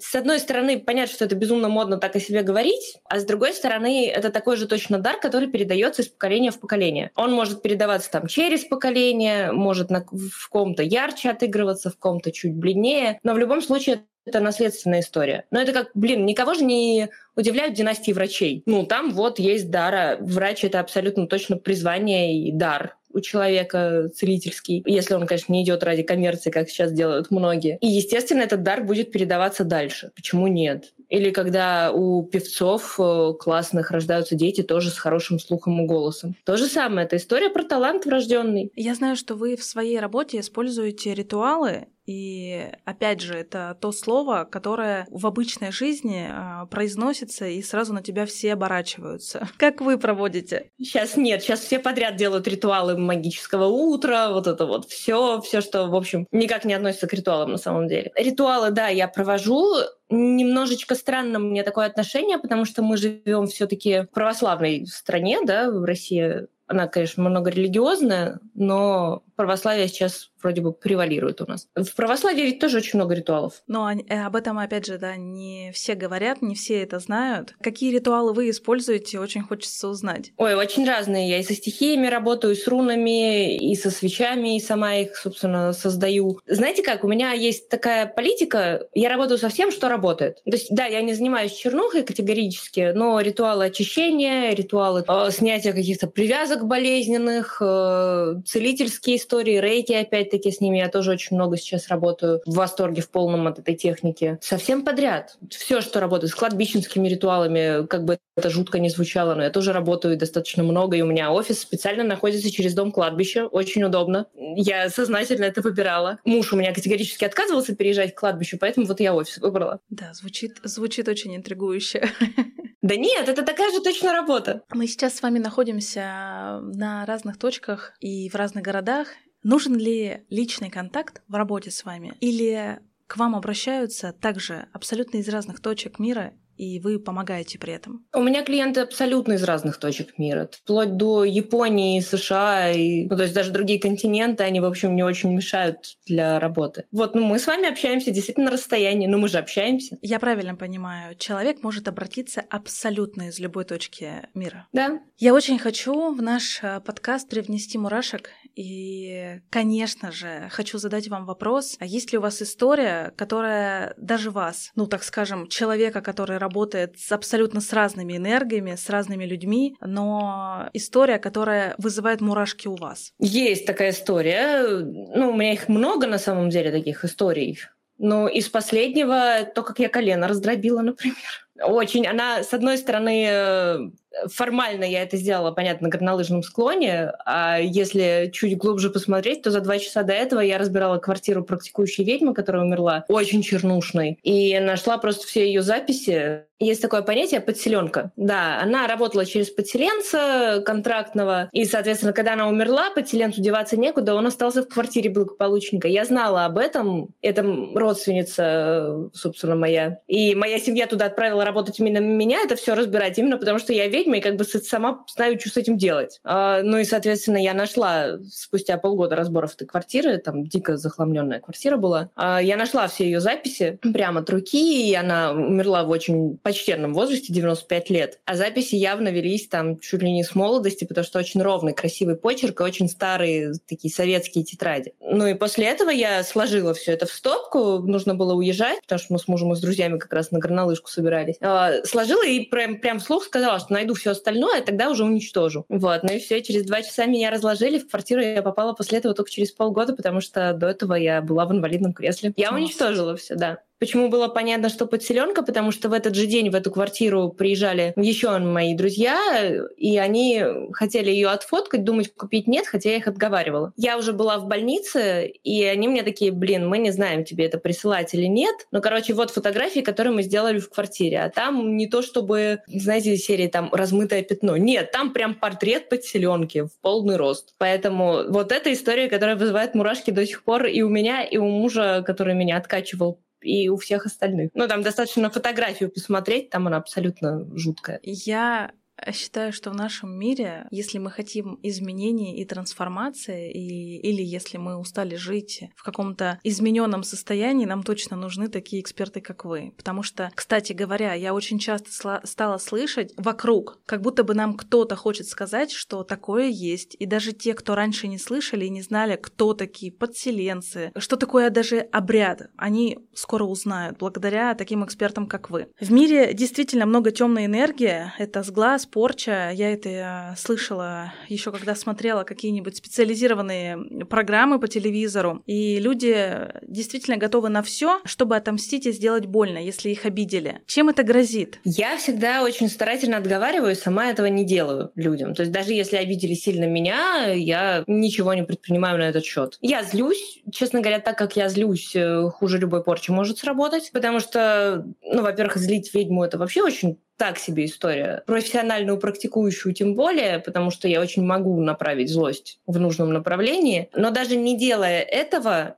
с 0.00 0.14
одной 0.14 0.38
стороны, 0.38 0.78
понятно, 0.78 1.14
что 1.14 1.24
это 1.24 1.34
безумно 1.34 1.68
модно 1.68 1.98
так 1.98 2.16
о 2.16 2.20
себе 2.20 2.42
говорить, 2.42 2.98
а 3.04 3.18
с 3.18 3.24
другой 3.24 3.52
стороны, 3.52 4.08
это 4.08 4.30
такой 4.30 4.56
же 4.56 4.66
точно 4.66 4.98
дар, 4.98 5.18
который 5.20 5.48
передается 5.48 6.02
из 6.02 6.08
поколения 6.08 6.50
в 6.50 6.60
поколение. 6.60 7.10
Он 7.16 7.32
может 7.32 7.62
передаваться 7.62 8.10
там 8.10 8.26
через 8.26 8.64
поколение, 8.64 9.52
может 9.52 9.90
на, 9.90 10.04
в 10.10 10.48
ком-то 10.48 10.82
ярче 10.82 11.30
отыгрываться, 11.30 11.90
в 11.90 11.98
ком-то 11.98 12.32
чуть 12.32 12.54
бледнее, 12.54 13.18
но 13.22 13.34
в 13.34 13.38
любом 13.38 13.62
случае 13.62 14.04
это 14.24 14.40
наследственная 14.40 15.00
история. 15.00 15.44
Но 15.50 15.60
это 15.60 15.72
как, 15.72 15.90
блин, 15.94 16.26
никого 16.26 16.54
же 16.54 16.64
не 16.64 17.08
удивляют 17.36 17.74
династии 17.74 18.12
врачей. 18.12 18.62
Ну, 18.66 18.84
там 18.84 19.12
вот 19.12 19.38
есть 19.38 19.70
дара. 19.70 20.16
Врач— 20.20 20.64
это 20.64 20.80
абсолютно 20.80 21.26
точно 21.26 21.56
призвание 21.56 22.38
и 22.38 22.52
дар 22.52 22.96
у 23.14 23.20
человека 23.20 24.10
целительский, 24.14 24.82
если 24.86 25.14
он, 25.14 25.26
конечно, 25.26 25.52
не 25.52 25.62
идет 25.62 25.82
ради 25.82 26.02
коммерции, 26.02 26.50
как 26.50 26.68
сейчас 26.68 26.92
делают 26.92 27.30
многие. 27.30 27.78
И, 27.80 27.86
естественно, 27.86 28.42
этот 28.42 28.62
дар 28.62 28.82
будет 28.84 29.12
передаваться 29.12 29.64
дальше. 29.64 30.12
Почему 30.14 30.46
нет? 30.46 30.92
Или 31.08 31.30
когда 31.30 31.92
у 31.92 32.22
певцов 32.22 32.98
э, 32.98 33.32
классных 33.38 33.90
рождаются 33.90 34.34
дети 34.34 34.62
тоже 34.62 34.90
с 34.90 34.98
хорошим 34.98 35.38
слухом 35.38 35.82
и 35.82 35.86
голосом. 35.86 36.36
То 36.44 36.56
же 36.56 36.66
самое. 36.66 37.06
Это 37.06 37.16
история 37.16 37.50
про 37.50 37.64
талант 37.64 38.06
врожденный. 38.06 38.72
Я 38.76 38.94
знаю, 38.94 39.16
что 39.16 39.34
вы 39.34 39.56
в 39.56 39.62
своей 39.62 40.00
работе 40.00 40.40
используете 40.40 41.14
ритуалы 41.14 41.88
и 42.04 42.68
опять 42.84 43.20
же, 43.20 43.34
это 43.34 43.76
то 43.80 43.92
слово, 43.92 44.44
которое 44.50 45.06
в 45.10 45.26
обычной 45.26 45.70
жизни 45.70 46.28
э, 46.28 46.66
произносится, 46.66 47.46
и 47.46 47.62
сразу 47.62 47.94
на 47.94 48.02
тебя 48.02 48.26
все 48.26 48.54
оборачиваются. 48.54 49.48
Как 49.56 49.80
вы 49.80 49.98
проводите? 49.98 50.70
Сейчас 50.78 51.16
нет, 51.16 51.42
сейчас 51.42 51.60
все 51.60 51.78
подряд 51.78 52.16
делают 52.16 52.48
ритуалы 52.48 52.98
магического 52.98 53.66
утра, 53.66 54.30
вот 54.30 54.48
это 54.48 54.66
вот 54.66 54.88
все, 54.88 55.40
все, 55.42 55.60
что, 55.60 55.86
в 55.86 55.94
общем, 55.94 56.26
никак 56.32 56.64
не 56.64 56.74
относится 56.74 57.06
к 57.06 57.12
ритуалам 57.12 57.52
на 57.52 57.58
самом 57.58 57.86
деле. 57.86 58.10
Ритуалы, 58.16 58.72
да, 58.72 58.88
я 58.88 59.06
провожу. 59.06 59.76
Немножечко 60.10 60.94
странно 60.94 61.38
мне 61.38 61.62
такое 61.62 61.86
отношение, 61.86 62.38
потому 62.38 62.64
что 62.64 62.82
мы 62.82 62.96
живем 62.96 63.46
все-таки 63.46 64.02
в 64.02 64.10
православной 64.10 64.86
стране, 64.86 65.38
да, 65.44 65.70
в 65.70 65.84
России. 65.84 66.48
Она, 66.66 66.88
конечно, 66.88 67.22
много 67.22 67.50
религиозная, 67.50 68.40
но 68.54 69.22
православие 69.36 69.88
сейчас 69.88 70.31
вроде 70.42 70.60
бы 70.60 70.72
превалирует 70.72 71.40
у 71.40 71.46
нас. 71.46 71.68
В 71.74 71.94
православии 71.94 72.42
ведь 72.42 72.58
тоже 72.58 72.78
очень 72.78 72.98
много 72.98 73.14
ритуалов. 73.14 73.62
Но 73.66 73.90
э, 73.90 74.24
об 74.24 74.36
этом, 74.36 74.58
опять 74.58 74.86
же, 74.86 74.98
да, 74.98 75.16
не 75.16 75.70
все 75.72 75.94
говорят, 75.94 76.42
не 76.42 76.54
все 76.54 76.82
это 76.82 76.98
знают. 76.98 77.54
Какие 77.60 77.92
ритуалы 77.92 78.32
вы 78.32 78.50
используете, 78.50 79.20
очень 79.20 79.42
хочется 79.42 79.88
узнать. 79.88 80.32
Ой, 80.36 80.54
очень 80.54 80.86
разные. 80.86 81.28
Я 81.28 81.38
и 81.38 81.42
со 81.42 81.54
стихиями 81.54 82.06
работаю, 82.06 82.54
и 82.54 82.56
с 82.56 82.66
рунами, 82.66 83.56
и 83.56 83.74
со 83.76 83.90
свечами, 83.90 84.56
и 84.56 84.60
сама 84.60 84.96
их, 84.96 85.16
собственно, 85.16 85.72
создаю. 85.72 86.40
Знаете 86.46 86.82
как, 86.82 87.04
у 87.04 87.08
меня 87.08 87.32
есть 87.32 87.68
такая 87.68 88.06
политика, 88.06 88.86
я 88.94 89.08
работаю 89.08 89.38
со 89.38 89.48
всем, 89.48 89.70
что 89.70 89.88
работает. 89.88 90.42
То 90.44 90.52
есть, 90.52 90.74
да, 90.74 90.86
я 90.86 91.02
не 91.02 91.14
занимаюсь 91.14 91.52
чернухой 91.52 92.02
категорически, 92.02 92.92
но 92.94 93.20
ритуалы 93.20 93.66
очищения, 93.66 94.54
ритуалы 94.54 95.04
э, 95.06 95.30
снятия 95.30 95.72
каких-то 95.72 96.06
привязок 96.06 96.66
болезненных, 96.66 97.58
э, 97.60 98.34
целительские 98.46 99.16
истории, 99.16 99.58
рейки, 99.58 99.92
опять-таки, 100.32 100.54
с 100.54 100.60
ними 100.60 100.78
я 100.78 100.88
тоже 100.88 101.12
очень 101.12 101.36
много 101.36 101.56
сейчас 101.56 101.88
работаю. 101.88 102.40
В 102.46 102.54
восторге 102.54 103.02
в 103.02 103.10
полном 103.10 103.46
от 103.46 103.58
этой 103.58 103.74
техники. 103.74 104.38
Совсем 104.40 104.84
подряд. 104.84 105.36
Все, 105.50 105.80
что 105.80 106.00
работает 106.00 106.32
с 106.32 106.34
кладбищенскими 106.34 107.08
ритуалами, 107.08 107.86
как 107.86 108.04
бы 108.04 108.18
это 108.36 108.50
жутко 108.50 108.78
не 108.78 108.88
звучало, 108.88 109.34
но 109.34 109.42
я 109.42 109.50
тоже 109.50 109.72
работаю 109.72 110.16
достаточно 110.16 110.62
много, 110.62 110.96
и 110.96 111.02
у 111.02 111.06
меня 111.06 111.32
офис 111.32 111.60
специально 111.60 112.04
находится 112.04 112.50
через 112.50 112.74
дом 112.74 112.92
кладбища. 112.92 113.46
Очень 113.46 113.84
удобно. 113.84 114.26
Я 114.56 114.88
сознательно 114.88 115.44
это 115.44 115.60
выбирала. 115.60 116.18
Муж 116.24 116.52
у 116.52 116.56
меня 116.56 116.72
категорически 116.72 117.24
отказывался 117.24 117.74
переезжать 117.74 118.14
к 118.14 118.18
кладбищу, 118.18 118.58
поэтому 118.58 118.86
вот 118.86 119.00
я 119.00 119.14
офис 119.14 119.38
выбрала. 119.38 119.80
Да, 119.90 120.14
звучит, 120.14 120.58
звучит 120.64 121.08
очень 121.08 121.36
интригующе. 121.36 122.08
Да 122.82 122.96
нет, 122.96 123.28
это 123.28 123.44
такая 123.44 123.70
же 123.70 123.80
точно 123.80 124.12
работа. 124.12 124.64
Мы 124.74 124.88
сейчас 124.88 125.14
с 125.14 125.22
вами 125.22 125.38
находимся 125.38 126.58
на 126.74 127.06
разных 127.06 127.38
точках 127.38 127.92
и 128.00 128.28
в 128.28 128.34
разных 128.34 128.64
городах. 128.64 129.06
Нужен 129.42 129.76
ли 129.76 130.24
личный 130.30 130.70
контакт 130.70 131.22
в 131.28 131.34
работе 131.34 131.70
с 131.70 131.84
вами? 131.84 132.14
Или 132.20 132.80
к 133.06 133.16
вам 133.16 133.34
обращаются 133.34 134.12
также 134.12 134.68
абсолютно 134.72 135.18
из 135.18 135.28
разных 135.28 135.60
точек 135.60 135.98
мира 135.98 136.32
и 136.56 136.80
вы 136.80 136.98
помогаете 136.98 137.58
при 137.58 137.72
этом? 137.72 138.06
У 138.14 138.22
меня 138.22 138.44
клиенты 138.44 138.80
абсолютно 138.80 139.34
из 139.34 139.42
разных 139.42 139.78
точек 139.78 140.18
мира, 140.18 140.48
вплоть 140.52 140.96
до 140.96 141.24
Японии, 141.24 142.00
США, 142.00 142.70
и, 142.70 143.06
ну, 143.08 143.16
то 143.16 143.22
есть 143.22 143.34
даже 143.34 143.50
другие 143.50 143.80
континенты, 143.80 144.42
они, 144.44 144.60
в 144.60 144.64
общем, 144.64 144.94
не 144.94 145.02
очень 145.02 145.34
мешают 145.34 145.96
для 146.06 146.38
работы. 146.38 146.84
Вот, 146.92 147.14
ну, 147.14 147.24
мы 147.24 147.38
с 147.38 147.46
вами 147.46 147.68
общаемся 147.68 148.10
действительно 148.10 148.46
на 148.46 148.52
расстоянии, 148.52 149.06
но 149.06 149.18
мы 149.18 149.28
же 149.28 149.38
общаемся. 149.38 149.98
Я 150.02 150.18
правильно 150.18 150.54
понимаю, 150.54 151.14
человек 151.16 151.62
может 151.62 151.88
обратиться 151.88 152.42
абсолютно 152.48 153.28
из 153.28 153.38
любой 153.38 153.64
точки 153.64 154.28
мира. 154.34 154.66
Да. 154.72 155.00
Я 155.18 155.34
очень 155.34 155.58
хочу 155.58 156.12
в 156.12 156.20
наш 156.20 156.60
э, 156.62 156.80
подкаст 156.80 157.28
привнести 157.28 157.78
мурашек, 157.78 158.30
и, 158.54 159.40
конечно 159.50 160.12
же, 160.12 160.48
хочу 160.50 160.78
задать 160.78 161.08
вам 161.08 161.24
вопрос, 161.24 161.76
а 161.80 161.86
есть 161.86 162.12
ли 162.12 162.18
у 162.18 162.20
вас 162.20 162.42
история, 162.42 163.12
которая 163.16 163.94
даже 163.96 164.30
вас, 164.30 164.70
ну, 164.74 164.86
так 164.86 165.02
скажем, 165.04 165.48
человека, 165.48 166.00
который 166.00 166.38
работает 166.42 166.98
с 166.98 167.10
абсолютно 167.12 167.60
с 167.60 167.72
разными 167.72 168.16
энергиями, 168.16 168.74
с 168.74 168.90
разными 168.90 169.24
людьми, 169.24 169.76
но 169.80 170.68
история, 170.74 171.18
которая 171.18 171.74
вызывает 171.78 172.20
мурашки 172.20 172.68
у 172.68 172.76
вас. 172.76 173.12
Есть 173.18 173.64
такая 173.64 173.90
история. 173.90 174.66
Ну, 174.66 175.30
у 175.30 175.34
меня 175.34 175.52
их 175.52 175.68
много 175.68 176.06
на 176.06 176.18
самом 176.18 176.50
деле, 176.50 176.70
таких 176.70 177.04
историй. 177.04 177.58
Но 177.98 178.28
из 178.28 178.48
последнего 178.48 179.44
то, 179.54 179.62
как 179.62 179.78
я 179.78 179.88
колено 179.88 180.28
раздробила, 180.28 180.82
например. 180.82 181.16
Очень, 181.62 182.06
она, 182.06 182.42
с 182.42 182.52
одной 182.52 182.76
стороны, 182.78 183.92
формально 184.30 184.84
я 184.84 185.02
это 185.02 185.16
сделала, 185.16 185.52
понятно, 185.52 185.86
на 185.86 185.90
горнолыжном 185.90 186.42
склоне, 186.42 187.12
а 187.24 187.58
если 187.58 188.30
чуть 188.32 188.56
глубже 188.56 188.90
посмотреть, 188.90 189.42
то 189.42 189.50
за 189.50 189.60
два 189.60 189.78
часа 189.78 190.02
до 190.02 190.12
этого 190.12 190.40
я 190.40 190.58
разбирала 190.58 190.98
квартиру 190.98 191.44
практикующей 191.44 192.04
ведьмы, 192.04 192.34
которая 192.34 192.64
умерла, 192.64 193.04
очень 193.08 193.42
чернушной, 193.42 194.18
и 194.22 194.58
нашла 194.60 194.98
просто 194.98 195.26
все 195.26 195.46
ее 195.46 195.62
записи. 195.62 196.44
Есть 196.62 196.80
такое 196.80 197.02
понятие 197.02 197.40
подселенка. 197.40 198.12
Да, 198.16 198.60
она 198.62 198.86
работала 198.86 199.26
через 199.26 199.50
подселенца 199.50 200.62
контрактного, 200.64 201.48
и, 201.52 201.64
соответственно, 201.64 202.12
когда 202.12 202.34
она 202.34 202.48
умерла, 202.48 202.90
подселенцу 202.90 203.42
деваться 203.42 203.76
некуда, 203.76 204.14
он 204.14 204.28
остался 204.28 204.62
в 204.62 204.68
квартире 204.68 205.10
благополучника. 205.10 205.88
Я 205.88 206.04
знала 206.04 206.44
об 206.44 206.58
этом, 206.58 207.08
это 207.20 207.42
родственница, 207.74 209.10
собственно, 209.12 209.56
моя. 209.56 209.98
И 210.06 210.36
моя 210.36 210.60
семья 210.60 210.86
туда 210.86 211.06
отправила 211.06 211.44
работать 211.44 211.80
именно 211.80 211.98
меня, 211.98 212.38
это 212.44 212.54
все 212.54 212.74
разбирать, 212.74 213.18
именно 213.18 213.38
потому 213.38 213.58
что 213.58 213.72
я 213.72 213.88
ведьма, 213.88 214.18
и 214.18 214.20
как 214.20 214.36
бы 214.36 214.44
сама 214.44 215.04
знаю, 215.12 215.40
что 215.40 215.50
с 215.50 215.56
этим 215.56 215.76
делать. 215.76 216.20
А, 216.22 216.62
ну 216.62 216.78
и, 216.78 216.84
соответственно, 216.84 217.38
я 217.38 217.54
нашла 217.54 218.18
спустя 218.30 218.78
полгода 218.78 219.16
разборов 219.16 219.54
этой 219.54 219.66
квартиры, 219.66 220.18
там 220.18 220.46
дико 220.46 220.76
захламленная 220.76 221.40
квартира 221.40 221.76
была, 221.76 222.10
а, 222.14 222.40
я 222.40 222.56
нашла 222.56 222.86
все 222.86 223.04
ее 223.04 223.18
записи 223.18 223.80
прямо 223.92 224.20
от 224.20 224.30
руки, 224.30 224.88
и 224.88 224.94
она 224.94 225.32
умерла 225.32 225.82
в 225.82 225.90
очень 225.90 226.38
почтенном 226.52 226.94
возрасте, 226.94 227.32
95 227.32 227.90
лет. 227.90 228.20
А 228.24 228.36
записи 228.36 228.74
явно 228.74 229.08
велись 229.08 229.48
там 229.48 229.78
чуть 229.78 230.02
ли 230.02 230.12
не 230.12 230.22
с 230.22 230.34
молодости, 230.34 230.84
потому 230.84 231.04
что 231.04 231.18
очень 231.18 231.42
ровный, 231.42 231.72
красивый 231.72 232.16
почерк 232.16 232.60
и 232.60 232.64
очень 232.64 232.88
старые 232.88 233.54
такие 233.66 233.92
советские 233.92 234.44
тетради. 234.44 234.94
Ну 235.00 235.26
и 235.26 235.34
после 235.34 235.66
этого 235.66 235.90
я 235.90 236.22
сложила 236.22 236.74
все 236.74 236.92
это 236.92 237.06
в 237.06 237.12
стопку, 237.12 237.78
нужно 237.78 238.14
было 238.14 238.34
уезжать, 238.34 238.80
потому 238.82 238.98
что 238.98 239.12
мы 239.12 239.18
с 239.18 239.28
мужем 239.28 239.52
и 239.52 239.56
с 239.56 239.60
друзьями 239.60 239.98
как 239.98 240.12
раз 240.12 240.30
на 240.30 240.38
горнолыжку 240.38 240.88
собирались. 240.88 241.36
А, 241.40 241.84
сложила 241.84 242.24
и 242.24 242.40
прям, 242.40 242.78
прям 242.78 243.00
вслух 243.00 243.24
сказала, 243.24 243.58
что 243.58 243.72
найду 243.72 243.94
все 243.94 244.10
остальное, 244.10 244.60
а 244.60 244.62
тогда 244.62 244.90
уже 244.90 245.04
уничтожу. 245.04 245.64
Вот, 245.68 246.02
ну 246.02 246.12
и 246.12 246.18
все, 246.18 246.42
через 246.42 246.64
два 246.64 246.82
часа 246.82 247.06
меня 247.06 247.30
разложили, 247.30 247.78
в 247.78 247.88
квартиру 247.88 248.20
я 248.20 248.42
попала 248.42 248.72
после 248.72 248.98
этого 248.98 249.14
только 249.14 249.30
через 249.30 249.52
полгода, 249.52 249.94
потому 249.94 250.20
что 250.20 250.52
до 250.52 250.68
этого 250.68 250.94
я 250.94 251.22
была 251.22 251.46
в 251.46 251.52
инвалидном 251.52 251.92
кресле. 251.92 252.32
Я 252.36 252.52
уничтожила 252.52 253.16
все, 253.16 253.34
да. 253.34 253.58
Почему 253.82 254.10
было 254.10 254.28
понятно, 254.28 254.68
что 254.68 254.86
подселенка? 254.86 255.42
Потому 255.42 255.72
что 255.72 255.88
в 255.88 255.92
этот 255.92 256.14
же 256.14 256.26
день 256.26 256.50
в 256.50 256.54
эту 256.54 256.70
квартиру 256.70 257.30
приезжали 257.30 257.92
еще 257.96 258.38
мои 258.38 258.76
друзья, 258.76 259.58
и 259.76 259.98
они 259.98 260.40
хотели 260.72 261.10
ее 261.10 261.30
отфоткать, 261.30 261.82
думать, 261.82 262.14
купить 262.14 262.46
нет, 262.46 262.68
хотя 262.68 262.90
я 262.90 262.98
их 262.98 263.08
отговаривала. 263.08 263.72
Я 263.76 263.98
уже 263.98 264.12
была 264.12 264.38
в 264.38 264.46
больнице, 264.46 265.26
и 265.26 265.64
они 265.64 265.88
мне 265.88 266.04
такие, 266.04 266.30
блин, 266.30 266.68
мы 266.68 266.78
не 266.78 266.92
знаем, 266.92 267.24
тебе 267.24 267.46
это 267.46 267.58
присылать 267.58 268.14
или 268.14 268.26
нет. 268.26 268.54
Но, 268.70 268.80
короче, 268.80 269.14
вот 269.14 269.32
фотографии, 269.32 269.80
которые 269.80 270.14
мы 270.14 270.22
сделали 270.22 270.60
в 270.60 270.70
квартире. 270.70 271.20
А 271.20 271.28
там 271.28 271.76
не 271.76 271.88
то, 271.88 272.02
чтобы, 272.02 272.60
знаете, 272.68 273.16
серии 273.16 273.48
там 273.48 273.68
размытое 273.74 274.22
пятно. 274.22 274.56
Нет, 274.56 274.92
там 274.92 275.12
прям 275.12 275.34
портрет 275.34 275.88
подселенки 275.88 276.62
в 276.62 276.80
полный 276.82 277.16
рост. 277.16 277.56
Поэтому 277.58 278.28
вот 278.28 278.52
эта 278.52 278.72
история, 278.72 279.08
которая 279.08 279.34
вызывает 279.34 279.74
мурашки 279.74 280.12
до 280.12 280.24
сих 280.24 280.44
пор 280.44 280.66
и 280.66 280.82
у 280.82 280.88
меня, 280.88 281.24
и 281.24 281.36
у 281.36 281.48
мужа, 281.48 282.04
который 282.06 282.36
меня 282.36 282.58
откачивал 282.58 283.18
и 283.42 283.68
у 283.68 283.76
всех 283.76 284.06
остальных. 284.06 284.50
Ну, 284.54 284.68
там 284.68 284.82
достаточно 284.82 285.30
фотографию 285.30 285.90
посмотреть, 285.90 286.50
там 286.50 286.66
она 286.66 286.76
абсолютно 286.76 287.46
жуткая. 287.56 288.00
Я 288.02 288.72
считаю, 289.10 289.52
что 289.52 289.70
в 289.70 289.74
нашем 289.74 290.16
мире, 290.16 290.66
если 290.70 290.98
мы 290.98 291.10
хотим 291.10 291.58
изменений 291.62 292.36
и 292.36 292.44
трансформации, 292.44 293.50
и, 293.50 293.98
или 293.98 294.22
если 294.22 294.58
мы 294.58 294.76
устали 294.76 295.16
жить 295.16 295.64
в 295.74 295.82
каком-то 295.82 296.38
измененном 296.44 297.02
состоянии, 297.02 297.66
нам 297.66 297.82
точно 297.82 298.16
нужны 298.16 298.48
такие 298.48 298.80
эксперты, 298.82 299.20
как 299.20 299.44
вы. 299.44 299.74
Потому 299.76 300.02
что, 300.02 300.30
кстати 300.34 300.72
говоря, 300.72 301.14
я 301.14 301.34
очень 301.34 301.58
часто 301.58 302.20
стала 302.24 302.58
слышать 302.58 303.12
вокруг, 303.16 303.80
как 303.86 304.02
будто 304.02 304.22
бы 304.24 304.34
нам 304.34 304.54
кто-то 304.56 304.94
хочет 304.94 305.26
сказать, 305.26 305.72
что 305.72 306.04
такое 306.04 306.48
есть. 306.48 306.96
И 306.98 307.06
даже 307.06 307.32
те, 307.32 307.54
кто 307.54 307.74
раньше 307.74 308.06
не 308.08 308.18
слышали 308.18 308.66
и 308.66 308.70
не 308.70 308.82
знали, 308.82 309.16
кто 309.16 309.54
такие 309.54 309.90
подселенцы, 309.90 310.92
что 310.96 311.16
такое 311.16 311.50
даже 311.50 311.78
обряд, 311.78 312.50
они 312.56 312.98
скоро 313.14 313.44
узнают 313.44 313.98
благодаря 313.98 314.54
таким 314.54 314.84
экспертам, 314.84 315.26
как 315.26 315.50
вы. 315.50 315.68
В 315.80 315.90
мире 315.90 316.34
действительно 316.34 316.86
много 316.86 317.10
темной 317.10 317.46
энергии. 317.46 318.12
Это 318.18 318.42
сглаз, 318.42 318.86
порча. 318.92 319.50
Я 319.52 319.72
это 319.72 319.88
э, 319.88 320.36
слышала 320.36 321.12
еще 321.28 321.50
когда 321.50 321.74
смотрела 321.74 322.24
какие-нибудь 322.24 322.76
специализированные 322.76 324.04
программы 324.06 324.60
по 324.60 324.68
телевизору. 324.68 325.42
И 325.46 325.78
люди 325.80 326.48
действительно 326.62 327.16
готовы 327.16 327.48
на 327.48 327.62
все, 327.62 328.00
чтобы 328.04 328.36
отомстить 328.36 328.86
и 328.86 328.92
сделать 328.92 329.26
больно, 329.26 329.58
если 329.58 329.90
их 329.90 330.04
обидели. 330.04 330.60
Чем 330.66 330.88
это 330.90 331.02
грозит? 331.02 331.58
Я 331.64 331.96
всегда 331.96 332.42
очень 332.42 332.68
старательно 332.68 333.16
отговариваю, 333.16 333.74
сама 333.74 334.06
этого 334.06 334.26
не 334.26 334.44
делаю 334.44 334.92
людям. 334.94 335.34
То 335.34 335.42
есть 335.42 335.52
даже 335.52 335.72
если 335.72 335.96
обидели 335.96 336.34
сильно 336.34 336.64
меня, 336.64 337.32
я 337.32 337.84
ничего 337.86 338.34
не 338.34 338.44
предпринимаю 338.44 338.98
на 338.98 339.04
этот 339.08 339.24
счет. 339.24 339.58
Я 339.60 339.82
злюсь, 339.82 340.42
честно 340.52 340.80
говоря, 340.80 341.00
так 341.00 341.16
как 341.16 341.36
я 341.36 341.48
злюсь, 341.48 341.96
э, 341.96 342.28
хуже 342.30 342.58
любой 342.58 342.84
порчи 342.84 343.10
может 343.10 343.38
сработать, 343.38 343.90
потому 343.92 344.20
что, 344.20 344.84
ну, 345.02 345.22
во-первых, 345.22 345.56
злить 345.56 345.92
ведьму 345.94 346.24
это 346.24 346.38
вообще 346.38 346.62
очень 346.62 346.98
так 347.22 347.38
себе 347.38 347.66
история. 347.66 348.24
Профессиональную 348.26 348.98
практикующую 348.98 349.72
тем 349.74 349.94
более, 349.94 350.40
потому 350.40 350.72
что 350.72 350.88
я 350.88 351.00
очень 351.00 351.22
могу 351.22 351.60
направить 351.60 352.10
злость 352.10 352.58
в 352.66 352.80
нужном 352.80 353.12
направлении. 353.12 353.88
Но 353.94 354.10
даже 354.10 354.34
не 354.34 354.58
делая 354.58 355.02
этого, 355.02 355.76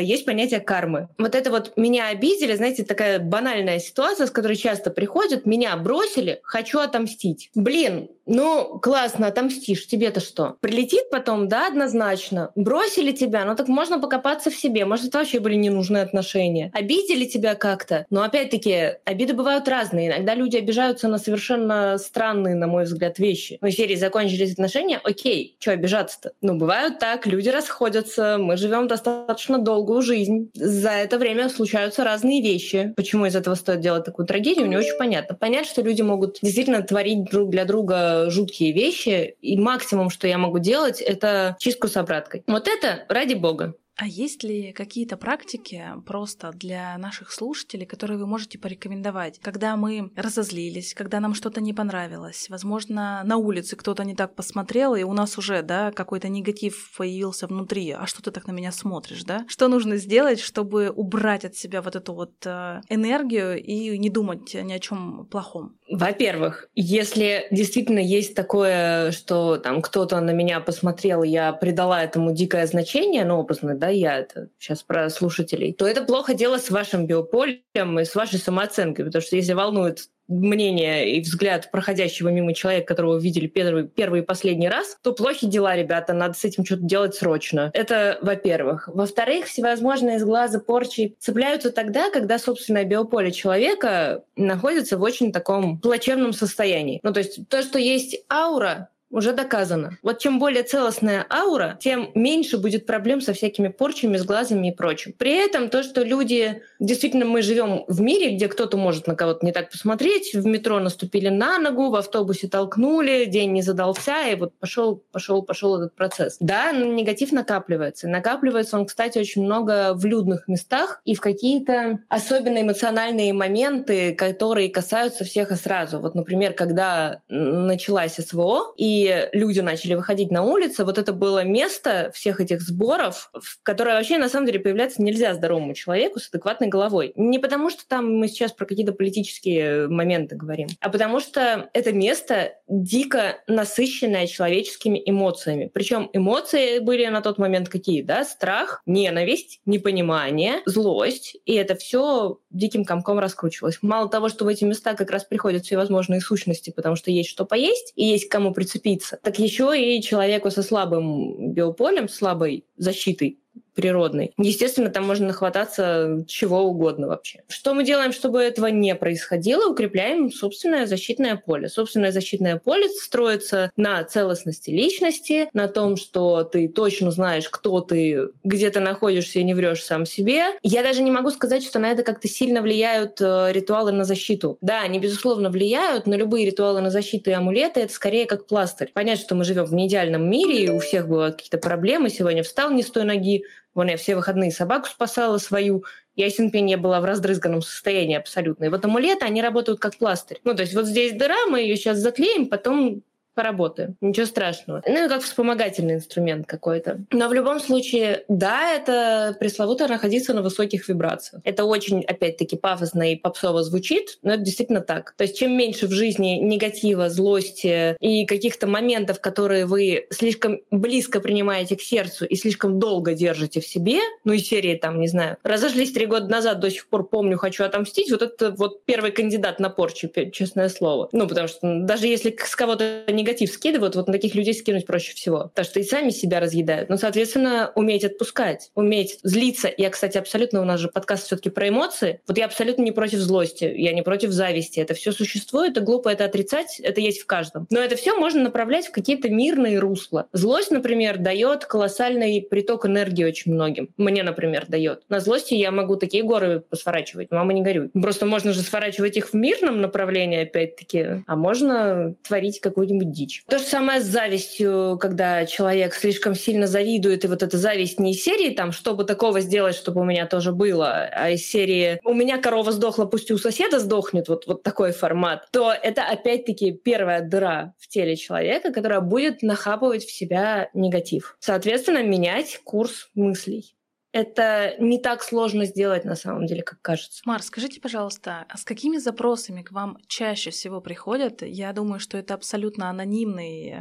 есть 0.00 0.24
понятие 0.24 0.60
кармы. 0.60 1.08
Вот 1.18 1.34
это 1.34 1.50
вот 1.50 1.72
меня 1.76 2.08
обидели, 2.08 2.54
знаете, 2.54 2.84
такая 2.84 3.18
банальная 3.18 3.78
ситуация, 3.78 4.26
с 4.26 4.30
которой 4.30 4.56
часто 4.56 4.90
приходят, 4.90 5.46
меня 5.46 5.76
бросили, 5.76 6.40
хочу 6.42 6.78
отомстить. 6.78 7.50
Блин, 7.54 8.08
ну, 8.28 8.78
классно, 8.78 9.28
отомстишь, 9.28 9.86
тебе-то 9.86 10.20
что? 10.20 10.56
Прилетит 10.60 11.08
потом, 11.10 11.48
да, 11.48 11.68
однозначно. 11.68 12.52
Бросили 12.54 13.12
тебя, 13.12 13.44
ну 13.46 13.56
так 13.56 13.68
можно 13.68 13.98
покопаться 13.98 14.50
в 14.50 14.54
себе. 14.54 14.84
Может, 14.84 15.08
это 15.08 15.18
вообще 15.18 15.40
были 15.40 15.54
ненужные 15.54 16.02
отношения. 16.02 16.70
Обидели 16.74 17.24
тебя 17.24 17.54
как-то. 17.54 18.04
Но 18.10 18.22
опять-таки, 18.22 18.96
обиды 19.06 19.32
бывают 19.32 19.66
разные. 19.66 20.08
Иногда 20.08 20.34
люди 20.34 20.58
обижаются 20.58 21.08
на 21.08 21.16
совершенно 21.16 21.96
странные, 21.96 22.54
на 22.54 22.66
мой 22.66 22.84
взгляд, 22.84 23.18
вещи. 23.18 23.58
В 23.62 23.70
серии 23.70 23.96
закончились 23.96 24.52
отношения, 24.52 25.00
окей, 25.02 25.56
что 25.58 25.72
обижаться-то? 25.72 26.32
Ну, 26.42 26.56
бывают 26.56 26.98
так, 26.98 27.26
люди 27.26 27.48
расходятся, 27.48 28.36
мы 28.38 28.58
живем 28.58 28.88
достаточно 28.88 29.58
долгую 29.68 30.00
жизнь. 30.00 30.50
За 30.54 30.88
это 30.88 31.18
время 31.18 31.50
случаются 31.50 32.02
разные 32.02 32.40
вещи. 32.40 32.94
Почему 32.96 33.26
из 33.26 33.36
этого 33.36 33.54
стоит 33.54 33.80
делать 33.80 34.04
такую 34.04 34.26
трагедию, 34.26 34.66
не 34.66 34.78
очень 34.78 34.96
понятно. 34.98 35.36
Понятно, 35.36 35.68
что 35.68 35.82
люди 35.82 36.00
могут 36.00 36.38
действительно 36.40 36.80
творить 36.80 37.24
друг 37.30 37.50
для 37.50 37.66
друга 37.66 38.30
жуткие 38.30 38.72
вещи, 38.72 39.36
и 39.42 39.58
максимум, 39.58 40.08
что 40.08 40.26
я 40.26 40.38
могу 40.38 40.58
делать, 40.58 41.02
это 41.02 41.56
чистку 41.58 41.88
с 41.88 41.98
обраткой. 41.98 42.44
Вот 42.46 42.66
это 42.66 43.04
ради 43.10 43.34
бога. 43.34 43.74
А 44.00 44.06
есть 44.06 44.44
ли 44.44 44.72
какие-то 44.72 45.16
практики 45.16 45.84
просто 46.06 46.52
для 46.52 46.96
наших 46.98 47.32
слушателей, 47.32 47.84
которые 47.84 48.16
вы 48.16 48.28
можете 48.28 48.56
порекомендовать, 48.56 49.40
когда 49.40 49.76
мы 49.76 50.12
разозлились, 50.14 50.94
когда 50.94 51.18
нам 51.18 51.34
что-то 51.34 51.60
не 51.60 51.74
понравилось, 51.74 52.46
возможно, 52.48 53.22
на 53.24 53.38
улице 53.38 53.74
кто-то 53.74 54.04
не 54.04 54.14
так 54.14 54.36
посмотрел, 54.36 54.94
и 54.94 55.02
у 55.02 55.12
нас 55.12 55.36
уже, 55.36 55.62
да, 55.62 55.90
какой-то 55.90 56.28
негатив 56.28 56.94
появился 56.96 57.48
внутри, 57.48 57.90
а 57.90 58.06
что 58.06 58.22
ты 58.22 58.30
так 58.30 58.46
на 58.46 58.52
меня 58.52 58.70
смотришь, 58.70 59.24
да? 59.24 59.44
Что 59.48 59.66
нужно 59.66 59.96
сделать, 59.96 60.38
чтобы 60.38 60.90
убрать 60.90 61.44
от 61.44 61.56
себя 61.56 61.82
вот 61.82 61.96
эту 61.96 62.14
вот 62.14 62.34
э, 62.46 62.80
энергию 62.88 63.60
и 63.60 63.98
не 63.98 64.10
думать 64.10 64.54
ни 64.54 64.72
о 64.72 64.78
чем 64.78 65.26
плохом? 65.26 65.76
Во-первых, 65.90 66.68
если 66.74 67.46
действительно 67.50 67.98
есть 67.98 68.34
такое, 68.34 69.10
что 69.12 69.56
там 69.56 69.80
кто-то 69.80 70.20
на 70.20 70.32
меня 70.32 70.60
посмотрел, 70.60 71.22
я 71.22 71.52
придала 71.52 72.02
этому 72.02 72.32
дикое 72.32 72.66
значение, 72.66 73.24
ну, 73.24 73.38
образно, 73.38 73.74
да, 73.74 73.88
я 73.88 74.18
это 74.18 74.50
сейчас 74.58 74.82
про 74.82 75.08
слушателей, 75.08 75.72
то 75.72 75.86
это 75.86 76.04
плохо 76.04 76.34
дело 76.34 76.58
с 76.58 76.70
вашим 76.70 77.06
биополем 77.06 77.98
и 77.98 78.04
с 78.04 78.14
вашей 78.14 78.38
самооценкой, 78.38 79.06
потому 79.06 79.22
что 79.22 79.36
если 79.36 79.54
волнует 79.54 80.10
мнение 80.28 81.16
и 81.16 81.20
взгляд 81.20 81.70
проходящего 81.70 82.28
мимо 82.28 82.54
человека, 82.54 82.86
которого 82.86 83.18
видели 83.18 83.46
первый, 83.46 83.88
первый 83.88 84.20
и 84.20 84.24
последний 84.24 84.68
раз, 84.68 84.96
то 85.02 85.12
плохие 85.12 85.50
дела, 85.50 85.74
ребята, 85.74 86.12
надо 86.12 86.34
с 86.34 86.44
этим 86.44 86.64
что-то 86.64 86.82
делать 86.82 87.14
срочно. 87.14 87.70
Это 87.74 88.18
во-первых. 88.22 88.88
Во-вторых, 88.92 89.46
всевозможные 89.46 90.18
из 90.18 90.60
порчи 90.60 91.16
цепляются 91.18 91.70
тогда, 91.70 92.10
когда 92.10 92.38
собственное 92.38 92.84
биополе 92.84 93.32
человека 93.32 94.24
находится 94.36 94.98
в 94.98 95.02
очень 95.02 95.32
таком 95.32 95.78
плачевном 95.78 96.32
состоянии. 96.32 97.00
Ну, 97.02 97.12
то 97.12 97.20
есть 97.20 97.48
то, 97.48 97.62
что 97.62 97.78
есть 97.78 98.24
аура, 98.30 98.90
уже 99.10 99.32
доказано. 99.32 99.96
Вот 100.02 100.18
чем 100.18 100.38
более 100.38 100.62
целостная 100.62 101.26
аура, 101.30 101.78
тем 101.80 102.10
меньше 102.14 102.58
будет 102.58 102.86
проблем 102.86 103.20
со 103.20 103.32
всякими 103.32 103.68
порчами, 103.68 104.16
с 104.16 104.24
глазами 104.24 104.68
и 104.68 104.72
прочим. 104.72 105.14
При 105.16 105.32
этом 105.32 105.68
то, 105.68 105.82
что 105.82 106.02
люди... 106.02 106.62
Действительно, 106.78 107.24
мы 107.24 107.42
живем 107.42 107.84
в 107.88 108.00
мире, 108.00 108.36
где 108.36 108.48
кто-то 108.48 108.76
может 108.76 109.06
на 109.06 109.16
кого-то 109.16 109.44
не 109.44 109.52
так 109.52 109.70
посмотреть, 109.70 110.34
в 110.34 110.46
метро 110.46 110.78
наступили 110.78 111.28
на 111.28 111.58
ногу, 111.58 111.90
в 111.90 111.96
автобусе 111.96 112.48
толкнули, 112.48 113.24
день 113.24 113.52
не 113.52 113.62
задался, 113.62 114.28
и 114.28 114.34
вот 114.36 114.52
пошел, 114.58 115.02
пошел, 115.10 115.42
пошел 115.42 115.76
этот 115.76 115.94
процесс. 115.94 116.36
Да, 116.40 116.72
негатив 116.72 117.32
накапливается. 117.32 118.08
Накапливается 118.08 118.78
он, 118.78 118.86
кстати, 118.86 119.18
очень 119.18 119.42
много 119.42 119.94
в 119.94 120.04
людных 120.04 120.46
местах 120.46 121.00
и 121.04 121.14
в 121.14 121.20
какие-то 121.20 121.98
особенно 122.08 122.62
эмоциональные 122.62 123.32
моменты, 123.32 124.14
которые 124.14 124.68
касаются 124.68 125.24
всех 125.24 125.50
и 125.50 125.56
сразу. 125.56 125.98
Вот, 125.98 126.14
например, 126.14 126.52
когда 126.52 127.20
началась 127.28 128.14
СВО, 128.14 128.72
и 128.76 128.97
люди 129.32 129.60
начали 129.60 129.94
выходить 129.94 130.30
на 130.30 130.42
улицы, 130.42 130.84
вот 130.84 130.98
это 130.98 131.12
было 131.12 131.44
место 131.44 132.10
всех 132.14 132.40
этих 132.40 132.60
сборов, 132.60 133.30
в 133.32 133.62
которое 133.62 133.96
вообще 133.96 134.18
на 134.18 134.28
самом 134.28 134.46
деле 134.46 134.60
появляться 134.60 135.02
нельзя 135.02 135.34
здоровому 135.34 135.74
человеку 135.74 136.18
с 136.18 136.28
адекватной 136.28 136.68
головой. 136.68 137.12
Не 137.16 137.38
потому, 137.38 137.70
что 137.70 137.86
там 137.86 138.12
мы 138.14 138.28
сейчас 138.28 138.52
про 138.52 138.66
какие-то 138.66 138.92
политические 138.92 139.88
моменты 139.88 140.36
говорим, 140.36 140.68
а 140.80 140.88
потому 140.88 141.20
что 141.20 141.70
это 141.72 141.92
место 141.92 142.54
дико 142.66 143.38
насыщенное 143.46 144.26
человеческими 144.26 145.00
эмоциями. 145.04 145.70
Причем 145.72 146.10
эмоции 146.12 146.78
были 146.78 147.06
на 147.06 147.20
тот 147.20 147.38
момент 147.38 147.68
какие, 147.68 148.02
да? 148.02 148.24
Страх, 148.24 148.82
ненависть, 148.86 149.60
непонимание, 149.66 150.62
злость. 150.66 151.36
И 151.44 151.54
это 151.54 151.76
все 151.76 152.38
диким 152.50 152.84
комком 152.84 153.18
раскручивалось. 153.18 153.78
Мало 153.82 154.08
того, 154.08 154.28
что 154.28 154.44
в 154.44 154.48
эти 154.48 154.64
места 154.64 154.94
как 154.94 155.10
раз 155.10 155.24
приходят 155.24 155.64
всевозможные 155.64 156.20
сущности, 156.20 156.72
потому 156.74 156.96
что 156.96 157.10
есть 157.10 157.28
что 157.28 157.44
поесть 157.44 157.92
и 157.94 158.04
есть 158.04 158.28
кому 158.28 158.52
прицепиться 158.52 158.87
спиться. 158.88 159.18
Так 159.22 159.38
еще 159.38 159.74
и 159.78 160.02
человеку 160.02 160.50
со 160.50 160.62
слабым 160.62 161.52
биополем, 161.52 162.08
слабой 162.08 162.64
защитой 162.76 163.38
природный. 163.78 164.32
Естественно, 164.38 164.90
там 164.90 165.06
можно 165.06 165.28
нахвататься 165.28 166.24
чего 166.26 166.62
угодно 166.62 167.06
вообще. 167.06 167.44
Что 167.46 167.74
мы 167.74 167.84
делаем, 167.84 168.12
чтобы 168.12 168.40
этого 168.40 168.66
не 168.66 168.92
происходило? 168.96 169.70
Укрепляем 169.70 170.32
собственное 170.32 170.84
защитное 170.86 171.36
поле. 171.36 171.68
Собственное 171.68 172.10
защитное 172.10 172.58
поле 172.58 172.88
строится 172.88 173.70
на 173.76 174.02
целостности 174.02 174.70
личности, 174.70 175.48
на 175.52 175.68
том, 175.68 175.96
что 175.96 176.42
ты 176.42 176.66
точно 176.66 177.12
знаешь, 177.12 177.48
кто 177.48 177.80
ты, 177.80 178.30
где 178.42 178.68
ты 178.70 178.80
находишься 178.80 179.38
и 179.38 179.44
не 179.44 179.54
врешь 179.54 179.84
сам 179.84 180.06
себе. 180.06 180.46
Я 180.64 180.82
даже 180.82 181.04
не 181.04 181.12
могу 181.12 181.30
сказать, 181.30 181.62
что 181.62 181.78
на 181.78 181.92
это 181.92 182.02
как-то 182.02 182.26
сильно 182.26 182.62
влияют 182.62 183.20
э, 183.20 183.52
ритуалы 183.52 183.92
на 183.92 184.02
защиту. 184.02 184.58
Да, 184.60 184.80
они, 184.80 184.98
безусловно, 184.98 185.50
влияют, 185.50 186.08
но 186.08 186.16
любые 186.16 186.46
ритуалы 186.46 186.80
на 186.80 186.90
защиту 186.90 187.30
и 187.30 187.34
амулеты— 187.34 187.78
это 187.82 187.92
скорее 187.92 188.26
как 188.26 188.48
пластырь. 188.48 188.90
Понятно, 188.92 189.22
что 189.22 189.36
мы 189.36 189.44
живем 189.44 189.66
в 189.66 189.74
неидеальном 189.74 190.28
мире, 190.28 190.64
и 190.64 190.68
у 190.68 190.80
всех 190.80 191.06
бывают 191.06 191.36
какие-то 191.36 191.58
проблемы. 191.58 192.10
Сегодня 192.10 192.42
встал 192.42 192.72
не 192.72 192.82
с 192.82 192.90
той 192.90 193.04
ноги, 193.04 193.44
Вон 193.74 193.88
я 193.88 193.96
все 193.96 194.16
выходные 194.16 194.50
собаку 194.50 194.88
спасала 194.88 195.38
свою, 195.38 195.84
ясен 196.16 196.50
пень, 196.50 196.70
я 196.70 196.78
была 196.78 197.00
в 197.00 197.04
раздрызганном 197.04 197.62
состоянии 197.62 198.16
абсолютно. 198.16 198.64
И 198.64 198.68
вот 198.68 198.84
амулеты, 198.84 199.24
они 199.24 199.40
работают 199.40 199.80
как 199.80 199.96
пластырь. 199.96 200.40
Ну, 200.44 200.54
то 200.54 200.62
есть 200.62 200.74
вот 200.74 200.86
здесь 200.86 201.12
дыра, 201.12 201.46
мы 201.48 201.60
ее 201.60 201.76
сейчас 201.76 201.98
заклеим, 201.98 202.48
потом 202.48 203.02
поработаем. 203.38 203.96
Ничего 204.00 204.26
страшного. 204.26 204.82
Ну, 204.84 205.08
как 205.08 205.22
вспомогательный 205.22 205.94
инструмент 205.94 206.48
какой-то. 206.48 206.98
Но 207.12 207.28
в 207.28 207.32
любом 207.32 207.60
случае, 207.60 208.24
да, 208.26 208.74
это 208.74 209.36
пресловуто 209.38 209.86
находиться 209.86 210.34
на 210.34 210.42
высоких 210.42 210.88
вибрациях. 210.88 211.40
Это 211.44 211.64
очень, 211.64 212.02
опять-таки, 212.02 212.56
пафосно 212.56 213.12
и 213.12 213.14
попсово 213.14 213.62
звучит, 213.62 214.18
но 214.22 214.34
это 214.34 214.42
действительно 214.42 214.80
так. 214.80 215.14
То 215.16 215.22
есть 215.22 215.38
чем 215.38 215.56
меньше 215.56 215.86
в 215.86 215.92
жизни 215.92 216.30
негатива, 216.30 217.10
злости 217.10 217.96
и 218.00 218.26
каких-то 218.26 218.66
моментов, 218.66 219.20
которые 219.20 219.66
вы 219.66 220.08
слишком 220.10 220.58
близко 220.72 221.20
принимаете 221.20 221.76
к 221.76 221.80
сердцу 221.80 222.24
и 222.24 222.34
слишком 222.34 222.80
долго 222.80 223.14
держите 223.14 223.60
в 223.60 223.66
себе, 223.68 224.00
ну 224.24 224.32
и 224.32 224.38
серии 224.38 224.74
там, 224.74 224.98
не 224.98 225.06
знаю, 225.06 225.36
разошлись 225.44 225.92
три 225.92 226.06
года 226.06 226.26
назад, 226.26 226.58
до 226.58 226.72
сих 226.72 226.88
пор 226.88 227.06
помню, 227.06 227.38
хочу 227.38 227.62
отомстить, 227.62 228.10
вот 228.10 228.22
это 228.22 228.50
вот 228.50 228.84
первый 228.84 229.12
кандидат 229.12 229.60
на 229.60 229.70
порчу, 229.70 230.10
честное 230.32 230.68
слово. 230.68 231.08
Ну, 231.12 231.28
потому 231.28 231.46
что 231.46 231.60
даже 231.84 232.08
если 232.08 232.36
с 232.36 232.56
кого-то 232.56 233.04
не 233.06 233.27
негатив 233.28 233.50
скидывают, 233.50 233.94
вот 233.94 234.06
на 234.06 234.12
таких 234.12 234.34
людей 234.34 234.54
скинуть 234.54 234.86
проще 234.86 235.14
всего. 235.14 235.50
Потому 235.54 235.64
что 235.64 235.80
и 235.80 235.82
сами 235.82 236.10
себя 236.10 236.40
разъедают. 236.40 236.88
Но, 236.88 236.96
соответственно, 236.96 237.72
уметь 237.74 238.04
отпускать, 238.04 238.70
уметь 238.74 239.18
злиться. 239.22 239.70
Я, 239.76 239.90
кстати, 239.90 240.16
абсолютно, 240.18 240.62
у 240.62 240.64
нас 240.64 240.80
же 240.80 240.88
подкаст 240.88 241.26
все-таки 241.26 241.50
про 241.50 241.68
эмоции. 241.68 242.20
Вот 242.26 242.38
я 242.38 242.46
абсолютно 242.46 242.82
не 242.82 242.92
против 242.92 243.18
злости, 243.18 243.64
я 243.64 243.92
не 243.92 244.02
против 244.02 244.30
зависти. 244.30 244.80
Это 244.80 244.94
все 244.94 245.12
существует, 245.12 245.76
и 245.76 245.80
глупо 245.80 246.08
это 246.08 246.24
отрицать, 246.24 246.80
это 246.80 247.00
есть 247.00 247.20
в 247.20 247.26
каждом. 247.26 247.66
Но 247.70 247.80
это 247.80 247.96
все 247.96 248.18
можно 248.18 248.42
направлять 248.42 248.86
в 248.86 248.92
какие-то 248.92 249.28
мирные 249.28 249.78
русла. 249.78 250.28
Злость, 250.32 250.70
например, 250.70 251.18
дает 251.18 251.66
колоссальный 251.66 252.40
приток 252.48 252.86
энергии 252.86 253.24
очень 253.24 253.52
многим. 253.52 253.90
Мне, 253.96 254.22
например, 254.22 254.66
дает. 254.68 255.02
На 255.08 255.20
злости 255.20 255.54
я 255.54 255.70
могу 255.70 255.96
такие 255.96 256.22
горы 256.22 256.60
посворачивать. 256.60 257.30
Мама, 257.30 257.52
не 257.52 257.62
горюй. 257.62 257.88
Просто 257.88 258.26
можно 258.26 258.52
же 258.52 258.62
сворачивать 258.62 259.16
их 259.16 259.30
в 259.30 259.34
мирном 259.34 259.80
направлении, 259.80 260.42
опять-таки, 260.42 261.24
а 261.26 261.36
можно 261.36 262.14
творить 262.26 262.60
какую-нибудь 262.60 263.17
дичь. 263.18 263.42
То 263.48 263.58
же 263.58 263.64
самое 263.64 264.00
с 264.00 264.04
завистью, 264.04 264.98
когда 265.00 265.44
человек 265.46 265.94
слишком 265.94 266.34
сильно 266.34 266.66
завидует, 266.66 267.24
и 267.24 267.28
вот 267.28 267.42
эта 267.42 267.58
зависть 267.58 267.98
не 267.98 268.12
из 268.12 268.22
серии, 268.22 268.54
там, 268.54 268.72
чтобы 268.72 269.04
такого 269.04 269.40
сделать, 269.40 269.74
чтобы 269.74 270.00
у 270.00 270.04
меня 270.04 270.26
тоже 270.26 270.52
было, 270.52 271.08
а 271.12 271.30
из 271.30 271.46
серии 271.46 272.00
«у 272.04 272.14
меня 272.14 272.38
корова 272.38 272.72
сдохла, 272.72 273.04
пусть 273.04 273.30
и 273.30 273.34
у 273.34 273.38
соседа 273.38 273.80
сдохнет», 273.80 274.28
вот, 274.28 274.46
вот 274.46 274.62
такой 274.62 274.92
формат, 274.92 275.48
то 275.50 275.72
это 275.72 276.04
опять-таки 276.04 276.72
первая 276.72 277.22
дыра 277.22 277.74
в 277.78 277.88
теле 277.88 278.16
человека, 278.16 278.72
которая 278.72 279.00
будет 279.00 279.42
нахапывать 279.42 280.04
в 280.04 280.12
себя 280.12 280.70
негатив. 280.74 281.36
Соответственно, 281.40 282.02
менять 282.02 282.60
курс 282.64 283.10
мыслей 283.14 283.74
это 284.12 284.74
не 284.78 284.98
так 284.98 285.22
сложно 285.22 285.64
сделать 285.66 286.04
на 286.04 286.16
самом 286.16 286.46
деле, 286.46 286.62
как 286.62 286.80
кажется. 286.80 287.22
Мар, 287.26 287.42
скажите, 287.42 287.80
пожалуйста, 287.80 288.46
а 288.48 288.56
с 288.56 288.64
какими 288.64 288.96
запросами 288.96 289.62
к 289.62 289.72
вам 289.72 289.98
чаще 290.06 290.50
всего 290.50 290.80
приходят? 290.80 291.42
Я 291.42 291.72
думаю, 291.72 292.00
что 292.00 292.16
это 292.16 292.34
абсолютно 292.34 292.88
анонимный 292.88 293.70
э, 293.70 293.78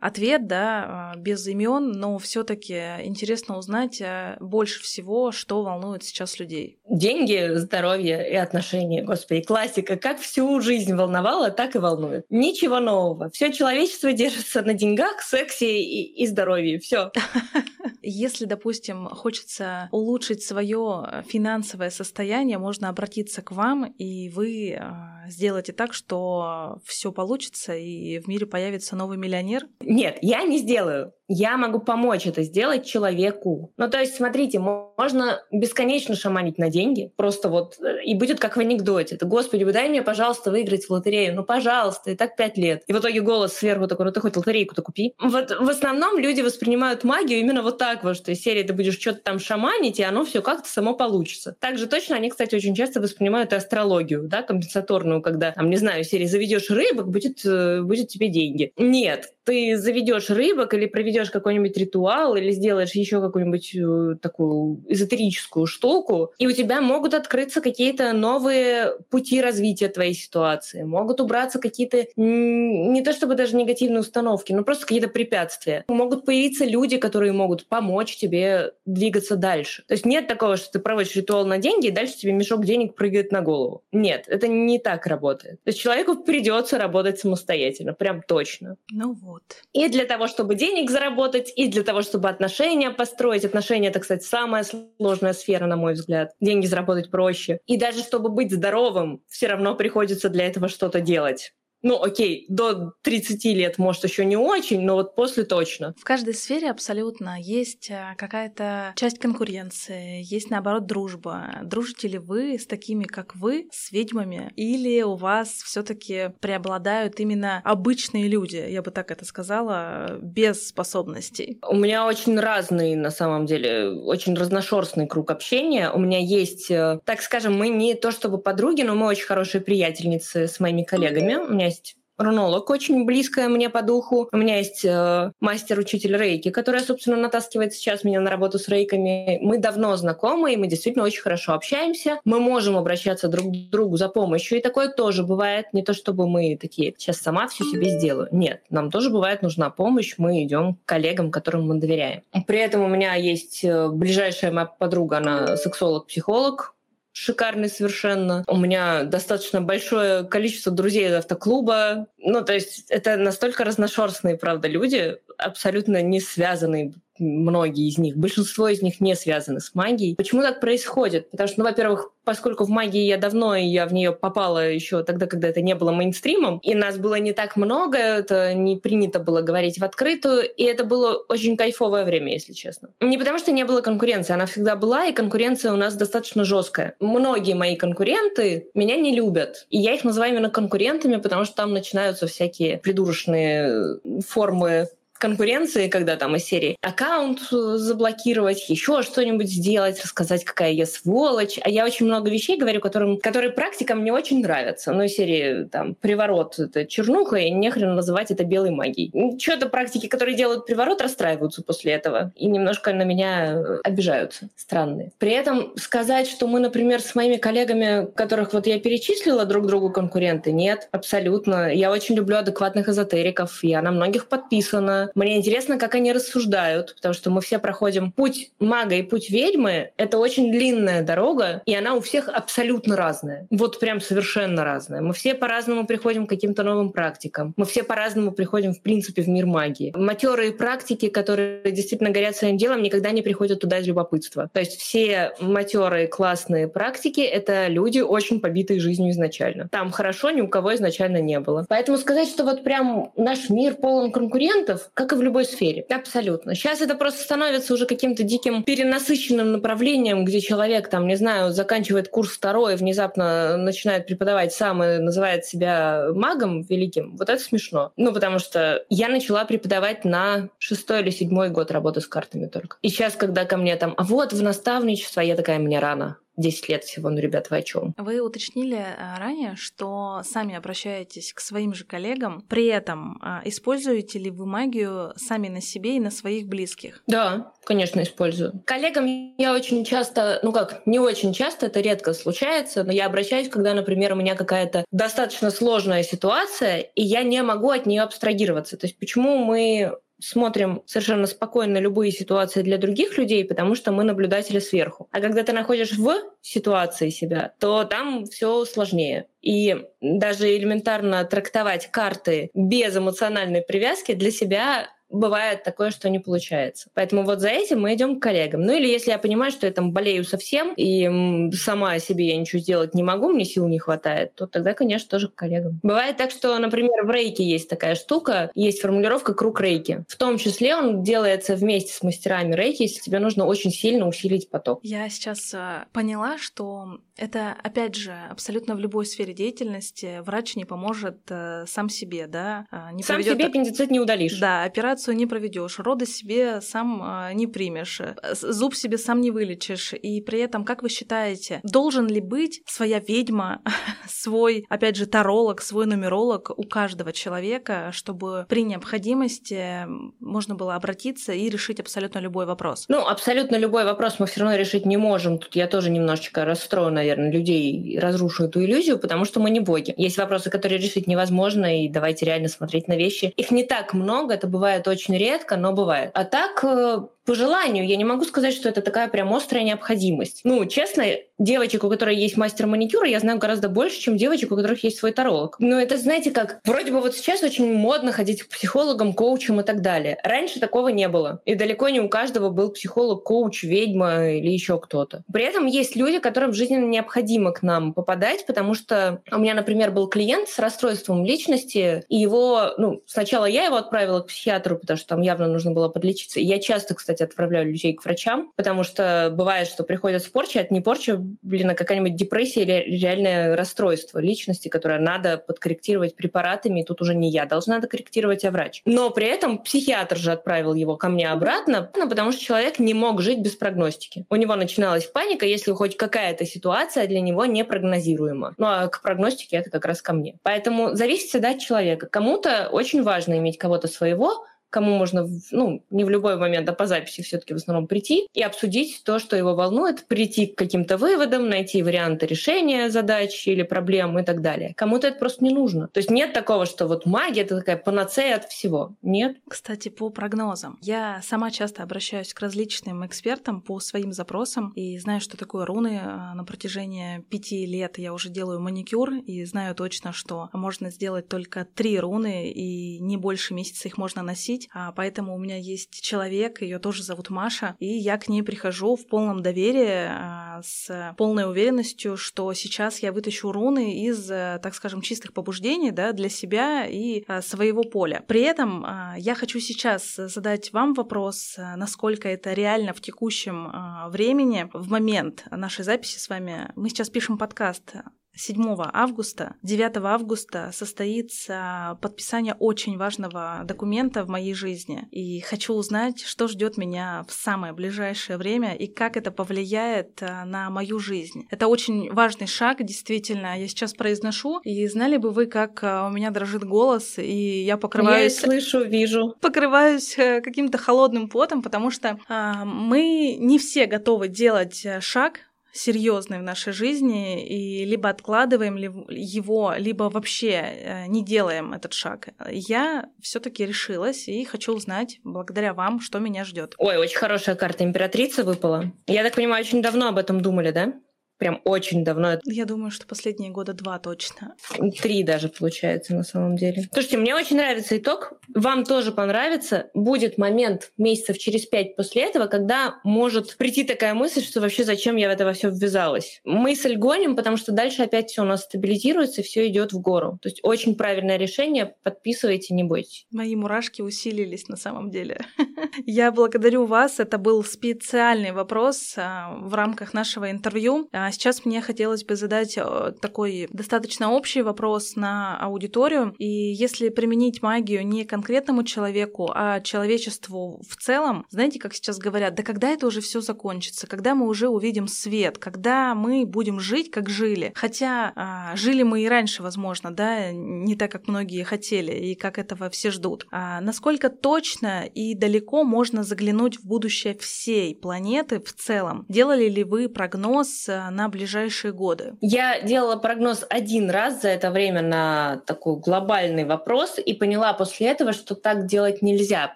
ответ, 0.00 0.46
да, 0.46 1.12
э, 1.14 1.18
без 1.20 1.46
имен, 1.46 1.92
но 1.92 2.18
все-таки 2.18 2.74
интересно 3.04 3.58
узнать 3.58 4.00
э, 4.00 4.36
больше 4.40 4.82
всего, 4.82 5.30
что 5.30 5.62
волнует 5.62 6.02
сейчас 6.02 6.38
людей. 6.38 6.78
Деньги, 6.88 7.54
здоровье 7.54 8.28
и 8.28 8.34
отношения, 8.34 9.02
господи, 9.02 9.42
классика. 9.42 9.96
Как 9.96 10.18
всю 10.18 10.60
жизнь 10.60 10.94
волновала, 10.94 11.50
так 11.50 11.76
и 11.76 11.78
волнует. 11.78 12.26
Ничего 12.28 12.80
нового. 12.80 13.30
Все 13.30 13.52
человечество 13.52 14.12
держится 14.12 14.62
на 14.62 14.74
деньгах, 14.74 15.20
сексе 15.22 15.80
и, 15.80 16.22
и 16.22 16.26
здоровье. 16.26 16.78
Все. 16.80 17.12
Если, 18.02 18.44
допустим, 18.44 19.06
хочется 19.06 19.88
улучшить 19.92 20.42
свое 20.42 21.24
финансовое 21.26 21.90
состояние, 21.90 22.58
можно 22.58 22.88
обратиться 22.88 23.42
к 23.42 23.52
вам, 23.52 23.84
и 23.84 24.28
вы 24.30 24.74
а, 24.74 25.24
сделайте 25.28 25.72
так, 25.72 25.92
что 25.92 26.78
все 26.84 27.12
получится 27.12 27.74
и 27.74 28.18
в 28.18 28.28
мире 28.28 28.46
появится 28.46 28.96
новый 28.96 29.16
миллионер? 29.16 29.66
Нет, 29.80 30.18
я 30.22 30.42
не 30.44 30.58
сделаю 30.58 31.12
я 31.32 31.56
могу 31.56 31.78
помочь 31.78 32.26
это 32.26 32.42
сделать 32.42 32.84
человеку. 32.84 33.72
Ну, 33.76 33.88
то 33.88 34.00
есть, 34.00 34.16
смотрите, 34.16 34.58
можно 34.58 35.40
бесконечно 35.52 36.16
шаманить 36.16 36.58
на 36.58 36.70
деньги, 36.70 37.12
просто 37.14 37.48
вот, 37.48 37.78
э, 37.80 38.02
и 38.02 38.16
будет 38.16 38.40
как 38.40 38.56
в 38.56 38.60
анекдоте. 38.60 39.14
Это, 39.14 39.26
господи, 39.26 39.64
дай 39.64 39.88
мне, 39.88 40.02
пожалуйста, 40.02 40.50
выиграть 40.50 40.86
в 40.86 40.90
лотерею. 40.90 41.36
Ну, 41.36 41.44
пожалуйста, 41.44 42.10
и 42.10 42.16
так 42.16 42.34
пять 42.34 42.58
лет. 42.58 42.82
И 42.88 42.92
в 42.92 42.98
итоге 42.98 43.20
голос 43.20 43.52
сверху 43.52 43.86
такой, 43.86 44.06
ну, 44.06 44.12
ты 44.12 44.20
хоть 44.20 44.36
лотерейку-то 44.36 44.82
купи. 44.82 45.14
Вот 45.20 45.50
в 45.50 45.68
основном 45.68 46.18
люди 46.18 46.40
воспринимают 46.40 47.04
магию 47.04 47.38
именно 47.38 47.62
вот 47.62 47.78
так 47.78 48.02
вот, 48.02 48.16
что 48.16 48.32
из 48.32 48.42
серии 48.42 48.64
ты 48.64 48.72
будешь 48.72 48.98
что-то 48.98 49.20
там 49.20 49.38
шаманить, 49.38 50.00
и 50.00 50.02
оно 50.02 50.24
все 50.24 50.42
как-то 50.42 50.68
само 50.68 50.94
получится. 50.94 51.54
Также 51.60 51.86
точно 51.86 52.16
они, 52.16 52.28
кстати, 52.30 52.56
очень 52.56 52.74
часто 52.74 53.00
воспринимают 53.00 53.52
и 53.52 53.56
астрологию, 53.56 54.24
да, 54.24 54.42
компенсаторную, 54.42 55.22
когда, 55.22 55.52
там, 55.52 55.70
не 55.70 55.76
знаю, 55.76 56.02
серии 56.02 56.26
заведешь 56.26 56.70
рыбок, 56.70 57.08
будет, 57.08 57.44
э, 57.44 57.82
будет 57.82 58.08
тебе 58.08 58.28
деньги. 58.28 58.72
Нет, 58.76 59.32
ты 59.44 59.76
заведешь 59.76 60.30
рыбок 60.30 60.74
или 60.74 60.86
проведешь 60.86 61.19
какой-нибудь 61.28 61.76
ритуал 61.76 62.36
или 62.36 62.52
сделаешь 62.52 62.92
еще 62.92 63.20
какую-нибудь 63.20 63.74
э, 63.74 64.16
такую 64.22 64.82
эзотерическую 64.88 65.66
штуку, 65.66 66.32
и 66.38 66.46
у 66.46 66.52
тебя 66.52 66.80
могут 66.80 67.12
открыться 67.12 67.60
какие-то 67.60 68.12
новые 68.14 68.94
пути 69.10 69.42
развития 69.42 69.88
твоей 69.88 70.14
ситуации, 70.14 70.82
могут 70.84 71.20
убраться 71.20 71.58
какие-то 71.58 72.06
не 72.16 73.02
то 73.02 73.12
чтобы 73.12 73.34
даже 73.34 73.56
негативные 73.56 74.00
установки, 74.00 74.52
но 74.52 74.64
просто 74.64 74.86
какие-то 74.86 75.08
препятствия. 75.08 75.84
Могут 75.88 76.24
появиться 76.24 76.64
люди, 76.64 76.96
которые 76.96 77.32
могут 77.32 77.66
помочь 77.66 78.16
тебе 78.16 78.72
двигаться 78.86 79.36
дальше. 79.36 79.84
То 79.86 79.94
есть 79.94 80.06
нет 80.06 80.26
такого, 80.26 80.56
что 80.56 80.72
ты 80.72 80.78
проводишь 80.78 81.16
ритуал 81.16 81.44
на 81.46 81.58
деньги, 81.58 81.88
и 81.88 81.90
дальше 81.90 82.16
тебе 82.16 82.32
мешок 82.32 82.64
денег 82.64 82.94
прыгает 82.94 83.32
на 83.32 83.42
голову. 83.42 83.82
Нет, 83.92 84.24
это 84.28 84.48
не 84.48 84.78
так 84.78 85.06
работает. 85.06 85.62
То 85.64 85.68
есть 85.68 85.80
человеку 85.80 86.16
придется 86.16 86.78
работать 86.78 87.18
самостоятельно, 87.18 87.92
прям 87.92 88.22
точно. 88.22 88.76
Ну. 88.90 89.16
Вот. 89.20 89.42
И 89.72 89.88
для 89.88 90.04
того, 90.04 90.26
чтобы 90.26 90.54
денег 90.54 90.90
заработать, 90.90 91.09
и 91.56 91.68
для 91.68 91.82
того, 91.82 92.02
чтобы 92.02 92.28
отношения 92.28 92.90
построить. 92.90 93.44
Отношения— 93.44 93.88
это, 93.90 94.00
кстати, 94.00 94.24
самая 94.24 94.64
сложная 94.64 95.32
сфера, 95.32 95.66
на 95.66 95.76
мой 95.76 95.94
взгляд. 95.94 96.32
Деньги 96.40 96.66
заработать 96.66 97.10
проще. 97.10 97.58
И 97.66 97.76
даже 97.76 98.00
чтобы 98.00 98.28
быть 98.28 98.52
здоровым, 98.52 99.22
все 99.28 99.48
равно 99.48 99.74
приходится 99.74 100.28
для 100.28 100.46
этого 100.46 100.68
что-то 100.68 101.00
делать 101.00 101.52
ну, 101.82 102.02
окей, 102.02 102.46
до 102.48 102.92
30 103.02 103.44
лет, 103.46 103.78
может, 103.78 104.04
еще 104.04 104.24
не 104.24 104.36
очень, 104.36 104.82
но 104.82 104.94
вот 104.94 105.14
после 105.14 105.44
точно. 105.44 105.94
В 105.98 106.04
каждой 106.04 106.34
сфере 106.34 106.70
абсолютно 106.70 107.36
есть 107.40 107.90
э, 107.90 108.14
какая-то 108.18 108.92
часть 108.96 109.18
конкуренции, 109.18 110.20
есть, 110.22 110.50
наоборот, 110.50 110.86
дружба. 110.86 111.60
Дружите 111.62 112.08
ли 112.08 112.18
вы 112.18 112.58
с 112.58 112.66
такими, 112.66 113.04
как 113.04 113.34
вы, 113.34 113.68
с 113.72 113.92
ведьмами, 113.92 114.52
или 114.56 115.02
у 115.02 115.14
вас 115.14 115.48
все 115.48 115.82
таки 115.82 116.32
преобладают 116.40 117.18
именно 117.20 117.62
обычные 117.64 118.28
люди, 118.28 118.56
я 118.56 118.82
бы 118.82 118.90
так 118.90 119.10
это 119.10 119.24
сказала, 119.24 120.18
без 120.20 120.68
способностей? 120.68 121.58
У 121.66 121.74
меня 121.74 122.06
очень 122.06 122.38
разный, 122.38 122.94
на 122.94 123.10
самом 123.10 123.46
деле, 123.46 123.90
очень 123.90 124.34
разношерстный 124.34 125.06
круг 125.06 125.30
общения. 125.30 125.90
У 125.90 125.98
меня 125.98 126.18
есть, 126.18 126.70
э, 126.70 127.00
так 127.04 127.22
скажем, 127.22 127.56
мы 127.56 127.68
не 127.68 127.94
то 127.94 128.10
чтобы 128.10 128.38
подруги, 128.38 128.82
но 128.82 128.94
мы 128.94 129.06
очень 129.06 129.24
хорошие 129.24 129.60
приятельницы 129.62 130.46
с 130.46 130.60
моими 130.60 130.82
коллегами. 130.82 131.36
У 131.36 131.52
меня 131.52 131.69
есть 131.70 131.96
рунолог, 132.22 132.68
очень 132.70 133.04
близкая 133.04 133.48
мне 133.48 133.70
по 133.70 133.82
духу. 133.82 134.28
У 134.32 134.36
меня 134.36 134.58
есть 134.58 134.84
э, 134.84 135.32
мастер-учитель 135.40 136.16
рейки, 136.16 136.50
которая, 136.50 136.82
собственно, 136.82 137.16
натаскивает 137.16 137.72
сейчас 137.72 138.04
меня 138.04 138.20
на 138.20 138.30
работу 138.30 138.58
с 138.58 138.68
рейками. 138.68 139.38
Мы 139.40 139.58
давно 139.58 139.96
знакомы, 139.96 140.52
и 140.52 140.56
мы 140.56 140.66
действительно 140.66 141.04
очень 141.04 141.22
хорошо 141.22 141.54
общаемся. 141.54 142.20
Мы 142.24 142.40
можем 142.40 142.76
обращаться 142.76 143.28
друг 143.28 143.46
к 143.46 143.70
другу 143.70 143.96
за 143.96 144.08
помощью, 144.08 144.58
и 144.58 144.60
такое 144.62 144.88
тоже 144.88 145.22
бывает. 145.22 145.66
Не 145.72 145.82
то, 145.82 145.94
чтобы 145.94 146.28
мы 146.28 146.56
такие, 146.60 146.94
сейчас 146.98 147.18
сама 147.18 147.48
все 147.48 147.64
себе 147.64 147.88
сделаю. 147.88 148.28
Нет, 148.32 148.62
нам 148.70 148.90
тоже 148.90 149.10
бывает 149.10 149.42
нужна 149.42 149.70
помощь, 149.70 150.14
мы 150.18 150.42
идем 150.44 150.74
к 150.74 150.84
коллегам, 150.84 151.30
которым 151.30 151.66
мы 151.66 151.76
доверяем. 151.76 152.22
При 152.46 152.58
этом 152.58 152.82
у 152.82 152.88
меня 152.88 153.14
есть 153.14 153.64
э, 153.64 153.88
ближайшая 153.88 154.52
моя 154.52 154.66
подруга, 154.66 155.18
она 155.18 155.56
сексолог-психолог, 155.56 156.74
шикарный 157.12 157.68
совершенно. 157.68 158.44
У 158.46 158.56
меня 158.56 159.04
достаточно 159.04 159.60
большое 159.60 160.24
количество 160.24 160.72
друзей 160.72 161.08
из 161.08 161.14
автоклуба. 161.14 162.06
Ну, 162.18 162.44
то 162.44 162.54
есть 162.54 162.86
это 162.88 163.16
настолько 163.16 163.64
разношерстные, 163.64 164.36
правда, 164.36 164.68
люди, 164.68 165.18
абсолютно 165.38 166.02
не 166.02 166.20
связанные 166.20 166.92
многие 167.20 167.88
из 167.88 167.98
них, 167.98 168.16
большинство 168.16 168.68
из 168.68 168.82
них 168.82 169.00
не 169.00 169.14
связаны 169.14 169.60
с 169.60 169.74
магией. 169.74 170.16
Почему 170.16 170.42
так 170.42 170.60
происходит? 170.60 171.30
Потому 171.30 171.48
что, 171.48 171.60
ну, 171.60 171.64
во-первых, 171.66 172.12
поскольку 172.24 172.64
в 172.64 172.68
магии 172.68 173.02
я 173.02 173.16
давно, 173.16 173.56
и 173.56 173.64
я 173.64 173.86
в 173.86 173.92
нее 173.92 174.12
попала 174.12 174.70
еще 174.70 175.02
тогда, 175.02 175.26
когда 175.26 175.48
это 175.48 175.62
не 175.62 175.74
было 175.74 175.90
мейнстримом, 175.90 176.58
и 176.58 176.74
нас 176.74 176.96
было 176.96 177.16
не 177.16 177.32
так 177.32 177.56
много, 177.56 177.98
это 177.98 178.54
не 178.54 178.76
принято 178.76 179.18
было 179.18 179.42
говорить 179.42 179.78
в 179.78 179.84
открытую, 179.84 180.42
и 180.42 180.62
это 180.62 180.84
было 180.84 181.14
очень 181.28 181.56
кайфовое 181.56 182.04
время, 182.04 182.32
если 182.32 182.52
честно. 182.52 182.90
Не 183.00 183.18
потому 183.18 183.38
что 183.38 183.52
не 183.52 183.64
было 183.64 183.80
конкуренции, 183.80 184.32
она 184.32 184.46
всегда 184.46 184.76
была, 184.76 185.06
и 185.06 185.12
конкуренция 185.12 185.72
у 185.72 185.76
нас 185.76 185.94
достаточно 185.94 186.44
жесткая. 186.44 186.94
Многие 187.00 187.54
мои 187.54 187.76
конкуренты 187.76 188.68
меня 188.74 188.96
не 188.96 189.14
любят, 189.14 189.66
и 189.70 189.78
я 189.78 189.94
их 189.94 190.04
называю 190.04 190.32
именно 190.32 190.50
конкурентами, 190.50 191.16
потому 191.16 191.44
что 191.44 191.56
там 191.56 191.72
начинаются 191.72 192.26
всякие 192.26 192.78
придурочные 192.78 193.98
формы 194.26 194.88
конкуренции, 195.20 195.88
когда 195.88 196.16
там 196.16 196.34
из 196.36 196.44
серии 196.44 196.76
аккаунт 196.80 197.40
э, 197.52 197.76
заблокировать, 197.76 198.68
еще 198.68 199.02
что-нибудь 199.02 199.48
сделать, 199.48 200.02
рассказать, 200.02 200.44
какая 200.44 200.72
я 200.72 200.86
сволочь. 200.86 201.58
А 201.62 201.68
я 201.68 201.84
очень 201.84 202.06
много 202.06 202.30
вещей 202.30 202.56
говорю, 202.56 202.80
которым, 202.80 203.18
которые 203.18 203.52
практикам 203.52 204.00
мне 204.00 204.12
очень 204.12 204.40
нравятся. 204.40 204.92
Ну, 204.92 205.04
из 205.04 205.14
серии 205.14 205.64
там 205.64 205.94
приворот— 205.94 206.56
это 206.58 206.86
чернуха, 206.86 207.36
и 207.36 207.50
нехрен 207.50 207.94
называть 207.94 208.30
это 208.30 208.44
белой 208.44 208.70
магией. 208.70 209.38
Что-то 209.38 209.68
практики, 209.68 210.06
которые 210.06 210.36
делают 210.36 210.66
приворот, 210.66 211.02
расстраиваются 211.02 211.62
после 211.62 211.92
этого 211.92 212.32
и 212.34 212.46
немножко 212.46 212.92
на 212.92 213.02
меня 213.02 213.52
э, 213.52 213.80
обижаются. 213.84 214.48
Странные. 214.56 215.12
При 215.18 215.32
этом 215.32 215.76
сказать, 215.76 216.28
что 216.28 216.46
мы, 216.46 216.60
например, 216.60 217.02
с 217.02 217.14
моими 217.14 217.36
коллегами, 217.36 218.10
которых 218.14 218.54
вот 218.54 218.66
я 218.66 218.80
перечислила 218.80 219.44
друг 219.44 219.66
другу 219.66 219.90
конкуренты, 219.90 220.50
нет, 220.50 220.88
абсолютно. 220.92 221.72
Я 221.72 221.90
очень 221.90 222.14
люблю 222.14 222.38
адекватных 222.38 222.88
эзотериков, 222.88 223.62
я 223.62 223.82
на 223.82 223.90
многих 223.90 224.28
подписана, 224.28 225.09
мне 225.14 225.36
интересно, 225.36 225.78
как 225.78 225.94
они 225.94 226.12
рассуждают, 226.12 226.94
потому 226.96 227.14
что 227.14 227.30
мы 227.30 227.40
все 227.40 227.58
проходим 227.58 228.12
путь 228.12 228.50
мага 228.58 228.94
и 228.94 229.02
путь 229.02 229.30
ведьмы. 229.30 229.90
Это 229.96 230.18
очень 230.18 230.50
длинная 230.52 231.02
дорога, 231.02 231.62
и 231.66 231.74
она 231.74 231.94
у 231.94 232.00
всех 232.00 232.28
абсолютно 232.28 232.96
разная. 232.96 233.46
Вот 233.50 233.78
прям 233.80 234.00
совершенно 234.00 234.64
разная. 234.64 235.00
Мы 235.00 235.12
все 235.14 235.34
по-разному 235.34 235.86
приходим 235.86 236.26
к 236.26 236.30
каким-то 236.30 236.62
новым 236.62 236.90
практикам. 236.92 237.54
Мы 237.56 237.66
все 237.66 237.82
по-разному 237.82 238.32
приходим, 238.32 238.72
в 238.72 238.80
принципе, 238.80 239.22
в 239.22 239.28
мир 239.28 239.46
магии. 239.46 239.92
Матерые 239.96 240.52
практики, 240.52 241.08
которые 241.08 241.70
действительно 241.70 242.10
горят 242.10 242.36
своим 242.36 242.56
делом, 242.56 242.82
никогда 242.82 243.10
не 243.10 243.22
приходят 243.22 243.60
туда 243.60 243.78
из 243.78 243.86
любопытства. 243.86 244.48
То 244.52 244.60
есть 244.60 244.78
все 244.78 245.32
матерые 245.40 246.06
классные 246.06 246.68
практики— 246.68 247.20
это 247.20 247.66
люди, 247.68 248.00
очень 248.00 248.40
побитые 248.40 248.80
жизнью 248.80 249.10
изначально. 249.10 249.68
Там 249.70 249.90
хорошо 249.90 250.30
ни 250.30 250.40
у 250.40 250.48
кого 250.48 250.74
изначально 250.74 251.18
не 251.18 251.40
было. 251.40 251.66
Поэтому 251.68 251.98
сказать, 251.98 252.28
что 252.28 252.44
вот 252.44 252.64
прям 252.64 253.12
наш 253.16 253.50
мир 253.50 253.74
полон 253.74 254.12
конкурентов, 254.12 254.90
как 255.00 255.14
и 255.14 255.16
в 255.16 255.22
любой 255.22 255.46
сфере. 255.46 255.86
Абсолютно. 255.88 256.54
Сейчас 256.54 256.82
это 256.82 256.94
просто 256.94 257.22
становится 257.22 257.72
уже 257.72 257.86
каким-то 257.86 258.22
диким 258.22 258.62
перенасыщенным 258.62 259.50
направлением, 259.52 260.26
где 260.26 260.42
человек, 260.42 260.88
там, 260.90 261.06
не 261.06 261.16
знаю, 261.16 261.52
заканчивает 261.52 262.08
курс 262.08 262.32
второй, 262.32 262.76
внезапно 262.76 263.56
начинает 263.56 264.06
преподавать 264.06 264.52
сам 264.52 264.84
и 264.84 264.98
называет 264.98 265.46
себя 265.46 266.08
магом 266.14 266.60
великим. 266.60 267.16
Вот 267.16 267.30
это 267.30 267.42
смешно. 267.42 267.92
Ну, 267.96 268.12
потому 268.12 268.38
что 268.38 268.84
я 268.90 269.08
начала 269.08 269.46
преподавать 269.46 270.04
на 270.04 270.50
шестой 270.58 271.00
или 271.00 271.08
седьмой 271.08 271.48
год 271.48 271.70
работы 271.70 272.02
с 272.02 272.06
картами 272.06 272.44
только. 272.46 272.76
И 272.82 272.90
сейчас, 272.90 273.14
когда 273.14 273.46
ко 273.46 273.56
мне 273.56 273.76
там, 273.76 273.94
а 273.96 274.04
вот 274.04 274.34
в 274.34 274.42
наставничество, 274.42 275.22
я 275.22 275.34
такая, 275.34 275.58
мне 275.58 275.78
рано. 275.78 276.18
10 276.40 276.68
лет 276.68 276.84
всего, 276.84 277.10
ну, 277.10 277.18
ребят, 277.18 277.50
вы 277.50 277.58
о 277.58 277.62
чем? 277.62 277.94
Вы 277.96 278.20
уточнили 278.20 278.76
а, 278.76 279.18
ранее, 279.18 279.56
что 279.56 280.22
сами 280.24 280.54
обращаетесь 280.54 281.32
к 281.32 281.40
своим 281.40 281.74
же 281.74 281.84
коллегам, 281.84 282.42
при 282.48 282.66
этом 282.66 283.18
а, 283.20 283.42
используете 283.44 284.18
ли 284.18 284.30
вы 284.30 284.46
магию 284.46 285.12
сами 285.16 285.48
на 285.48 285.60
себе 285.60 285.96
и 285.96 286.00
на 286.00 286.10
своих 286.10 286.48
близких? 286.48 287.02
Да, 287.06 287.52
конечно, 287.64 288.02
использую. 288.02 288.62
Коллегам 288.64 289.34
я 289.38 289.54
очень 289.54 289.84
часто, 289.84 290.40
ну 290.42 290.52
как, 290.52 290.82
не 290.86 290.98
очень 290.98 291.32
часто, 291.32 291.66
это 291.66 291.80
редко 291.80 292.14
случается, 292.14 292.84
но 292.84 292.92
я 292.92 293.06
обращаюсь, 293.06 293.48
когда, 293.48 293.74
например, 293.74 294.12
у 294.12 294.16
меня 294.16 294.34
какая-то 294.34 294.84
достаточно 294.90 295.50
сложная 295.50 296.02
ситуация, 296.02 296.78
и 296.78 297.02
я 297.02 297.22
не 297.22 297.42
могу 297.42 297.70
от 297.70 297.86
нее 297.86 298.02
абстрагироваться. 298.02 298.76
То 298.76 298.86
есть 298.86 298.98
почему 298.98 299.36
мы 299.38 299.98
смотрим 300.20 300.82
совершенно 300.86 301.26
спокойно 301.26 301.78
любые 301.78 302.12
ситуации 302.12 302.62
для 302.62 302.78
других 302.78 303.18
людей, 303.18 303.44
потому 303.44 303.74
что 303.74 303.92
мы 303.92 304.04
наблюдатели 304.04 304.58
сверху. 304.58 305.08
А 305.12 305.20
когда 305.20 305.42
ты 305.42 305.52
находишь 305.52 305.92
в 305.92 306.14
ситуации 306.42 307.10
себя, 307.10 307.52
то 307.58 307.84
там 307.84 308.26
все 308.26 308.64
сложнее. 308.64 309.26
И 309.42 309.76
даже 310.00 310.56
элементарно 310.56 311.24
трактовать 311.24 311.90
карты 311.90 312.50
без 312.54 312.96
эмоциональной 312.96 313.62
привязки 313.62 314.12
для 314.12 314.30
себя 314.30 314.88
бывает 315.10 315.62
такое, 315.62 315.90
что 315.90 316.08
не 316.08 316.18
получается. 316.18 316.88
Поэтому 316.94 317.24
вот 317.24 317.40
за 317.40 317.48
этим 317.48 317.80
мы 317.80 317.94
идем 317.94 318.18
к 318.18 318.22
коллегам. 318.22 318.62
Ну 318.62 318.76
или 318.76 318.86
если 318.86 319.10
я 319.10 319.18
понимаю, 319.18 319.52
что 319.52 319.66
я 319.66 319.72
там 319.72 319.92
болею 319.92 320.24
совсем, 320.24 320.72
и 320.74 321.50
сама 321.52 321.98
себе 321.98 322.28
я 322.28 322.36
ничего 322.36 322.60
сделать 322.60 322.94
не 322.94 323.02
могу, 323.02 323.30
мне 323.30 323.44
сил 323.44 323.66
не 323.68 323.78
хватает, 323.78 324.34
то 324.34 324.46
тогда, 324.46 324.74
конечно, 324.74 325.08
тоже 325.08 325.28
к 325.28 325.34
коллегам. 325.34 325.80
Бывает 325.82 326.16
так, 326.16 326.30
что, 326.30 326.58
например, 326.58 327.04
в 327.04 327.10
рейке 327.10 327.44
есть 327.44 327.68
такая 327.68 327.94
штука, 327.94 328.50
есть 328.54 328.80
формулировка 328.80 329.34
«круг 329.34 329.60
рейки». 329.60 330.04
В 330.08 330.16
том 330.16 330.38
числе 330.38 330.76
он 330.76 331.02
делается 331.02 331.56
вместе 331.56 331.92
с 331.92 332.02
мастерами 332.02 332.54
рейки, 332.54 332.82
если 332.82 333.00
тебе 333.00 333.18
нужно 333.18 333.46
очень 333.46 333.70
сильно 333.70 334.06
усилить 334.06 334.48
поток. 334.50 334.80
Я 334.82 335.08
сейчас 335.08 335.52
э, 335.54 335.84
поняла, 335.92 336.38
что 336.38 336.98
это, 337.20 337.54
опять 337.62 337.94
же, 337.94 338.14
абсолютно 338.30 338.74
в 338.74 338.80
любой 338.80 339.04
сфере 339.04 339.34
деятельности 339.34 340.20
врач 340.22 340.56
не 340.56 340.64
поможет 340.64 341.18
э, 341.28 341.64
сам 341.66 341.90
себе, 341.90 342.26
да, 342.26 342.66
э, 342.72 342.92
не 342.92 343.02
сам 343.02 343.16
проведет... 343.16 343.34
себе 343.34 343.46
аппендицит 343.46 343.90
не 343.90 344.00
удалишь. 344.00 344.38
Да, 344.38 344.64
операцию 344.64 345.14
не 345.14 345.26
проведешь, 345.26 345.78
роды 345.78 346.06
себе 346.06 346.62
сам 346.62 347.02
э, 347.02 347.34
не 347.34 347.46
примешь, 347.46 348.00
э, 348.00 348.14
зуб 348.32 348.74
себе 348.74 348.96
сам 348.96 349.20
не 349.20 349.30
вылечишь. 349.30 349.92
И 349.92 350.22
при 350.22 350.40
этом, 350.40 350.64
как 350.64 350.82
вы 350.82 350.88
считаете, 350.88 351.60
должен 351.62 352.08
ли 352.08 352.20
быть 352.20 352.62
своя 352.64 353.00
ведьма, 353.00 353.60
свой, 354.08 354.64
опять 354.70 354.96
же, 354.96 355.04
таролог, 355.04 355.60
свой 355.60 355.84
нумеролог 355.84 356.50
у 356.56 356.62
каждого 356.62 357.12
человека, 357.12 357.90
чтобы 357.92 358.46
при 358.48 358.62
необходимости 358.62 359.86
можно 360.20 360.54
было 360.54 360.74
обратиться 360.74 361.34
и 361.34 361.50
решить 361.50 361.80
абсолютно 361.80 362.18
любой 362.18 362.46
вопрос? 362.46 362.86
Ну, 362.88 363.06
абсолютно 363.06 363.56
любой 363.56 363.84
вопрос 363.84 364.18
мы 364.18 364.26
все 364.26 364.40
равно 364.40 364.56
решить 364.56 364.86
не 364.86 364.96
можем. 364.96 365.38
Тут 365.38 365.54
я 365.54 365.66
тоже 365.66 365.90
немножечко 365.90 366.46
расстроена, 366.46 367.09
наверное, 367.10 367.32
людей, 367.32 367.98
разрушу 367.98 368.44
эту 368.44 368.64
иллюзию, 368.64 368.98
потому 368.98 369.24
что 369.24 369.40
мы 369.40 369.50
не 369.50 369.60
боги. 369.60 369.94
Есть 369.96 370.18
вопросы, 370.18 370.50
которые 370.50 370.78
решить 370.78 371.06
невозможно, 371.06 371.84
и 371.84 371.88
давайте 371.88 372.26
реально 372.26 372.48
смотреть 372.48 372.88
на 372.88 372.96
вещи. 372.96 373.32
Их 373.36 373.50
не 373.50 373.64
так 373.64 373.94
много, 373.94 374.34
это 374.34 374.46
бывает 374.46 374.86
очень 374.88 375.16
редко, 375.16 375.56
но 375.56 375.72
бывает. 375.72 376.10
А 376.14 376.24
так, 376.24 376.64
э, 376.64 377.00
по 377.30 377.36
желанию, 377.36 377.86
я 377.86 377.94
не 377.94 378.02
могу 378.02 378.24
сказать, 378.24 378.52
что 378.52 378.68
это 378.68 378.82
такая 378.82 379.06
прям 379.06 379.32
острая 379.32 379.62
необходимость. 379.62 380.40
Ну, 380.42 380.66
честно, 380.66 381.04
девочек, 381.38 381.84
у 381.84 381.88
которых 381.88 382.16
есть 382.16 382.36
мастер 382.36 382.66
маникюра, 382.66 383.06
я 383.06 383.20
знаю 383.20 383.38
гораздо 383.38 383.68
больше, 383.68 384.00
чем 384.00 384.16
девочек, 384.16 384.50
у 384.50 384.56
которых 384.56 384.82
есть 384.82 384.98
свой 384.98 385.12
таролог. 385.12 385.54
Но 385.60 385.80
это, 385.80 385.96
знаете, 385.96 386.32
как 386.32 386.58
вроде 386.64 386.90
бы 386.90 387.00
вот 387.00 387.14
сейчас 387.14 387.44
очень 387.44 387.72
модно 387.72 388.10
ходить 388.10 388.42
к 388.42 388.48
психологам, 388.48 389.14
коучам 389.14 389.60
и 389.60 389.62
так 389.62 389.80
далее. 389.80 390.18
Раньше 390.24 390.58
такого 390.58 390.88
не 390.88 391.06
было. 391.06 391.40
И 391.44 391.54
далеко 391.54 391.88
не 391.88 392.00
у 392.00 392.08
каждого 392.08 392.50
был 392.50 392.70
психолог, 392.70 393.22
коуч, 393.22 393.62
ведьма 393.62 394.30
или 394.30 394.50
еще 394.50 394.80
кто-то. 394.80 395.22
При 395.32 395.44
этом 395.44 395.66
есть 395.66 395.94
люди, 395.94 396.18
которым 396.18 396.52
жизненно 396.52 396.86
необходимо 396.86 397.52
к 397.52 397.62
нам 397.62 397.94
попадать, 397.94 398.44
потому 398.44 398.74
что 398.74 399.22
у 399.30 399.38
меня, 399.38 399.54
например, 399.54 399.92
был 399.92 400.08
клиент 400.08 400.48
с 400.48 400.58
расстройством 400.58 401.24
личности, 401.24 402.04
и 402.08 402.16
его, 402.16 402.72
ну, 402.76 403.04
сначала 403.06 403.44
я 403.44 403.66
его 403.66 403.76
отправила 403.76 404.18
к 404.18 404.26
психиатру, 404.26 404.76
потому 404.76 404.98
что 404.98 405.06
там 405.06 405.20
явно 405.22 405.46
нужно 405.46 405.70
было 405.70 405.88
подлечиться. 405.88 406.40
И 406.40 406.44
я 406.44 406.58
часто, 406.58 406.96
кстати, 406.96 407.19
отправляю 407.24 407.66
людей 407.66 407.94
к 407.94 408.04
врачам, 408.04 408.52
потому 408.56 408.84
что 408.84 409.32
бывает, 409.34 409.68
что 409.68 409.84
приходят 409.84 410.22
с 410.22 410.26
порчей, 410.26 410.60
это 410.60 410.72
не 410.72 410.80
порча, 410.80 411.20
блин, 411.42 411.70
а 411.70 411.74
какая-нибудь 411.74 412.16
депрессия 412.16 412.62
или 412.62 412.96
реальное 412.96 413.56
расстройство 413.56 414.18
личности, 414.18 414.68
которое 414.68 414.98
надо 414.98 415.38
подкорректировать 415.38 416.16
препаратами, 416.16 416.80
и 416.80 416.84
тут 416.84 417.00
уже 417.00 417.14
не 417.14 417.30
я 417.30 417.46
должна 417.46 417.78
это 417.78 417.88
корректировать, 417.88 418.44
а 418.44 418.50
врач. 418.50 418.82
Но 418.84 419.10
при 419.10 419.26
этом 419.26 419.58
психиатр 419.58 420.16
же 420.16 420.32
отправил 420.32 420.74
его 420.74 420.96
ко 420.96 421.08
мне 421.08 421.30
обратно, 421.30 421.90
ну, 421.96 422.08
потому 422.08 422.32
что 422.32 422.42
человек 422.42 422.78
не 422.78 422.94
мог 422.94 423.20
жить 423.20 423.40
без 423.40 423.56
прогностики. 423.56 424.24
У 424.30 424.36
него 424.36 424.54
начиналась 424.56 425.06
паника, 425.06 425.46
если 425.46 425.72
хоть 425.72 425.96
какая-то 425.96 426.44
ситуация 426.44 427.06
для 427.06 427.20
него 427.20 427.44
непрогнозируема. 427.46 428.54
Ну, 428.58 428.66
а 428.66 428.88
к 428.88 429.02
прогностике 429.02 429.56
это 429.56 429.70
как 429.70 429.84
раз 429.84 430.02
ко 430.02 430.12
мне. 430.12 430.36
Поэтому 430.42 430.94
зависит 430.94 431.28
всегда 431.28 431.50
от 431.50 431.58
человека. 431.58 432.06
Кому-то 432.06 432.68
очень 432.70 433.02
важно 433.02 433.38
иметь 433.38 433.58
кого-то 433.58 433.88
своего, 433.88 434.46
кому 434.70 434.96
можно, 434.96 435.28
ну, 435.50 435.84
не 435.90 436.04
в 436.04 436.10
любой 436.10 436.36
момент, 436.36 436.68
а 436.68 436.72
по 436.72 436.86
записи 436.86 437.22
все-таки 437.22 437.52
в 437.52 437.56
основном 437.56 437.86
прийти 437.86 438.28
и 438.32 438.42
обсудить 438.42 439.02
то, 439.04 439.18
что 439.18 439.36
его 439.36 439.54
волнует, 439.54 440.06
прийти 440.06 440.46
к 440.46 440.56
каким-то 440.56 440.96
выводам, 440.96 441.48
найти 441.48 441.82
варианты 441.82 442.26
решения 442.26 442.88
задач 442.90 443.46
или 443.46 443.62
проблем 443.62 444.18
и 444.18 444.22
так 444.22 444.40
далее. 444.40 444.72
Кому-то 444.76 445.08
это 445.08 445.18
просто 445.18 445.44
не 445.44 445.50
нужно. 445.50 445.88
То 445.88 445.98
есть 445.98 446.10
нет 446.10 446.32
такого, 446.32 446.66
что 446.66 446.86
вот 446.86 447.06
магия— 447.06 447.40
это 447.42 447.58
такая 447.58 447.76
панацея 447.76 448.36
от 448.36 448.44
всего. 448.44 448.94
Нет. 449.02 449.36
Кстати, 449.48 449.88
по 449.88 450.10
прогнозам. 450.10 450.78
Я 450.80 451.20
сама 451.22 451.50
часто 451.50 451.82
обращаюсь 451.82 452.32
к 452.32 452.40
различным 452.40 453.04
экспертам 453.06 453.60
по 453.60 453.80
своим 453.80 454.12
запросам 454.12 454.72
и 454.76 454.98
знаю, 454.98 455.20
что 455.20 455.36
такое 455.36 455.66
руны. 455.66 456.00
А, 456.02 456.34
на 456.34 456.44
протяжении 456.44 457.20
пяти 457.28 457.66
лет 457.66 457.98
я 457.98 458.12
уже 458.12 458.28
делаю 458.28 458.60
маникюр 458.60 459.14
и 459.14 459.44
знаю 459.44 459.74
точно, 459.74 460.12
что 460.12 460.48
можно 460.52 460.90
сделать 460.90 461.28
только 461.28 461.64
три 461.64 461.98
руны 461.98 462.50
и 462.50 463.00
не 463.00 463.16
больше 463.16 463.54
месяца 463.54 463.88
их 463.88 463.98
можно 463.98 464.22
носить 464.22 464.59
говорить, 464.60 464.68
а, 464.72 464.92
поэтому 464.92 465.34
у 465.34 465.38
меня 465.38 465.56
есть 465.56 466.00
человек, 466.02 466.62
ее 466.62 466.78
тоже 466.78 467.02
зовут 467.02 467.30
Маша, 467.30 467.76
и 467.78 467.86
я 467.86 468.18
к 468.18 468.28
ней 468.28 468.42
прихожу 468.42 468.96
в 468.96 469.06
полном 469.06 469.42
доверии, 469.42 470.06
а, 470.08 470.60
с 470.62 471.14
полной 471.16 471.48
уверенностью, 471.48 472.16
что 472.16 472.52
сейчас 472.54 473.00
я 473.00 473.12
вытащу 473.12 473.52
руны 473.52 474.04
из, 474.04 474.30
э, 474.30 474.58
так 474.62 474.74
скажем, 474.74 475.00
чистых 475.00 475.32
побуждений 475.32 475.90
да, 475.90 476.12
для 476.12 476.28
себя 476.28 476.86
и 476.86 477.24
а, 477.26 477.42
своего 477.42 477.82
поля. 477.82 478.24
При 478.26 478.42
этом 478.42 478.84
а, 478.84 479.14
я 479.16 479.34
хочу 479.34 479.60
сейчас 479.60 480.16
задать 480.16 480.72
вам 480.72 480.94
вопрос, 480.94 481.56
а, 481.58 481.76
насколько 481.76 482.28
это 482.28 482.52
реально 482.52 482.92
в 482.92 483.00
текущем 483.00 483.68
а, 483.72 484.08
времени, 484.08 484.68
в 484.72 484.90
момент 484.90 485.44
нашей 485.50 485.84
записи 485.84 486.18
с 486.18 486.28
вами. 486.28 486.72
Мы 486.76 486.88
сейчас 486.88 487.10
пишем 487.10 487.38
подкаст 487.38 487.94
7 488.36 488.76
августа, 488.92 489.56
9 489.62 489.96
августа 489.98 490.70
состоится 490.72 491.98
подписание 492.00 492.54
очень 492.58 492.96
важного 492.96 493.62
документа 493.64 494.24
в 494.24 494.28
моей 494.28 494.54
жизни. 494.54 495.08
И 495.10 495.40
хочу 495.40 495.74
узнать, 495.74 496.22
что 496.22 496.48
ждет 496.48 496.76
меня 496.76 497.24
в 497.28 497.32
самое 497.32 497.72
ближайшее 497.72 498.38
время 498.38 498.74
и 498.74 498.86
как 498.86 499.16
это 499.16 499.30
повлияет 499.30 500.22
э, 500.22 500.44
на 500.44 500.70
мою 500.70 500.98
жизнь. 500.98 501.46
Это 501.50 501.66
очень 501.66 502.12
важный 502.12 502.46
шаг, 502.46 502.82
действительно. 502.82 503.58
Я 503.58 503.68
сейчас 503.68 503.94
произношу. 503.94 504.60
И 504.60 504.86
знали 504.88 505.16
бы 505.16 505.30
вы, 505.30 505.46
как 505.46 505.82
э, 505.82 506.06
у 506.06 506.10
меня 506.10 506.30
дрожит 506.30 506.64
голос, 506.64 507.18
и 507.18 507.62
я 507.64 507.76
покрываюсь... 507.76 508.40
Я 508.40 508.46
слышу, 508.46 508.84
вижу. 508.84 509.34
Покрываюсь 509.40 510.16
э, 510.18 510.40
каким-то 510.40 510.78
холодным 510.78 511.28
потом, 511.28 511.62
потому 511.62 511.90
что 511.90 512.18
а, 512.28 512.64
мы 512.64 513.36
не 513.38 513.58
все 513.58 513.86
готовы 513.86 514.28
делать 514.28 514.86
шаг 515.00 515.40
серьезный 515.72 516.38
в 516.38 516.42
нашей 516.42 516.72
жизни 516.72 517.46
и 517.46 517.84
либо 517.84 518.08
откладываем 518.08 518.76
его, 518.76 519.74
либо 519.76 520.04
вообще 520.04 520.50
э, 520.50 521.06
не 521.06 521.24
делаем 521.24 521.72
этот 521.72 521.92
шаг. 521.92 522.28
Я 522.50 523.08
все-таки 523.20 523.64
решилась 523.66 524.28
и 524.28 524.44
хочу 524.44 524.74
узнать, 524.74 525.20
благодаря 525.24 525.74
вам, 525.74 526.00
что 526.00 526.18
меня 526.18 526.44
ждет. 526.44 526.74
Ой, 526.78 526.96
очень 526.96 527.18
хорошая 527.18 527.54
карта 527.54 527.84
императрицы 527.84 528.42
выпала. 528.44 528.92
Я 529.06 529.22
так 529.22 529.34
понимаю, 529.34 529.64
очень 529.64 529.82
давно 529.82 530.08
об 530.08 530.18
этом 530.18 530.40
думали, 530.40 530.70
да? 530.70 530.94
Прям 531.40 531.60
очень 531.64 532.04
давно. 532.04 532.38
Я 532.44 532.66
думаю, 532.66 532.90
что 532.90 533.06
последние 533.06 533.50
года 533.50 533.72
два 533.72 533.98
точно. 533.98 534.54
Три 535.00 535.24
даже 535.24 535.48
получается 535.48 536.14
на 536.14 536.22
самом 536.22 536.56
деле. 536.56 536.84
Слушайте, 536.92 537.16
мне 537.16 537.34
очень 537.34 537.56
нравится 537.56 537.96
итог. 537.96 538.34
Вам 538.54 538.84
тоже 538.84 539.10
понравится. 539.10 539.90
Будет 539.94 540.36
момент 540.38 540.92
месяцев 540.98 541.38
через 541.38 541.64
пять 541.66 541.96
после 541.96 542.22
этого, 542.22 542.46
когда 542.46 543.00
может 543.04 543.56
прийти 543.56 543.84
такая 543.84 544.12
мысль, 544.12 544.42
что 544.42 544.60
вообще 544.60 544.84
зачем 544.84 545.16
я 545.16 545.28
в 545.28 545.32
это 545.32 545.50
все 545.54 545.70
ввязалась. 545.70 546.40
Мысль 546.44 546.94
гоним, 546.96 547.34
потому 547.36 547.56
что 547.56 547.72
дальше 547.72 548.02
опять 548.02 548.30
все 548.30 548.42
у 548.42 548.44
нас 548.44 548.64
стабилизируется, 548.64 549.42
все 549.42 549.66
идет 549.66 549.92
в 549.92 550.00
гору. 550.00 550.38
То 550.42 550.48
есть 550.50 550.60
очень 550.62 550.94
правильное 550.94 551.38
решение. 551.38 551.94
Подписывайте, 552.02 552.74
не 552.74 552.84
бойтесь. 552.84 553.26
Мои 553.30 553.56
мурашки 553.56 554.02
усилились 554.02 554.68
на 554.68 554.76
самом 554.76 555.10
деле. 555.10 555.40
Я 556.06 556.32
благодарю 556.32 556.84
вас. 556.84 557.18
Это 557.18 557.38
был 557.38 557.64
специальный 557.64 558.52
вопрос 558.52 559.14
а, 559.16 559.56
в 559.58 559.72
рамках 559.74 560.12
нашего 560.12 560.50
интервью. 560.50 561.08
А, 561.30 561.32
сейчас 561.32 561.64
мне 561.64 561.80
хотелось 561.80 562.24
бы 562.24 562.34
задать 562.34 562.76
э, 562.76 563.12
такой 563.20 563.68
достаточно 563.72 564.32
общий 564.32 564.62
вопрос 564.62 565.16
на 565.16 565.56
аудиторию. 565.58 566.34
И 566.38 566.46
если 566.46 567.08
применить 567.08 567.62
магию 567.62 568.06
не 568.06 568.24
конкретному 568.24 568.82
человеку, 568.82 569.50
а 569.54 569.80
человечеству 569.80 570.82
в 570.88 570.96
целом, 570.96 571.46
знаете, 571.50 571.78
как 571.78 571.94
сейчас 571.94 572.18
говорят, 572.18 572.54
да 572.54 572.62
когда 572.62 572.88
это 572.88 573.06
уже 573.06 573.20
все 573.20 573.40
закончится, 573.40 574.06
когда 574.06 574.34
мы 574.34 574.48
уже 574.48 574.68
увидим 574.68 575.06
свет, 575.06 575.58
когда 575.58 576.14
мы 576.14 576.44
будем 576.46 576.80
жить, 576.80 577.10
как 577.10 577.28
жили. 577.28 577.72
Хотя 577.74 578.32
а, 578.34 578.76
жили 578.76 579.02
мы 579.02 579.22
и 579.22 579.28
раньше, 579.28 579.62
возможно, 579.62 580.10
да, 580.10 580.50
не 580.52 580.96
так, 580.96 581.12
как 581.12 581.28
многие 581.28 581.62
хотели 581.62 582.12
и 582.12 582.34
как 582.34 582.58
этого 582.58 582.90
все 582.90 583.10
ждут. 583.10 583.46
А 583.52 583.80
насколько 583.80 584.30
точно 584.30 585.04
и 585.06 585.34
далеко 585.34 585.84
можно 585.84 586.24
заглянуть 586.24 586.78
в 586.78 586.84
будущее 586.84 587.36
всей 587.36 587.94
планеты 587.94 588.60
в 588.60 588.72
целом? 588.72 589.26
Делали 589.28 589.68
ли 589.68 589.84
вы 589.84 590.08
прогноз 590.08 590.88
на 590.88 591.19
на 591.20 591.28
ближайшие 591.28 591.92
годы? 591.92 592.32
Я 592.40 592.80
делала 592.80 593.16
прогноз 593.16 593.66
один 593.68 594.08
раз 594.08 594.40
за 594.40 594.48
это 594.48 594.70
время 594.70 595.02
на 595.02 595.60
такой 595.66 595.96
глобальный 595.96 596.64
вопрос 596.64 597.18
и 597.18 597.34
поняла 597.34 597.74
после 597.74 598.06
этого, 598.06 598.32
что 598.32 598.54
так 598.54 598.86
делать 598.86 599.20
нельзя. 599.20 599.70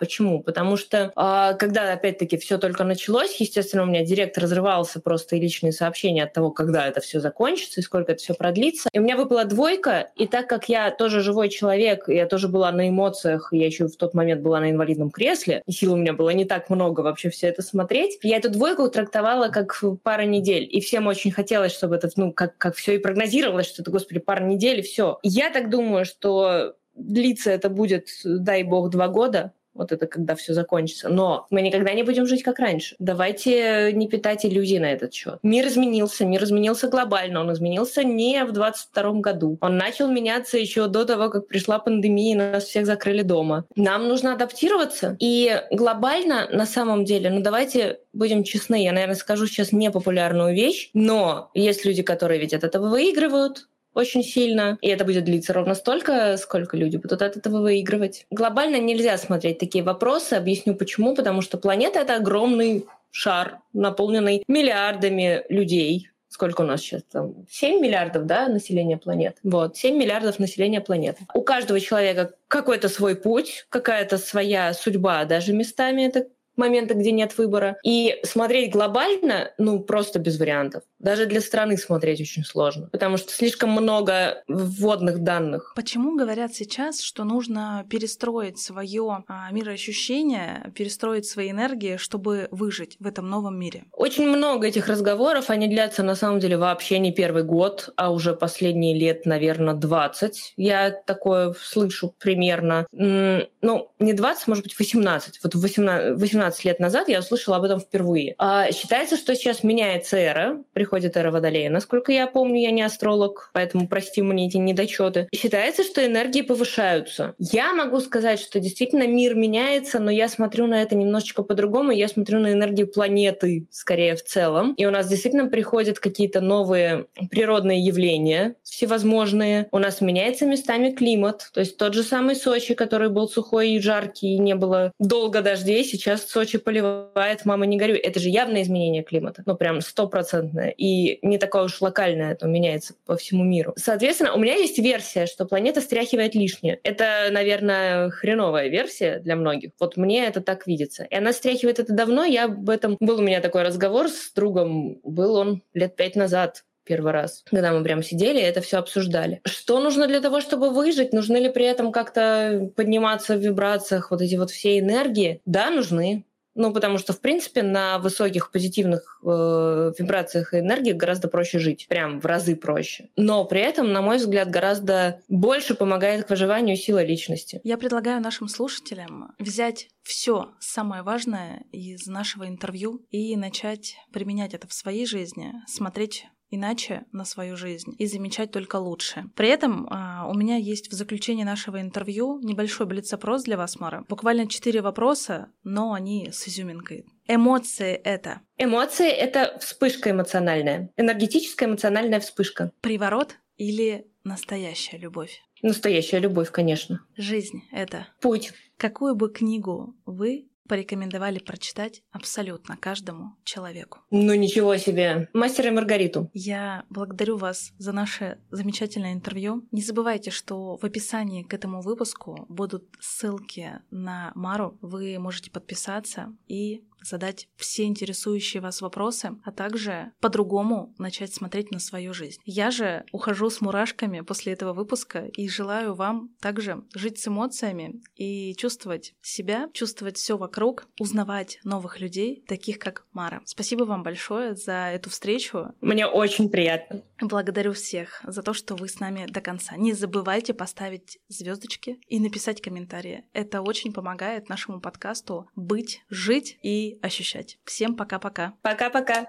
Почему? 0.00 0.42
Потому 0.42 0.78
что 0.78 1.12
э, 1.14 1.56
когда, 1.58 1.92
опять-таки, 1.92 2.38
все 2.38 2.56
только 2.56 2.84
началось, 2.84 3.38
естественно, 3.40 3.82
у 3.82 3.86
меня 3.86 4.04
директ 4.04 4.38
разрывался 4.38 5.00
просто 5.00 5.36
и 5.36 5.40
личные 5.40 5.72
сообщения 5.72 6.24
от 6.24 6.32
того, 6.32 6.50
когда 6.50 6.88
это 6.88 7.02
все 7.02 7.20
закончится 7.20 7.80
и 7.80 7.82
сколько 7.82 8.12
это 8.12 8.22
все 8.22 8.32
продлится. 8.32 8.88
И 8.90 8.98
у 8.98 9.02
меня 9.02 9.18
выпала 9.18 9.44
двойка, 9.44 10.10
и 10.16 10.26
так 10.26 10.48
как 10.48 10.70
я 10.70 10.90
тоже 10.90 11.20
живой 11.20 11.50
человек, 11.50 12.08
я 12.08 12.26
тоже 12.26 12.48
была 12.48 12.72
на 12.72 12.88
эмоциях, 12.88 13.48
я 13.52 13.66
еще 13.66 13.88
в 13.88 13.96
тот 13.96 14.14
момент 14.14 14.40
была 14.40 14.60
на 14.60 14.70
инвалидном 14.70 15.10
кресле, 15.10 15.62
и 15.66 15.72
сил 15.72 15.92
у 15.92 15.96
меня 15.96 16.14
было 16.14 16.30
не 16.30 16.46
так 16.46 16.70
много 16.70 17.02
вообще 17.02 17.28
все 17.28 17.48
это 17.48 17.60
смотреть, 17.60 18.18
я 18.22 18.38
эту 18.38 18.48
двойку 18.48 18.88
трактовала 18.88 19.48
как 19.48 19.78
пара 20.02 20.22
недель. 20.22 20.66
И 20.70 20.80
всем 20.80 21.06
очень 21.06 21.33
хотелось, 21.34 21.72
чтобы 21.72 21.96
это, 21.96 22.08
ну, 22.16 22.32
как, 22.32 22.56
как 22.56 22.74
все 22.76 22.94
и 22.94 22.98
прогнозировалось, 22.98 23.66
что 23.66 23.82
это, 23.82 23.90
господи, 23.90 24.20
пара 24.20 24.42
недель, 24.42 24.82
все. 24.82 25.18
Я 25.22 25.50
так 25.50 25.68
думаю, 25.70 26.04
что 26.04 26.76
длиться 26.94 27.50
это 27.50 27.68
будет, 27.68 28.08
дай 28.24 28.62
бог, 28.62 28.90
два 28.90 29.08
года, 29.08 29.52
вот 29.74 29.92
это 29.92 30.06
когда 30.06 30.34
все 30.34 30.54
закончится. 30.54 31.08
Но 31.08 31.46
мы 31.50 31.62
никогда 31.62 31.92
не 31.92 32.02
будем 32.02 32.26
жить 32.26 32.42
как 32.42 32.58
раньше. 32.58 32.96
Давайте 32.98 33.92
не 33.92 34.08
питать 34.08 34.46
иллюзий 34.46 34.78
на 34.78 34.92
этот 34.92 35.12
счет. 35.12 35.38
Мир 35.42 35.66
изменился, 35.66 36.24
мир 36.24 36.44
изменился 36.44 36.88
глобально. 36.88 37.40
Он 37.40 37.52
изменился 37.52 38.04
не 38.04 38.44
в 38.44 38.52
22 38.52 39.12
году. 39.20 39.58
Он 39.60 39.76
начал 39.76 40.08
меняться 40.08 40.58
еще 40.58 40.86
до 40.86 41.04
того, 41.04 41.30
как 41.30 41.46
пришла 41.46 41.78
пандемия 41.78 42.32
и 42.32 42.36
нас 42.36 42.64
всех 42.64 42.86
закрыли 42.86 43.22
дома. 43.22 43.64
Нам 43.76 44.08
нужно 44.08 44.32
адаптироваться. 44.32 45.16
И 45.20 45.60
глобально, 45.70 46.48
на 46.50 46.66
самом 46.66 47.04
деле, 47.04 47.30
ну 47.30 47.40
давайте 47.40 47.98
будем 48.12 48.44
честны, 48.44 48.82
я, 48.82 48.92
наверное, 48.92 49.16
скажу 49.16 49.46
сейчас 49.46 49.72
непопулярную 49.72 50.54
вещь, 50.54 50.90
но 50.94 51.50
есть 51.54 51.84
люди, 51.84 52.02
которые 52.02 52.40
ведь 52.40 52.54
от 52.54 52.64
этого 52.64 52.88
выигрывают, 52.88 53.68
очень 53.94 54.22
сильно, 54.22 54.78
и 54.80 54.88
это 54.88 55.04
будет 55.04 55.24
длиться 55.24 55.52
ровно 55.52 55.74
столько, 55.74 56.36
сколько 56.36 56.76
люди 56.76 56.96
будут 56.96 57.22
от 57.22 57.36
этого 57.36 57.60
выигрывать. 57.60 58.26
Глобально 58.30 58.78
нельзя 58.80 59.16
смотреть 59.16 59.58
такие 59.58 59.84
вопросы, 59.84 60.34
объясню 60.34 60.74
почему, 60.74 61.14
потому 61.14 61.40
что 61.40 61.58
планета— 61.58 61.98
это 62.00 62.16
огромный 62.16 62.84
шар, 63.10 63.60
наполненный 63.72 64.42
миллиардами 64.48 65.44
людей, 65.48 66.08
сколько 66.28 66.62
у 66.62 66.64
нас 66.64 66.80
сейчас 66.80 67.02
там, 67.04 67.46
7 67.48 67.80
миллиардов, 67.80 68.26
да, 68.26 68.48
населения 68.48 68.96
планеты. 68.96 69.36
Вот, 69.44 69.76
7 69.76 69.96
миллиардов 69.96 70.40
населения 70.40 70.80
планеты. 70.80 71.24
У 71.32 71.42
каждого 71.42 71.78
человека 71.78 72.34
какой-то 72.48 72.88
свой 72.88 73.14
путь, 73.14 73.66
какая-то 73.68 74.18
своя 74.18 74.74
судьба, 74.74 75.24
даже 75.26 75.52
местами 75.52 76.02
это 76.02 76.26
моменты, 76.56 76.94
где 76.94 77.12
нет 77.12 77.36
выбора. 77.36 77.76
И 77.84 78.18
смотреть 78.24 78.72
глобально, 78.72 79.52
ну, 79.58 79.80
просто 79.80 80.18
без 80.18 80.38
вариантов. 80.38 80.82
Даже 80.98 81.26
для 81.26 81.40
страны 81.40 81.76
смотреть 81.76 82.20
очень 82.20 82.44
сложно, 82.44 82.88
потому 82.90 83.16
что 83.16 83.30
слишком 83.32 83.70
много 83.70 84.42
вводных 84.48 85.18
данных. 85.20 85.72
Почему 85.76 86.16
говорят 86.16 86.54
сейчас, 86.54 87.00
что 87.00 87.24
нужно 87.24 87.84
перестроить 87.90 88.58
свое 88.58 89.24
а, 89.28 89.50
мироощущение, 89.50 90.72
перестроить 90.74 91.26
свои 91.26 91.50
энергии, 91.50 91.96
чтобы 91.96 92.48
выжить 92.50 92.96
в 93.00 93.06
этом 93.06 93.28
новом 93.28 93.58
мире? 93.58 93.84
Очень 93.92 94.28
много 94.28 94.66
этих 94.66 94.88
разговоров, 94.88 95.50
они 95.50 95.68
длятся 95.68 96.02
на 96.02 96.14
самом 96.14 96.40
деле 96.40 96.56
вообще 96.56 96.98
не 96.98 97.12
первый 97.12 97.42
год, 97.42 97.92
а 97.96 98.10
уже 98.10 98.34
последние 98.34 98.98
лет, 98.98 99.26
наверное, 99.26 99.74
20. 99.74 100.54
Я 100.56 100.90
такое 100.90 101.54
слышу 101.60 102.14
примерно, 102.18 102.86
ну, 102.92 103.90
не 103.98 104.12
20, 104.12 104.48
может 104.48 104.64
быть, 104.64 104.78
18. 104.78 105.40
Вот 105.42 105.54
18, 105.54 106.20
18 106.20 106.43
15 106.44 106.64
лет 106.66 106.78
назад 106.78 107.08
я 107.08 107.20
услышала 107.20 107.56
об 107.56 107.64
этом 107.64 107.80
впервые. 107.80 108.34
А, 108.36 108.70
считается, 108.70 109.16
что 109.16 109.34
сейчас 109.34 109.62
меняется 109.62 110.18
эра, 110.18 110.62
приходит 110.74 111.16
эра 111.16 111.30
Водолея. 111.30 111.70
Насколько 111.70 112.12
я 112.12 112.26
помню, 112.26 112.60
я 112.60 112.70
не 112.70 112.82
астролог, 112.82 113.50
поэтому 113.54 113.88
прости 113.88 114.20
мне 114.20 114.46
эти 114.48 114.58
недочеты. 114.58 115.26
Считается, 115.34 115.84
что 115.84 116.04
энергии 116.04 116.42
повышаются. 116.42 117.34
Я 117.38 117.72
могу 117.72 118.00
сказать, 118.00 118.40
что 118.40 118.60
действительно 118.60 119.06
мир 119.06 119.34
меняется, 119.34 120.00
но 120.00 120.10
я 120.10 120.28
смотрю 120.28 120.66
на 120.66 120.82
это 120.82 120.94
немножечко 120.94 121.42
по-другому. 121.42 121.92
Я 121.92 122.08
смотрю 122.08 122.40
на 122.40 122.52
энергию 122.52 122.88
планеты 122.88 123.66
скорее 123.70 124.14
в 124.14 124.22
целом. 124.22 124.74
И 124.74 124.84
у 124.84 124.90
нас 124.90 125.08
действительно 125.08 125.46
приходят 125.46 125.98
какие-то 125.98 126.42
новые 126.42 127.06
природные 127.30 127.82
явления 127.82 128.56
всевозможные. 128.64 129.68
У 129.70 129.78
нас 129.78 130.00
меняется 130.00 130.46
местами 130.46 130.90
климат. 130.90 131.48
То 131.54 131.60
есть 131.60 131.78
тот 131.78 131.94
же 131.94 132.02
самый 132.02 132.36
Сочи, 132.36 132.74
который 132.74 133.08
был 133.08 133.28
сухой 133.28 133.70
и 133.70 133.80
жаркий, 133.80 134.34
и 134.34 134.38
не 134.38 134.54
было 134.54 134.92
долго 134.98 135.40
дождей, 135.40 135.84
сейчас 135.84 136.22
Сочи 136.34 136.58
поливает, 136.58 137.44
мама, 137.44 137.64
не 137.64 137.76
горюй. 137.76 137.96
Это 137.96 138.18
же 138.18 138.28
явное 138.28 138.62
изменение 138.62 139.04
климата. 139.04 139.44
Ну, 139.46 139.54
прям 139.54 139.80
стопроцентное. 139.80 140.70
И 140.70 141.20
не 141.22 141.38
такое 141.38 141.62
уж 141.62 141.80
локальное, 141.80 142.32
это 142.32 142.48
меняется 142.48 142.94
по 143.06 143.16
всему 143.16 143.44
миру. 143.44 143.72
Соответственно, 143.76 144.34
у 144.34 144.38
меня 144.40 144.56
есть 144.56 144.76
версия, 144.80 145.26
что 145.26 145.44
планета 145.44 145.80
стряхивает 145.80 146.34
лишнее. 146.34 146.80
Это, 146.82 147.28
наверное, 147.30 148.10
хреновая 148.10 148.66
версия 148.66 149.20
для 149.20 149.36
многих. 149.36 149.70
Вот 149.78 149.96
мне 149.96 150.26
это 150.26 150.40
так 150.40 150.66
видится. 150.66 151.04
И 151.04 151.14
она 151.14 151.32
стряхивает 151.32 151.78
это 151.78 151.92
давно. 151.92 152.24
Я 152.24 152.46
об 152.46 152.68
этом... 152.68 152.96
Был 152.98 153.20
у 153.20 153.22
меня 153.22 153.40
такой 153.40 153.62
разговор 153.62 154.08
с 154.08 154.32
другом. 154.34 154.98
Был 155.04 155.36
он 155.36 155.62
лет 155.72 155.94
пять 155.94 156.16
назад 156.16 156.64
первый 156.84 157.12
раз, 157.12 157.42
когда 157.50 157.72
мы 157.72 157.82
прям 157.82 158.02
сидели 158.02 158.38
и 158.38 158.42
это 158.42 158.60
все 158.60 158.78
обсуждали. 158.78 159.40
Что 159.44 159.80
нужно 159.80 160.06
для 160.06 160.20
того, 160.20 160.40
чтобы 160.40 160.70
выжить? 160.70 161.12
Нужны 161.12 161.38
ли 161.38 161.48
при 161.48 161.64
этом 161.64 161.92
как-то 161.92 162.70
подниматься 162.76 163.36
в 163.36 163.40
вибрациях 163.40 164.10
вот 164.10 164.20
эти 164.22 164.36
вот 164.36 164.50
все 164.50 164.78
энергии? 164.78 165.40
Да, 165.44 165.70
нужны. 165.70 166.24
Ну, 166.54 166.72
потому 166.72 166.98
что, 166.98 167.12
в 167.12 167.20
принципе, 167.20 167.62
на 167.62 167.98
высоких 167.98 168.52
позитивных 168.52 169.20
э, 169.24 169.92
вибрациях 169.98 170.54
и 170.54 170.60
энергиях 170.60 170.96
гораздо 170.96 171.28
проще 171.28 171.58
жить. 171.58 171.86
Прям 171.88 172.20
в 172.20 172.26
разы 172.26 172.54
проще. 172.54 173.08
Но 173.16 173.44
при 173.44 173.60
этом, 173.60 173.92
на 173.92 174.02
мой 174.02 174.18
взгляд, 174.18 174.50
гораздо 174.50 175.20
больше 175.28 175.74
помогает 175.74 176.26
к 176.26 176.30
выживанию 176.30 176.76
сила 176.76 177.02
личности. 177.02 177.60
Я 177.64 177.76
предлагаю 177.76 178.20
нашим 178.20 178.48
слушателям 178.48 179.32
взять 179.38 179.88
все 180.02 180.50
самое 180.60 181.02
важное 181.02 181.64
из 181.72 182.06
нашего 182.06 182.46
интервью 182.46 183.04
и 183.10 183.36
начать 183.36 183.96
применять 184.12 184.54
это 184.54 184.68
в 184.68 184.72
своей 184.72 185.06
жизни, 185.06 185.52
смотреть 185.66 186.26
иначе 186.54 187.04
на 187.12 187.24
свою 187.24 187.56
жизнь 187.56 187.94
и 187.98 188.06
замечать 188.06 188.50
только 188.50 188.76
лучшее. 188.76 189.30
При 189.34 189.48
этом 189.48 189.86
а, 189.90 190.26
у 190.28 190.34
меня 190.34 190.56
есть 190.56 190.90
в 190.90 190.94
заключении 190.94 191.44
нашего 191.44 191.80
интервью 191.80 192.40
небольшой 192.42 192.86
блиц-опрос 192.86 193.44
для 193.44 193.56
вас, 193.56 193.78
Мара. 193.80 194.04
Буквально 194.08 194.46
четыре 194.48 194.82
вопроса, 194.82 195.48
но 195.62 195.92
они 195.92 196.30
с 196.32 196.48
изюминкой. 196.48 197.06
Эмоции 197.26 197.94
это? 197.94 198.40
Эмоции— 198.58 199.08
это 199.10 199.58
вспышка 199.58 200.10
эмоциональная. 200.10 200.90
Энергетическая 200.96 201.68
эмоциональная 201.68 202.20
вспышка. 202.20 202.72
Приворот 202.80 203.36
или 203.56 204.06
настоящая 204.24 204.98
любовь? 204.98 205.40
Настоящая 205.62 206.18
любовь, 206.18 206.50
конечно. 206.50 207.00
Жизнь— 207.16 207.62
это? 207.72 208.08
Путь. 208.20 208.52
Какую 208.76 209.14
бы 209.14 209.32
книгу 209.32 209.96
вы 210.04 210.48
порекомендовали 210.68 211.38
прочитать 211.38 212.02
абсолютно 212.10 212.76
каждому 212.76 213.36
человеку. 213.44 214.00
Ну 214.10 214.34
ничего 214.34 214.76
себе. 214.76 215.28
Мастера 215.32 215.68
и 215.68 215.72
Маргариту. 215.72 216.30
Я 216.32 216.84
благодарю 216.90 217.36
вас 217.36 217.72
за 217.78 217.92
наше 217.92 218.38
замечательное 218.50 219.12
интервью. 219.12 219.66
Не 219.72 219.82
забывайте, 219.82 220.30
что 220.30 220.76
в 220.76 220.84
описании 220.84 221.42
к 221.42 221.52
этому 221.54 221.80
выпуску 221.80 222.46
будут 222.48 222.84
ссылки 223.00 223.80
на 223.90 224.32
Мару. 224.34 224.78
Вы 224.80 225.18
можете 225.18 225.50
подписаться 225.50 226.34
и 226.48 226.84
задать 227.04 227.48
все 227.56 227.84
интересующие 227.84 228.60
вас 228.60 228.80
вопросы, 228.80 229.36
а 229.44 229.52
также 229.52 230.12
по-другому 230.20 230.94
начать 230.98 231.32
смотреть 231.32 231.70
на 231.70 231.78
свою 231.78 232.14
жизнь. 232.14 232.40
Я 232.44 232.70
же 232.70 233.04
ухожу 233.12 233.50
с 233.50 233.60
мурашками 233.60 234.20
после 234.20 234.52
этого 234.54 234.72
выпуска 234.72 235.26
и 235.26 235.48
желаю 235.48 235.94
вам 235.94 236.30
также 236.40 236.84
жить 236.94 237.18
с 237.18 237.28
эмоциями 237.28 238.02
и 238.16 238.54
чувствовать 238.56 239.14
себя, 239.20 239.68
чувствовать 239.72 240.16
все 240.16 240.36
вокруг, 240.36 240.86
узнавать 240.98 241.60
новых 241.64 242.00
людей, 242.00 242.44
таких 242.46 242.78
как 242.78 243.06
Мара. 243.12 243.42
Спасибо 243.44 243.84
вам 243.84 244.02
большое 244.02 244.56
за 244.56 244.90
эту 244.92 245.10
встречу. 245.10 245.74
Мне 245.80 246.06
очень 246.06 246.48
приятно. 246.48 247.02
Благодарю 247.20 247.72
всех 247.72 248.22
за 248.26 248.42
то, 248.42 248.54
что 248.54 248.74
вы 248.74 248.88
с 248.88 249.00
нами 249.00 249.26
до 249.28 249.40
конца. 249.40 249.76
Не 249.76 249.92
забывайте 249.92 250.54
поставить 250.54 251.18
звездочки 251.28 251.98
и 252.08 252.18
написать 252.18 252.60
комментарии. 252.60 253.24
Это 253.32 253.62
очень 253.62 253.92
помогает 253.92 254.48
нашему 254.48 254.80
подкасту 254.80 255.48
быть, 255.54 256.02
жить 256.08 256.58
ощущать. 257.02 257.58
Всем 257.64 257.96
пока-пока. 257.96 258.54
Пока-пока. 258.62 259.26